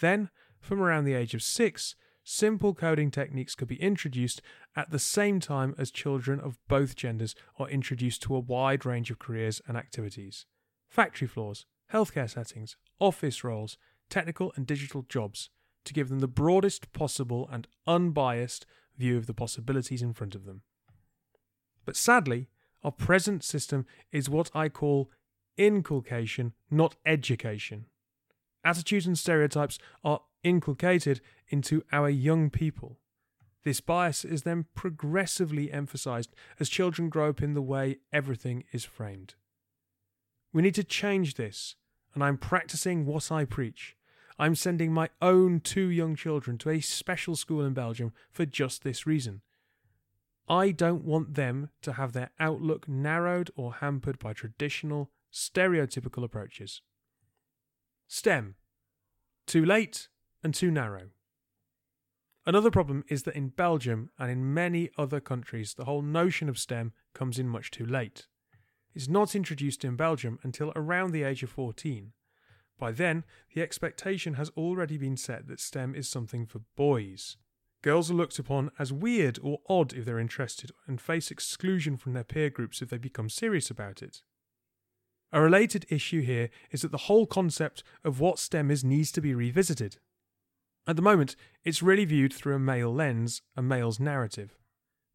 Then, 0.00 0.30
from 0.60 0.80
around 0.80 1.04
the 1.04 1.14
age 1.14 1.34
of 1.34 1.42
six, 1.42 1.96
simple 2.22 2.74
coding 2.74 3.10
techniques 3.10 3.54
could 3.54 3.68
be 3.68 3.80
introduced 3.80 4.42
at 4.76 4.90
the 4.90 4.98
same 4.98 5.40
time 5.40 5.74
as 5.78 5.90
children 5.90 6.38
of 6.38 6.58
both 6.68 6.96
genders 6.96 7.34
are 7.58 7.68
introduced 7.68 8.22
to 8.22 8.36
a 8.36 8.40
wide 8.40 8.84
range 8.84 9.10
of 9.10 9.18
careers 9.18 9.60
and 9.66 9.76
activities 9.76 10.46
factory 10.88 11.26
floors, 11.26 11.66
healthcare 11.92 12.30
settings, 12.30 12.76
office 13.00 13.42
roles, 13.42 13.76
technical 14.08 14.52
and 14.56 14.66
digital 14.66 15.02
jobs 15.08 15.50
to 15.84 15.94
give 15.94 16.08
them 16.08 16.20
the 16.20 16.28
broadest 16.28 16.92
possible 16.92 17.48
and 17.50 17.66
unbiased 17.86 18.66
view 18.96 19.16
of 19.16 19.26
the 19.26 19.34
possibilities 19.34 20.02
in 20.02 20.12
front 20.12 20.34
of 20.34 20.44
them. 20.44 20.62
But 21.84 21.96
sadly, 21.96 22.48
our 22.82 22.90
present 22.90 23.44
system 23.44 23.86
is 24.12 24.28
what 24.28 24.50
I 24.54 24.68
call 24.68 25.10
inculcation, 25.56 26.52
not 26.70 26.96
education. 27.06 27.86
Attitudes 28.64 29.06
and 29.06 29.18
stereotypes 29.18 29.78
are 30.04 30.20
inculcated 30.42 31.20
into 31.48 31.82
our 31.92 32.08
young 32.08 32.50
people. 32.50 32.98
This 33.64 33.80
bias 33.80 34.24
is 34.24 34.42
then 34.42 34.66
progressively 34.74 35.72
emphasized 35.72 36.34
as 36.60 36.68
children 36.68 37.08
grow 37.08 37.30
up 37.30 37.42
in 37.42 37.54
the 37.54 37.62
way 37.62 37.98
everything 38.12 38.64
is 38.72 38.84
framed. 38.84 39.34
We 40.52 40.62
need 40.62 40.74
to 40.76 40.84
change 40.84 41.34
this, 41.34 41.74
and 42.16 42.24
I'm 42.24 42.38
practicing 42.38 43.04
what 43.04 43.30
I 43.30 43.44
preach. 43.44 43.94
I'm 44.38 44.54
sending 44.54 44.90
my 44.90 45.10
own 45.20 45.60
two 45.60 45.88
young 45.88 46.16
children 46.16 46.56
to 46.58 46.70
a 46.70 46.80
special 46.80 47.36
school 47.36 47.62
in 47.62 47.74
Belgium 47.74 48.12
for 48.32 48.46
just 48.46 48.82
this 48.82 49.06
reason. 49.06 49.42
I 50.48 50.70
don't 50.70 51.04
want 51.04 51.34
them 51.34 51.68
to 51.82 51.92
have 51.92 52.14
their 52.14 52.30
outlook 52.40 52.88
narrowed 52.88 53.50
or 53.54 53.74
hampered 53.74 54.18
by 54.18 54.32
traditional, 54.32 55.10
stereotypical 55.30 56.24
approaches. 56.24 56.80
STEM. 58.08 58.54
Too 59.46 59.64
late 59.64 60.08
and 60.42 60.54
too 60.54 60.70
narrow. 60.70 61.10
Another 62.46 62.70
problem 62.70 63.04
is 63.08 63.24
that 63.24 63.36
in 63.36 63.48
Belgium 63.48 64.08
and 64.18 64.30
in 64.30 64.54
many 64.54 64.88
other 64.96 65.20
countries, 65.20 65.74
the 65.74 65.84
whole 65.84 66.02
notion 66.02 66.48
of 66.48 66.58
STEM 66.58 66.92
comes 67.12 67.38
in 67.38 67.48
much 67.48 67.70
too 67.70 67.84
late. 67.84 68.26
It's 68.96 69.08
not 69.08 69.34
introduced 69.34 69.84
in 69.84 69.94
Belgium 69.94 70.38
until 70.42 70.72
around 70.74 71.12
the 71.12 71.22
age 71.22 71.42
of 71.42 71.50
14. 71.50 72.12
By 72.78 72.92
then, 72.92 73.24
the 73.52 73.60
expectation 73.60 74.34
has 74.34 74.50
already 74.56 74.96
been 74.96 75.18
set 75.18 75.48
that 75.48 75.60
STEM 75.60 75.94
is 75.94 76.08
something 76.08 76.46
for 76.46 76.62
boys. 76.76 77.36
Girls 77.82 78.10
are 78.10 78.14
looked 78.14 78.38
upon 78.38 78.70
as 78.78 78.94
weird 78.94 79.38
or 79.42 79.58
odd 79.68 79.92
if 79.92 80.06
they're 80.06 80.18
interested 80.18 80.70
and 80.86 80.98
face 80.98 81.30
exclusion 81.30 81.98
from 81.98 82.14
their 82.14 82.24
peer 82.24 82.48
groups 82.48 82.80
if 82.80 82.88
they 82.88 82.96
become 82.96 83.28
serious 83.28 83.70
about 83.70 84.02
it. 84.02 84.22
A 85.30 85.42
related 85.42 85.84
issue 85.90 86.22
here 86.22 86.48
is 86.70 86.80
that 86.80 86.90
the 86.90 87.06
whole 87.06 87.26
concept 87.26 87.84
of 88.02 88.18
what 88.18 88.38
STEM 88.38 88.70
is 88.70 88.82
needs 88.82 89.12
to 89.12 89.20
be 89.20 89.34
revisited. 89.34 89.98
At 90.86 90.96
the 90.96 91.02
moment, 91.02 91.36
it's 91.64 91.82
really 91.82 92.06
viewed 92.06 92.32
through 92.32 92.54
a 92.54 92.58
male 92.58 92.94
lens, 92.94 93.42
a 93.54 93.60
male's 93.60 94.00
narrative. 94.00 94.56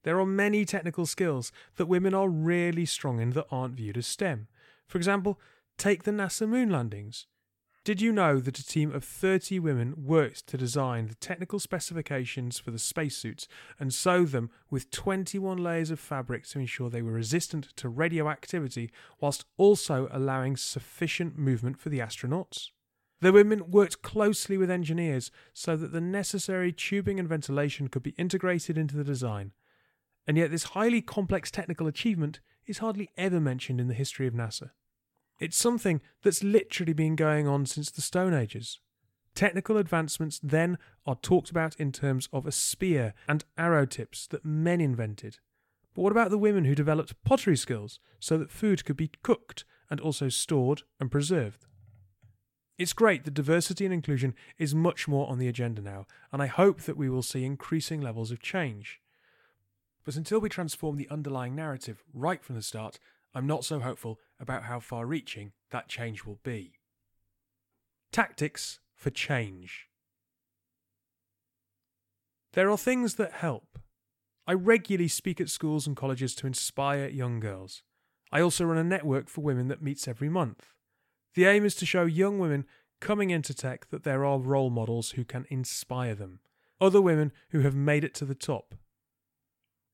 There 0.03 0.19
are 0.19 0.25
many 0.25 0.65
technical 0.65 1.05
skills 1.05 1.51
that 1.77 1.85
women 1.85 2.13
are 2.13 2.29
really 2.29 2.85
strong 2.85 3.19
in 3.19 3.31
that 3.31 3.47
aren't 3.51 3.75
viewed 3.75 3.97
as 3.97 4.07
STEM. 4.07 4.47
For 4.87 4.97
example, 4.97 5.39
take 5.77 6.03
the 6.03 6.11
NASA 6.11 6.47
moon 6.47 6.69
landings. 6.69 7.27
Did 7.83 7.99
you 7.99 8.11
know 8.11 8.39
that 8.39 8.59
a 8.59 8.65
team 8.65 8.93
of 8.93 9.03
30 9.03 9.57
women 9.57 9.95
worked 9.97 10.45
to 10.47 10.57
design 10.57 11.07
the 11.07 11.15
technical 11.15 11.59
specifications 11.59 12.59
for 12.59 12.69
the 12.69 12.77
spacesuits 12.77 13.47
and 13.79 13.91
sew 13.91 14.23
them 14.23 14.51
with 14.69 14.91
21 14.91 15.57
layers 15.57 15.89
of 15.89 15.99
fabric 15.99 16.47
to 16.49 16.59
ensure 16.59 16.91
they 16.91 17.01
were 17.01 17.11
resistant 17.11 17.69
to 17.77 17.89
radioactivity 17.89 18.91
whilst 19.19 19.45
also 19.57 20.07
allowing 20.11 20.57
sufficient 20.57 21.39
movement 21.39 21.79
for 21.79 21.89
the 21.89 21.97
astronauts? 21.97 22.69
The 23.19 23.31
women 23.31 23.71
worked 23.71 24.03
closely 24.03 24.57
with 24.57 24.69
engineers 24.69 25.31
so 25.51 25.75
that 25.75 25.91
the 25.91 26.01
necessary 26.01 26.71
tubing 26.71 27.19
and 27.19 27.27
ventilation 27.27 27.87
could 27.87 28.03
be 28.03 28.11
integrated 28.11 28.77
into 28.77 28.95
the 28.95 29.03
design. 29.03 29.53
And 30.27 30.37
yet, 30.37 30.51
this 30.51 30.63
highly 30.63 31.01
complex 31.01 31.49
technical 31.51 31.87
achievement 31.87 32.39
is 32.65 32.77
hardly 32.77 33.09
ever 33.17 33.39
mentioned 33.39 33.81
in 33.81 33.87
the 33.87 33.93
history 33.93 34.27
of 34.27 34.33
NASA. 34.33 34.71
It's 35.39 35.57
something 35.57 36.01
that's 36.21 36.43
literally 36.43 36.93
been 36.93 37.15
going 37.15 37.47
on 37.47 37.65
since 37.65 37.89
the 37.89 38.01
Stone 38.01 38.33
Ages. 38.33 38.79
Technical 39.33 39.77
advancements 39.77 40.39
then 40.43 40.77
are 41.05 41.15
talked 41.15 41.49
about 41.49 41.75
in 41.77 41.91
terms 41.91 42.29
of 42.31 42.45
a 42.45 42.51
spear 42.51 43.13
and 43.27 43.43
arrow 43.57 43.85
tips 43.85 44.27
that 44.27 44.45
men 44.45 44.79
invented. 44.81 45.39
But 45.95 46.03
what 46.03 46.11
about 46.11 46.29
the 46.29 46.37
women 46.37 46.65
who 46.65 46.75
developed 46.75 47.21
pottery 47.23 47.57
skills 47.57 47.99
so 48.19 48.37
that 48.37 48.51
food 48.51 48.85
could 48.85 48.97
be 48.97 49.11
cooked 49.23 49.65
and 49.89 49.99
also 49.99 50.29
stored 50.29 50.83
and 50.99 51.09
preserved? 51.09 51.65
It's 52.77 52.93
great 52.93 53.25
that 53.25 53.33
diversity 53.33 53.85
and 53.85 53.93
inclusion 53.93 54.33
is 54.57 54.73
much 54.73 55.07
more 55.07 55.29
on 55.29 55.37
the 55.37 55.47
agenda 55.47 55.81
now, 55.81 56.07
and 56.31 56.41
I 56.41 56.47
hope 56.47 56.81
that 56.81 56.97
we 56.97 57.09
will 57.09 57.21
see 57.21 57.45
increasing 57.45 58.01
levels 58.01 58.31
of 58.31 58.41
change. 58.41 58.99
But 60.03 60.15
until 60.15 60.39
we 60.39 60.49
transform 60.49 60.97
the 60.97 61.09
underlying 61.09 61.55
narrative 61.55 62.03
right 62.13 62.43
from 62.43 62.55
the 62.55 62.61
start, 62.61 62.99
I'm 63.33 63.47
not 63.47 63.63
so 63.63 63.79
hopeful 63.79 64.19
about 64.39 64.63
how 64.63 64.79
far 64.79 65.05
reaching 65.05 65.51
that 65.69 65.87
change 65.87 66.25
will 66.25 66.39
be. 66.43 66.73
Tactics 68.11 68.79
for 68.95 69.09
change. 69.09 69.87
There 72.53 72.69
are 72.69 72.77
things 72.77 73.15
that 73.15 73.33
help. 73.33 73.79
I 74.45 74.53
regularly 74.53 75.07
speak 75.07 75.39
at 75.39 75.49
schools 75.49 75.87
and 75.87 75.95
colleges 75.95 76.35
to 76.35 76.47
inspire 76.47 77.07
young 77.07 77.39
girls. 77.39 77.83
I 78.31 78.41
also 78.41 78.65
run 78.65 78.77
a 78.77 78.83
network 78.83 79.29
for 79.29 79.41
women 79.41 79.67
that 79.69 79.81
meets 79.81 80.07
every 80.07 80.29
month. 80.29 80.73
The 81.35 81.45
aim 81.45 81.63
is 81.63 81.75
to 81.75 81.85
show 81.85 82.03
young 82.03 82.39
women 82.39 82.65
coming 82.99 83.29
into 83.29 83.53
tech 83.53 83.89
that 83.89 84.03
there 84.03 84.25
are 84.25 84.39
role 84.39 84.69
models 84.69 85.11
who 85.11 85.23
can 85.23 85.45
inspire 85.49 86.15
them, 86.15 86.39
other 86.81 87.01
women 87.01 87.31
who 87.49 87.61
have 87.61 87.75
made 87.75 88.03
it 88.03 88.13
to 88.15 88.25
the 88.25 88.35
top. 88.35 88.75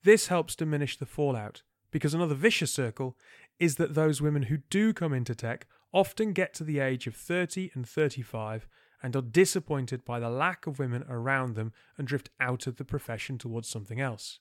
This 0.04 0.28
helps 0.28 0.56
diminish 0.56 0.98
the 0.98 1.06
fallout, 1.06 1.64
because 1.92 2.14
another 2.14 2.36
vicious 2.36 2.72
circle 2.72 3.18
is 3.60 3.76
that 3.76 3.96
those 3.96 4.22
women 4.22 4.44
who 4.44 4.58
do 4.70 4.94
come 4.94 5.14
into 5.14 5.36
tech 5.36 5.68
often 5.94 6.34
get 6.34 6.54
to 6.56 6.64
the 6.64 6.80
age 6.80 7.08
of 7.08 7.16
30 7.16 7.72
and 7.74 7.88
35 7.88 8.68
and 9.02 9.16
are 9.16 9.22
disappointed 9.22 10.04
by 10.04 10.20
the 10.20 10.30
lack 10.30 10.68
of 10.68 10.80
women 10.80 11.06
around 11.10 11.56
them 11.56 11.72
and 11.98 12.08
drift 12.08 12.30
out 12.40 12.68
of 12.68 12.78
the 12.78 12.86
profession 12.86 13.38
towards 13.38 13.68
something 13.68 14.00
else. 14.00 14.40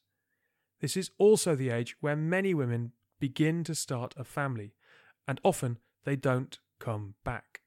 This 0.80 0.96
is 0.96 1.11
also 1.18 1.54
the 1.54 1.70
age 1.70 1.96
where 2.00 2.16
many 2.16 2.52
women 2.52 2.92
begin 3.18 3.64
to 3.64 3.74
start 3.74 4.14
a 4.16 4.24
family, 4.24 4.74
and 5.26 5.40
often 5.42 5.78
they 6.04 6.16
don't 6.16 6.59
come 6.78 7.14
back. 7.24 7.62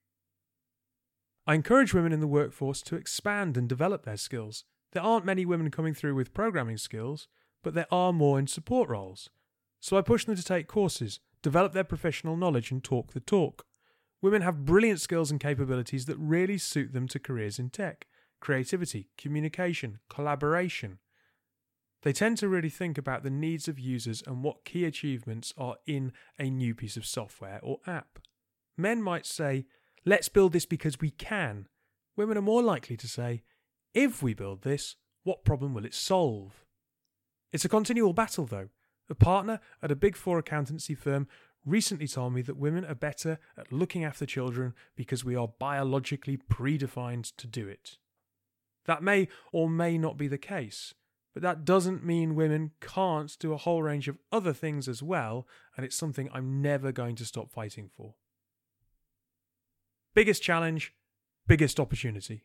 I 1.46 1.54
encourage 1.54 1.94
women 1.94 2.12
in 2.12 2.20
the 2.20 2.26
workforce 2.28 2.82
to 2.82 2.96
expand 2.96 3.56
and 3.56 3.68
develop 3.68 4.04
their 4.04 4.16
skills. 4.16 4.64
There 4.92 5.02
aren't 5.02 5.24
many 5.24 5.44
women 5.44 5.70
coming 5.70 5.94
through 5.94 6.14
with 6.14 6.34
programming 6.34 6.76
skills, 6.76 7.26
but 7.62 7.74
there 7.74 7.92
are 7.92 8.12
more 8.12 8.38
in 8.38 8.46
support 8.46 8.88
roles. 8.88 9.30
So 9.80 9.96
I 9.96 10.02
push 10.02 10.24
them 10.24 10.36
to 10.36 10.42
take 10.42 10.66
courses, 10.66 11.20
develop 11.42 11.72
their 11.72 11.84
professional 11.84 12.36
knowledge, 12.36 12.70
and 12.70 12.82
talk 12.82 13.12
the 13.12 13.20
talk. 13.20 13.64
Women 14.22 14.42
have 14.42 14.66
brilliant 14.66 15.00
skills 15.00 15.30
and 15.30 15.40
capabilities 15.40 16.06
that 16.06 16.18
really 16.18 16.58
suit 16.58 16.92
them 16.92 17.08
to 17.08 17.18
careers 17.18 17.58
in 17.58 17.70
tech 17.70 18.06
creativity, 18.40 19.10
communication, 19.18 19.98
collaboration. 20.08 20.98
They 22.02 22.12
tend 22.14 22.38
to 22.38 22.48
really 22.48 22.70
think 22.70 22.96
about 22.96 23.22
the 23.22 23.30
needs 23.30 23.68
of 23.68 23.78
users 23.78 24.22
and 24.26 24.42
what 24.42 24.64
key 24.64 24.86
achievements 24.86 25.52
are 25.58 25.76
in 25.86 26.12
a 26.38 26.48
new 26.48 26.74
piece 26.74 26.96
of 26.96 27.04
software 27.04 27.60
or 27.62 27.80
app. 27.86 28.18
Men 28.78 29.02
might 29.02 29.26
say, 29.26 29.66
let's 30.06 30.30
build 30.30 30.52
this 30.52 30.64
because 30.64 31.00
we 31.00 31.10
can. 31.10 31.68
Women 32.16 32.38
are 32.38 32.42
more 32.42 32.62
likely 32.62 32.96
to 32.96 33.06
say, 33.06 33.42
if 33.92 34.22
we 34.22 34.32
build 34.32 34.62
this, 34.62 34.96
what 35.22 35.44
problem 35.44 35.74
will 35.74 35.84
it 35.84 35.94
solve? 35.94 36.64
It's 37.52 37.64
a 37.64 37.68
continual 37.68 38.12
battle, 38.12 38.46
though. 38.46 38.68
A 39.08 39.14
partner 39.14 39.60
at 39.82 39.90
a 39.90 39.96
big 39.96 40.16
four 40.16 40.38
accountancy 40.38 40.94
firm 40.94 41.26
recently 41.64 42.06
told 42.06 42.32
me 42.32 42.42
that 42.42 42.56
women 42.56 42.84
are 42.84 42.94
better 42.94 43.38
at 43.56 43.72
looking 43.72 44.04
after 44.04 44.24
children 44.24 44.74
because 44.96 45.24
we 45.24 45.34
are 45.34 45.48
biologically 45.48 46.36
predefined 46.36 47.32
to 47.36 47.46
do 47.46 47.68
it. 47.68 47.98
That 48.86 49.02
may 49.02 49.28
or 49.52 49.68
may 49.68 49.98
not 49.98 50.16
be 50.16 50.28
the 50.28 50.38
case, 50.38 50.94
but 51.34 51.42
that 51.42 51.64
doesn't 51.64 52.04
mean 52.04 52.34
women 52.34 52.72
can't 52.80 53.36
do 53.38 53.52
a 53.52 53.58
whole 53.58 53.82
range 53.82 54.08
of 54.08 54.18
other 54.32 54.52
things 54.52 54.88
as 54.88 55.02
well, 55.02 55.46
and 55.76 55.84
it's 55.84 55.96
something 55.96 56.28
I'm 56.32 56.62
never 56.62 56.92
going 56.92 57.16
to 57.16 57.24
stop 57.24 57.50
fighting 57.50 57.90
for. 57.94 58.14
Biggest 60.14 60.42
challenge, 60.42 60.94
biggest 61.46 61.78
opportunity. 61.78 62.44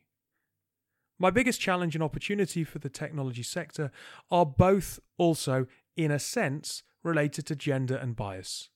My 1.18 1.30
biggest 1.30 1.60
challenge 1.60 1.94
and 1.94 2.04
opportunity 2.04 2.62
for 2.62 2.78
the 2.78 2.90
technology 2.90 3.42
sector 3.42 3.90
are 4.30 4.44
both 4.44 5.00
also, 5.16 5.66
in 5.96 6.10
a 6.10 6.18
sense, 6.18 6.82
related 7.02 7.46
to 7.46 7.56
gender 7.56 7.96
and 7.96 8.14
bias. 8.14 8.68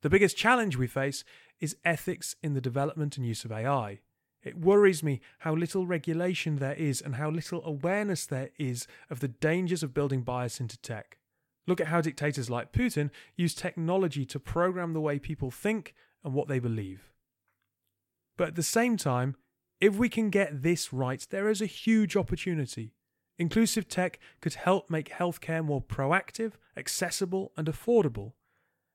The 0.00 0.10
biggest 0.10 0.36
challenge 0.36 0.76
we 0.76 0.86
face 0.86 1.22
is 1.60 1.76
ethics 1.84 2.34
in 2.42 2.54
the 2.54 2.60
development 2.60 3.16
and 3.16 3.26
use 3.26 3.44
of 3.44 3.52
AI. 3.52 4.00
It 4.42 4.58
worries 4.58 5.02
me 5.02 5.20
how 5.40 5.54
little 5.54 5.86
regulation 5.86 6.56
there 6.56 6.74
is 6.74 7.00
and 7.00 7.16
how 7.16 7.30
little 7.30 7.62
awareness 7.64 8.26
there 8.26 8.50
is 8.58 8.86
of 9.08 9.20
the 9.20 9.28
dangers 9.28 9.82
of 9.82 9.94
building 9.94 10.22
bias 10.22 10.58
into 10.58 10.78
tech. 10.78 11.18
Look 11.66 11.80
at 11.80 11.86
how 11.86 12.00
dictators 12.00 12.50
like 12.50 12.72
Putin 12.72 13.10
use 13.36 13.54
technology 13.54 14.24
to 14.26 14.40
program 14.40 14.94
the 14.94 15.00
way 15.00 15.18
people 15.18 15.50
think 15.50 15.94
and 16.24 16.34
what 16.34 16.48
they 16.48 16.58
believe. 16.58 17.12
But 18.36 18.48
at 18.48 18.54
the 18.56 18.62
same 18.64 18.96
time, 18.96 19.36
if 19.82 19.96
we 19.96 20.08
can 20.08 20.30
get 20.30 20.62
this 20.62 20.92
right, 20.92 21.26
there 21.30 21.50
is 21.50 21.60
a 21.60 21.66
huge 21.66 22.16
opportunity. 22.16 22.94
Inclusive 23.36 23.88
tech 23.88 24.20
could 24.40 24.54
help 24.54 24.88
make 24.88 25.10
healthcare 25.10 25.64
more 25.64 25.82
proactive, 25.82 26.52
accessible, 26.76 27.50
and 27.56 27.66
affordable. 27.66 28.34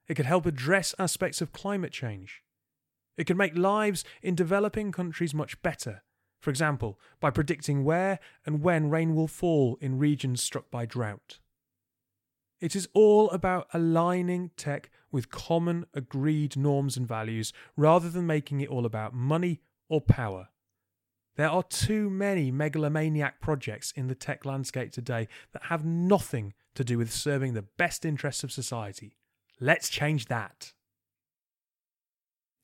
It 0.08 0.16
could 0.16 0.26
help 0.26 0.46
address 0.46 0.96
aspects 0.98 1.42
of 1.42 1.52
climate 1.52 1.92
change. 1.92 2.42
It 3.18 3.26
could 3.26 3.36
make 3.36 3.58
lives 3.58 4.06
in 4.22 4.34
developing 4.34 4.94
countries 4.94 5.34
much 5.34 5.62
better, 5.62 6.04
for 6.40 6.52
example, 6.52 6.98
by 7.20 7.32
predicting 7.32 7.84
where 7.84 8.20
and 8.46 8.62
when 8.64 8.90
rain 8.90 9.14
will 9.14 9.28
fall 9.28 9.78
in 9.82 10.00
regions 10.00 10.42
struck 10.42 10.72
by 10.72 10.86
drought. 10.86 11.40
It 12.62 12.78
is 12.78 12.88
all 12.94 13.30
about 13.32 13.68
aligning 13.74 14.52
tech 14.56 14.90
with 15.12 15.32
common 15.32 15.86
agreed 15.94 16.56
norms 16.56 16.96
and 16.96 17.06
values 17.06 17.52
rather 17.76 18.10
than 18.10 18.26
making 18.26 18.62
it 18.62 18.70
all 18.70 18.86
about 18.86 19.14
money 19.14 19.60
or 19.90 20.00
power. 20.00 20.48
There 21.38 21.50
are 21.50 21.64
too 21.64 22.10
many 22.10 22.52
megalomaniac 22.52 23.40
projects 23.40 23.92
in 23.96 24.08
the 24.08 24.16
tech 24.16 24.44
landscape 24.44 24.92
today 24.92 25.28
that 25.54 25.66
have 25.66 25.86
nothing 25.86 26.54
to 26.74 26.84
do 26.84 26.98
with 26.98 27.12
serving 27.14 27.54
the 27.54 27.62
best 27.62 28.06
interests 28.06 28.44
of 28.44 28.52
society. 28.52 29.16
Let's 29.60 29.88
change 29.88 30.26
that. 30.26 30.74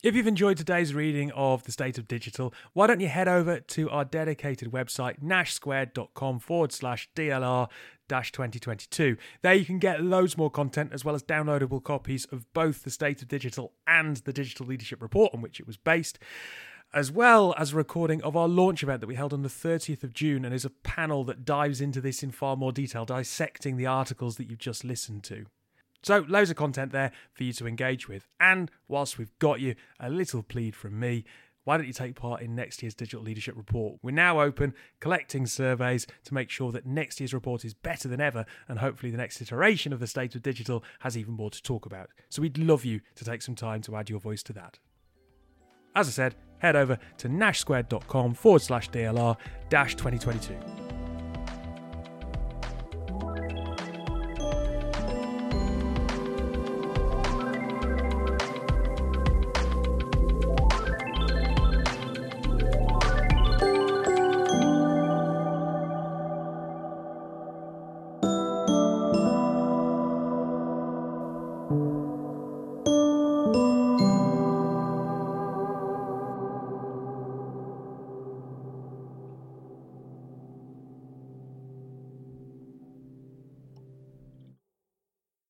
If 0.01 0.15
you've 0.15 0.27
enjoyed 0.27 0.57
today's 0.57 0.93
reading 0.93 1.31
of 1.31 1.63
The 1.63 1.71
State 1.71 1.97
of 1.97 2.09
Digital, 2.09 2.53
why 2.73 2.87
don't 2.87 2.99
you 2.99 3.07
head 3.07 3.29
over 3.29 3.61
to 3.61 3.89
our 3.89 4.03
dedicated 4.03 4.71
website, 4.71 5.23
nashsquared.com 5.23 6.39
forward 6.39 6.73
slash 6.73 7.09
DLR 7.15 7.69
2022. 8.09 9.17
There 9.43 9.53
you 9.53 9.65
can 9.65 9.79
get 9.79 10.03
loads 10.03 10.37
more 10.37 10.51
content 10.51 10.91
as 10.93 11.05
well 11.05 11.15
as 11.15 11.23
downloadable 11.23 11.81
copies 11.81 12.25
of 12.25 12.51
both 12.53 12.83
The 12.83 12.91
State 12.91 13.21
of 13.21 13.27
Digital 13.27 13.71
and 13.87 14.17
the 14.17 14.33
Digital 14.33 14.65
Leadership 14.65 15.01
Report 15.01 15.33
on 15.33 15.41
which 15.41 15.59
it 15.59 15.67
was 15.67 15.77
based 15.77 16.19
as 16.93 17.11
well 17.11 17.55
as 17.57 17.73
a 17.73 17.75
recording 17.75 18.21
of 18.21 18.37
our 18.37 18.47
launch 18.47 18.83
event 18.83 19.01
that 19.01 19.07
we 19.07 19.15
held 19.15 19.33
on 19.33 19.41
the 19.41 19.49
30th 19.49 20.03
of 20.03 20.13
June 20.13 20.45
and 20.45 20.53
is 20.53 20.65
a 20.65 20.69
panel 20.69 21.23
that 21.23 21.43
dives 21.43 21.81
into 21.81 21.99
this 21.99 22.21
in 22.21 22.31
far 22.31 22.55
more 22.55 22.71
detail, 22.71 23.03
dissecting 23.03 23.77
the 23.77 23.87
articles 23.87 24.37
that 24.37 24.49
you've 24.49 24.59
just 24.59 24.83
listened 24.83 25.23
to. 25.23 25.45
So, 26.03 26.25
loads 26.27 26.49
of 26.51 26.57
content 26.57 26.91
there 26.91 27.11
for 27.33 27.43
you 27.43 27.53
to 27.53 27.67
engage 27.67 28.07
with. 28.07 28.27
And 28.39 28.69
whilst 28.87 29.17
we've 29.17 29.37
got 29.39 29.59
you, 29.59 29.75
a 29.99 30.09
little 30.09 30.43
plead 30.43 30.75
from 30.75 30.99
me. 30.99 31.23
Why 31.63 31.77
don't 31.77 31.87
you 31.87 31.93
take 31.93 32.15
part 32.15 32.41
in 32.41 32.55
next 32.55 32.83
year's 32.83 32.93
Digital 32.93 33.23
Leadership 33.23 33.55
Report? 33.55 33.97
We're 34.01 34.11
now 34.11 34.41
open, 34.41 34.73
collecting 34.99 35.45
surveys 35.47 36.05
to 36.25 36.33
make 36.33 36.49
sure 36.49 36.73
that 36.73 36.85
next 36.85 37.21
year's 37.21 37.33
report 37.33 37.63
is 37.63 37.73
better 37.73 38.09
than 38.09 38.19
ever, 38.19 38.45
and 38.67 38.79
hopefully 38.79 39.13
the 39.13 39.17
next 39.17 39.41
iteration 39.41 39.93
of 39.93 40.01
the 40.01 40.07
State 40.07 40.35
of 40.35 40.41
Digital 40.41 40.83
has 40.99 41.17
even 41.17 41.35
more 41.35 41.49
to 41.49 41.63
talk 41.63 41.85
about. 41.85 42.09
So 42.27 42.41
we'd 42.41 42.57
love 42.57 42.83
you 42.83 42.99
to 43.15 43.23
take 43.23 43.41
some 43.41 43.55
time 43.55 43.81
to 43.83 43.95
add 43.95 44.09
your 44.09 44.19
voice 44.19 44.43
to 44.43 44.53
that. 44.53 44.77
As 45.95 46.07
I 46.07 46.11
said, 46.11 46.35
head 46.63 46.75
over 46.75 46.97
to 47.17 47.29
nashsquared.com 47.29 48.33
forward 48.33 48.61
slash 48.61 48.89
DLR 48.89 49.37
dash 49.69 49.95
2022. 49.95 50.82